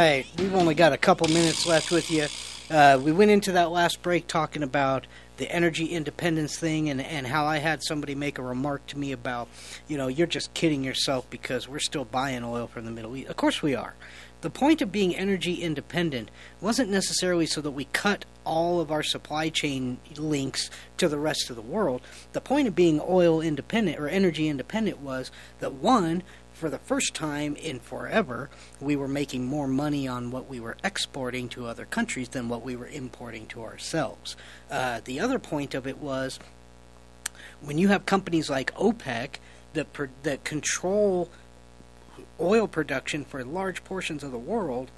Only 0.00 0.74
got 0.74 0.94
a 0.94 0.96
couple 0.96 1.28
minutes 1.28 1.66
left 1.66 1.90
with 1.90 2.10
you. 2.10 2.26
Uh, 2.74 2.98
we 3.02 3.12
went 3.12 3.30
into 3.30 3.52
that 3.52 3.70
last 3.70 4.00
break 4.00 4.26
talking 4.26 4.62
about 4.62 5.06
the 5.36 5.50
energy 5.50 5.86
independence 5.86 6.58
thing 6.58 6.88
and, 6.88 7.02
and 7.02 7.26
how 7.26 7.44
I 7.44 7.58
had 7.58 7.82
somebody 7.82 8.14
make 8.14 8.38
a 8.38 8.42
remark 8.42 8.86
to 8.88 8.98
me 8.98 9.12
about, 9.12 9.48
you 9.88 9.98
know, 9.98 10.08
you're 10.08 10.26
just 10.26 10.54
kidding 10.54 10.82
yourself 10.82 11.28
because 11.28 11.68
we're 11.68 11.80
still 11.80 12.06
buying 12.06 12.44
oil 12.44 12.66
from 12.66 12.86
the 12.86 12.90
Middle 12.90 13.14
East. 13.14 13.28
Of 13.28 13.36
course 13.36 13.60
we 13.60 13.74
are. 13.74 13.94
The 14.40 14.48
point 14.48 14.80
of 14.80 14.90
being 14.90 15.14
energy 15.14 15.56
independent 15.56 16.30
wasn't 16.62 16.88
necessarily 16.88 17.44
so 17.44 17.60
that 17.60 17.72
we 17.72 17.84
cut 17.86 18.24
all 18.44 18.80
of 18.80 18.90
our 18.90 19.02
supply 19.02 19.50
chain 19.50 19.98
links 20.16 20.70
to 20.96 21.08
the 21.08 21.18
rest 21.18 21.50
of 21.50 21.56
the 21.56 21.62
world. 21.62 22.00
The 22.32 22.40
point 22.40 22.66
of 22.66 22.74
being 22.74 23.02
oil 23.06 23.42
independent 23.42 23.98
or 23.98 24.08
energy 24.08 24.48
independent 24.48 25.00
was 25.00 25.30
that 25.58 25.74
one, 25.74 26.22
for 26.60 26.68
the 26.68 26.78
first 26.78 27.14
time 27.14 27.56
in 27.56 27.80
forever, 27.80 28.50
we 28.80 28.94
were 28.94 29.08
making 29.08 29.46
more 29.46 29.66
money 29.66 30.06
on 30.06 30.30
what 30.30 30.46
we 30.46 30.60
were 30.60 30.76
exporting 30.84 31.48
to 31.48 31.66
other 31.66 31.86
countries 31.86 32.28
than 32.28 32.50
what 32.50 32.62
we 32.62 32.76
were 32.76 32.86
importing 32.86 33.46
to 33.46 33.62
ourselves. 33.62 34.36
Uh, 34.70 35.00
the 35.04 35.18
other 35.18 35.38
point 35.38 35.74
of 35.74 35.86
it 35.86 35.96
was 35.96 36.38
when 37.62 37.78
you 37.78 37.88
have 37.88 38.04
companies 38.04 38.50
like 38.50 38.74
OPEC 38.74 39.36
that 39.72 39.86
that 40.22 40.44
control 40.44 41.30
oil 42.38 42.68
production 42.68 43.24
for 43.24 43.42
large 43.42 43.82
portions 43.82 44.22
of 44.22 44.30
the 44.30 44.38
world, 44.38 44.90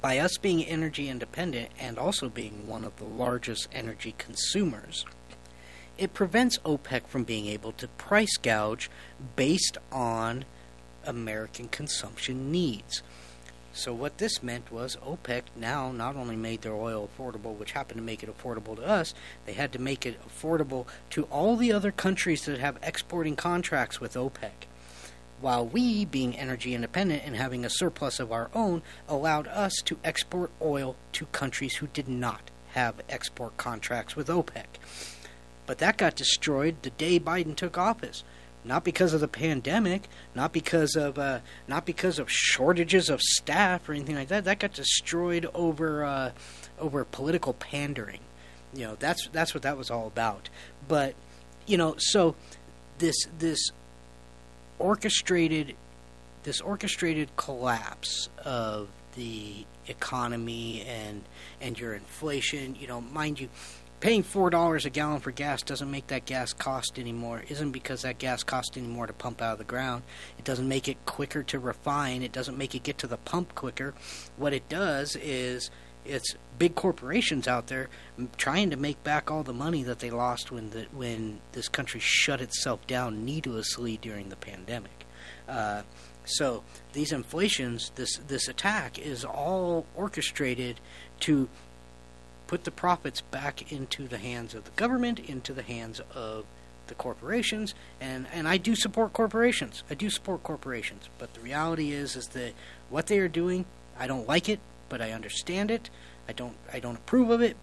by 0.00 0.18
us 0.18 0.38
being 0.38 0.64
energy 0.64 1.08
independent 1.08 1.70
and 1.78 1.98
also 1.98 2.28
being 2.28 2.66
one 2.66 2.84
of 2.84 2.96
the 2.96 3.04
largest 3.04 3.68
energy 3.72 4.14
consumers, 4.18 5.04
it 5.98 6.14
prevents 6.14 6.58
OPEC 6.58 7.06
from 7.08 7.24
being 7.24 7.46
able 7.46 7.72
to 7.72 7.88
price 7.88 8.36
gouge 8.36 8.88
based 9.36 9.76
on 9.90 10.44
American 11.04 11.68
consumption 11.68 12.52
needs. 12.52 13.02
So 13.72 13.92
what 13.92 14.18
this 14.18 14.42
meant 14.42 14.72
was 14.72 14.96
OPEC 14.96 15.42
now 15.54 15.92
not 15.92 16.16
only 16.16 16.36
made 16.36 16.62
their 16.62 16.74
oil 16.74 17.08
affordable, 17.08 17.56
which 17.56 17.72
happened 17.72 17.98
to 17.98 18.04
make 18.04 18.22
it 18.22 18.36
affordable 18.36 18.76
to 18.76 18.84
us, 18.84 19.14
they 19.46 19.52
had 19.52 19.72
to 19.72 19.78
make 19.78 20.06
it 20.06 20.18
affordable 20.26 20.86
to 21.10 21.24
all 21.24 21.56
the 21.56 21.72
other 21.72 21.92
countries 21.92 22.44
that 22.46 22.58
have 22.58 22.78
exporting 22.82 23.36
contracts 23.36 24.00
with 24.00 24.14
OPEC. 24.14 24.66
While 25.40 25.66
we, 25.66 26.04
being 26.04 26.36
energy 26.36 26.74
independent 26.74 27.22
and 27.24 27.36
having 27.36 27.64
a 27.64 27.70
surplus 27.70 28.18
of 28.18 28.32
our 28.32 28.50
own, 28.52 28.82
allowed 29.08 29.46
us 29.46 29.74
to 29.84 29.98
export 30.02 30.50
oil 30.60 30.96
to 31.12 31.26
countries 31.26 31.76
who 31.76 31.86
did 31.86 32.08
not 32.08 32.50
have 32.72 33.00
export 33.08 33.56
contracts 33.56 34.16
with 34.16 34.26
OPEC. 34.26 34.66
But 35.68 35.78
that 35.78 35.98
got 35.98 36.16
destroyed 36.16 36.82
the 36.82 36.90
day 36.90 37.20
Biden 37.20 37.54
took 37.54 37.78
office 37.78 38.24
not 38.64 38.84
because 38.84 39.14
of 39.14 39.20
the 39.20 39.28
pandemic, 39.28 40.08
not 40.34 40.52
because 40.52 40.96
of 40.96 41.18
uh, 41.18 41.40
not 41.66 41.86
because 41.86 42.18
of 42.18 42.30
shortages 42.30 43.08
of 43.08 43.20
staff 43.20 43.88
or 43.88 43.92
anything 43.92 44.16
like 44.16 44.28
that. 44.28 44.44
That 44.44 44.58
got 44.58 44.72
destroyed 44.72 45.48
over 45.54 46.04
uh, 46.04 46.32
over 46.78 47.04
political 47.04 47.54
pandering. 47.54 48.20
You 48.74 48.86
know, 48.86 48.96
that's 48.98 49.28
that's 49.28 49.54
what 49.54 49.62
that 49.62 49.76
was 49.76 49.90
all 49.90 50.06
about. 50.06 50.48
But 50.86 51.14
you 51.66 51.76
know, 51.76 51.94
so 51.98 52.34
this 52.98 53.16
this 53.38 53.70
orchestrated 54.78 55.76
this 56.42 56.60
orchestrated 56.60 57.34
collapse 57.36 58.28
of 58.44 58.88
the 59.16 59.66
economy 59.86 60.84
and 60.86 61.22
and 61.60 61.78
your 61.78 61.94
inflation. 61.94 62.74
You 62.74 62.88
know, 62.88 63.00
mind 63.00 63.40
you, 63.40 63.48
paying 64.00 64.22
four 64.22 64.50
dollars 64.50 64.84
a 64.86 64.90
gallon 64.90 65.20
for 65.20 65.30
gas 65.30 65.62
doesn't 65.62 65.90
make 65.90 66.06
that 66.08 66.24
gas 66.24 66.52
cost 66.52 66.98
anymore. 66.98 67.42
Isn't 67.48 67.72
because 67.72 68.02
that 68.02 68.18
gas 68.18 68.42
costs 68.42 68.76
anymore 68.76 69.06
to 69.06 69.12
pump 69.12 69.42
out 69.42 69.52
of 69.52 69.58
the 69.58 69.64
ground. 69.64 70.02
It 70.38 70.44
doesn't 70.44 70.68
make 70.68 70.88
it 70.88 71.04
quicker 71.06 71.42
to 71.44 71.58
refine. 71.58 72.22
It 72.22 72.32
doesn't 72.32 72.58
make 72.58 72.74
it 72.74 72.82
get 72.82 72.98
to 72.98 73.06
the 73.06 73.16
pump 73.16 73.54
quicker. 73.54 73.94
What 74.36 74.52
it 74.52 74.68
does 74.68 75.16
is 75.16 75.70
it's 76.04 76.36
big 76.58 76.74
corporations 76.74 77.46
out 77.46 77.66
there 77.66 77.88
trying 78.36 78.70
to 78.70 78.76
make 78.76 79.02
back 79.04 79.30
all 79.30 79.42
the 79.42 79.52
money 79.52 79.82
that 79.82 79.98
they 79.98 80.10
lost 80.10 80.50
when 80.50 80.70
the 80.70 80.86
when 80.92 81.40
this 81.52 81.68
country 81.68 82.00
shut 82.00 82.40
itself 82.40 82.86
down 82.86 83.24
needlessly 83.24 83.98
during 83.98 84.28
the 84.28 84.36
pandemic. 84.36 85.04
Uh, 85.48 85.82
so 86.24 86.62
these 86.92 87.12
inflations, 87.12 87.90
this 87.94 88.16
this 88.26 88.48
attack 88.48 88.98
is 88.98 89.24
all 89.24 89.86
orchestrated 89.94 90.80
to 91.20 91.48
put 92.48 92.64
the 92.64 92.70
profits 92.72 93.20
back 93.20 93.70
into 93.70 94.08
the 94.08 94.18
hands 94.18 94.54
of 94.54 94.64
the 94.64 94.70
government, 94.72 95.20
into 95.20 95.52
the 95.52 95.62
hands 95.62 96.00
of 96.14 96.44
the 96.88 96.94
corporations, 96.94 97.74
and, 98.00 98.26
and 98.32 98.48
I 98.48 98.56
do 98.56 98.74
support 98.74 99.12
corporations. 99.12 99.84
I 99.88 99.94
do 99.94 100.10
support 100.10 100.42
corporations, 100.42 101.08
but 101.18 101.34
the 101.34 101.40
reality 101.40 101.92
is 101.92 102.16
is 102.16 102.28
that 102.28 102.54
what 102.88 103.06
they 103.06 103.18
are 103.18 103.28
doing, 103.28 103.66
I 103.96 104.06
don't 104.06 104.26
like 104.26 104.48
it, 104.48 104.58
but 104.88 105.00
I 105.00 105.12
understand 105.12 105.70
it. 105.70 105.90
I 106.28 106.32
don't 106.32 106.56
I 106.72 106.80
don't 106.80 106.96
approve 106.96 107.30
of 107.30 107.40
it, 107.42 107.56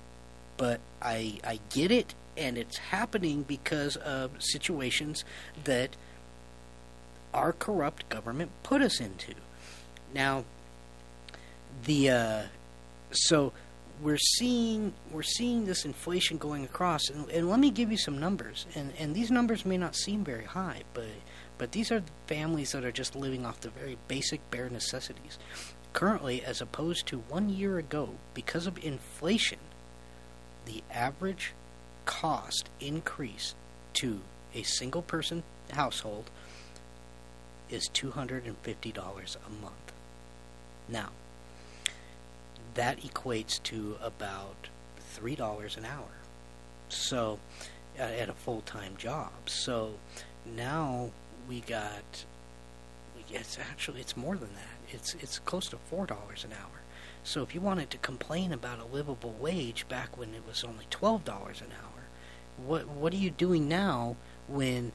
but 0.57 0.79
I 1.01 1.39
I 1.43 1.59
get 1.69 1.91
it, 1.91 2.13
and 2.37 2.57
it's 2.57 2.77
happening 2.77 3.43
because 3.43 3.95
of 3.97 4.31
situations 4.39 5.25
that 5.63 5.95
our 7.33 7.51
corrupt 7.51 8.07
government 8.09 8.51
put 8.63 8.81
us 8.81 8.99
into. 8.99 9.33
Now, 10.13 10.45
the 11.83 12.09
uh, 12.09 12.43
so 13.11 13.53
we're 14.01 14.17
seeing 14.17 14.93
we're 15.11 15.23
seeing 15.23 15.65
this 15.65 15.85
inflation 15.85 16.37
going 16.37 16.63
across, 16.63 17.09
and, 17.09 17.29
and 17.29 17.49
let 17.49 17.59
me 17.59 17.71
give 17.71 17.91
you 17.91 17.97
some 17.97 18.19
numbers. 18.19 18.65
And 18.75 18.93
and 18.99 19.15
these 19.15 19.31
numbers 19.31 19.65
may 19.65 19.77
not 19.77 19.95
seem 19.95 20.23
very 20.23 20.45
high, 20.45 20.81
but 20.93 21.05
but 21.57 21.71
these 21.71 21.91
are 21.91 22.03
families 22.27 22.71
that 22.71 22.83
are 22.83 22.91
just 22.91 23.15
living 23.15 23.45
off 23.45 23.61
the 23.61 23.69
very 23.69 23.97
basic 24.07 24.49
bare 24.51 24.69
necessities. 24.69 25.37
Currently, 25.93 26.43
as 26.43 26.59
opposed 26.59 27.07
to 27.07 27.19
one 27.19 27.49
year 27.49 27.77
ago, 27.77 28.09
because 28.33 28.67
of 28.67 28.83
inflation, 28.83 29.59
the 30.65 30.83
average 30.91 31.53
cost 32.05 32.69
increase 32.81 33.55
to 33.93 34.19
a 34.53 34.63
single 34.63 35.01
person 35.01 35.43
household 35.71 36.29
is 37.69 37.89
$250 37.89 38.43
a 38.45 39.61
month. 39.61 39.93
Now, 40.87 41.09
that 42.75 43.01
equates 43.01 43.61
to 43.63 43.97
about 44.01 44.69
three 44.99 45.35
dollars 45.35 45.77
an 45.77 45.85
hour. 45.85 46.11
So, 46.89 47.39
uh, 47.97 48.03
at 48.03 48.29
a 48.29 48.33
full 48.33 48.61
time 48.61 48.95
job. 48.97 49.31
So 49.45 49.95
now 50.45 51.11
we 51.49 51.61
got. 51.61 52.25
It's 53.29 53.57
actually 53.57 54.01
it's 54.01 54.15
more 54.15 54.35
than 54.35 54.53
that. 54.53 54.93
It's 54.93 55.15
it's 55.15 55.39
close 55.39 55.67
to 55.69 55.77
four 55.77 56.05
dollars 56.05 56.43
an 56.43 56.51
hour. 56.51 56.81
So 57.23 57.41
if 57.41 57.55
you 57.55 57.61
wanted 57.61 57.89
to 57.89 57.97
complain 57.97 58.53
about 58.53 58.79
a 58.79 58.85
livable 58.85 59.33
wage 59.39 59.87
back 59.87 60.17
when 60.17 60.35
it 60.35 60.43
was 60.47 60.63
only 60.63 60.85
twelve 60.89 61.25
dollars 61.25 61.61
an 61.61 61.71
hour, 61.71 62.03
what 62.65 62.87
what 62.87 63.13
are 63.13 63.17
you 63.17 63.31
doing 63.31 63.67
now 63.67 64.15
when 64.47 64.91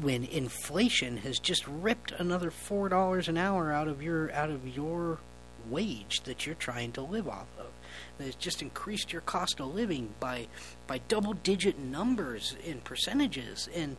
when 0.00 0.24
inflation 0.24 1.18
has 1.18 1.38
just 1.38 1.66
ripped 1.66 2.12
another 2.12 2.50
four 2.50 2.88
dollars 2.88 3.28
an 3.28 3.36
hour 3.36 3.72
out 3.72 3.88
of 3.88 4.02
your 4.02 4.32
out 4.32 4.50
of 4.50 4.66
your 4.66 5.18
wage 5.70 6.22
that 6.24 6.46
you're 6.46 6.54
trying 6.54 6.92
to 6.92 7.02
live 7.02 7.28
off 7.28 7.46
of. 7.58 7.66
It's 8.18 8.36
just 8.36 8.62
increased 8.62 9.12
your 9.12 9.22
cost 9.22 9.60
of 9.60 9.74
living 9.74 10.14
by 10.20 10.48
by 10.86 10.98
double 11.08 11.34
digit 11.34 11.78
numbers 11.78 12.56
in 12.64 12.80
percentages. 12.80 13.68
And 13.74 13.96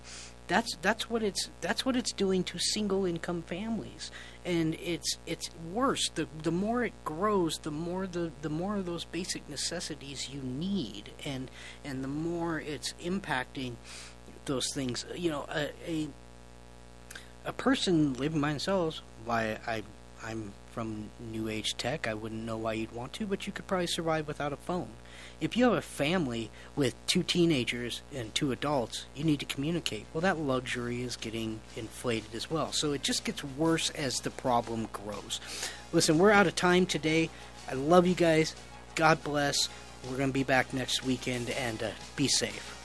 that's 0.47 0.76
that's 0.82 1.09
what 1.09 1.22
it's 1.22 1.49
that's 1.61 1.86
what 1.86 1.95
it's 1.95 2.11
doing 2.11 2.43
to 2.45 2.57
single 2.57 3.05
income 3.05 3.43
families. 3.43 4.11
And 4.45 4.76
it's 4.76 5.18
it's 5.26 5.49
worse. 5.74 6.09
The 6.09 6.28
the 6.41 6.51
more 6.51 6.84
it 6.84 6.93
grows 7.05 7.59
the 7.59 7.72
more 7.72 8.07
the 8.07 8.32
the 8.41 8.49
more 8.49 8.78
of 8.78 8.86
those 8.86 9.05
basic 9.05 9.47
necessities 9.49 10.30
you 10.30 10.41
need. 10.41 11.11
And 11.26 11.51
and 11.84 12.03
the 12.03 12.07
more 12.07 12.59
it's 12.59 12.93
impacting 13.03 13.76
those 14.45 14.74
things. 14.74 15.05
You 15.15 15.32
know 15.32 15.45
a 15.53 15.70
a, 15.88 16.07
a 17.45 17.53
person 17.53 18.13
living 18.13 18.41
by 18.41 18.49
themselves 18.49 19.01
why 19.26 19.59
I 19.68 19.84
I'm 20.24 20.53
from 20.78 21.09
New 21.32 21.49
Age 21.49 21.75
tech. 21.75 22.05
I 22.07 22.13
wouldn't 22.13 22.45
know 22.45 22.55
why 22.55 22.73
you'd 22.73 22.91
want 22.91 23.11
to, 23.13 23.25
but 23.25 23.47
you 23.47 23.51
could 23.51 23.65
probably 23.65 23.88
survive 23.88 24.28
without 24.28 24.53
a 24.53 24.57
phone. 24.57 24.89
If 25.41 25.57
you 25.57 25.63
have 25.63 25.73
a 25.73 25.82
family 25.82 26.51
with 26.75 26.93
two 27.07 27.23
teenagers 27.23 28.03
and 28.13 28.36
two 28.36 28.51
adults, 28.51 29.07
you 29.15 29.23
need 29.23 29.39
to 29.39 29.47
communicate. 29.47 30.05
Well, 30.13 30.21
that 30.21 30.38
luxury 30.38 31.01
is 31.01 31.17
getting 31.17 31.61
inflated 31.75 32.36
as 32.36 32.51
well. 32.51 32.73
So 32.73 32.93
it 32.93 33.01
just 33.01 33.25
gets 33.25 33.43
worse 33.43 33.89
as 33.89 34.17
the 34.17 34.30
problem 34.30 34.88
grows. 34.93 35.41
Listen, 35.93 36.19
we're 36.19 36.30
out 36.30 36.45
of 36.45 36.53
time 36.53 36.86
today. 36.86 37.32
I 37.67 37.73
love 37.73 38.05
you 38.05 38.13
guys. 38.13 38.55
God 38.93 39.23
bless. 39.23 39.69
We're 40.07 40.17
going 40.17 40.30
to 40.30 40.34
be 40.34 40.43
back 40.43 40.75
next 40.75 41.03
weekend 41.03 41.49
and 41.49 41.82
uh, 41.82 41.89
be 42.15 42.28
safe. 42.28 42.76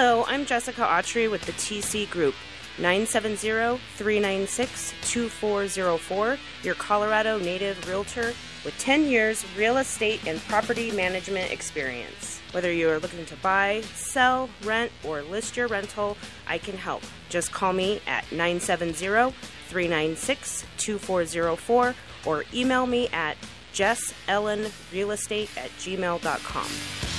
Hello, 0.00 0.24
I'm 0.28 0.46
Jessica 0.46 0.82
Autry 0.82 1.28
with 1.28 1.42
the 1.42 1.50
TC 1.50 2.08
Group. 2.08 2.36
970 2.78 3.80
396 3.96 4.94
2404, 5.02 6.38
your 6.62 6.76
Colorado 6.76 7.36
native 7.40 7.84
realtor 7.88 8.32
with 8.64 8.78
10 8.78 9.06
years 9.06 9.44
real 9.56 9.78
estate 9.78 10.24
and 10.24 10.38
property 10.42 10.92
management 10.92 11.50
experience. 11.50 12.40
Whether 12.52 12.72
you 12.72 12.88
are 12.90 13.00
looking 13.00 13.26
to 13.26 13.34
buy, 13.38 13.80
sell, 13.96 14.48
rent, 14.62 14.92
or 15.02 15.22
list 15.22 15.56
your 15.56 15.66
rental, 15.66 16.16
I 16.46 16.58
can 16.58 16.76
help. 16.76 17.02
Just 17.28 17.50
call 17.50 17.72
me 17.72 18.00
at 18.06 18.22
970 18.30 18.94
396 19.66 20.64
2404 20.76 21.94
or 22.24 22.44
email 22.54 22.86
me 22.86 23.08
at 23.08 23.36
jessellenrealestate 23.72 25.58
at 25.58 25.70
gmail.com. 25.70 27.17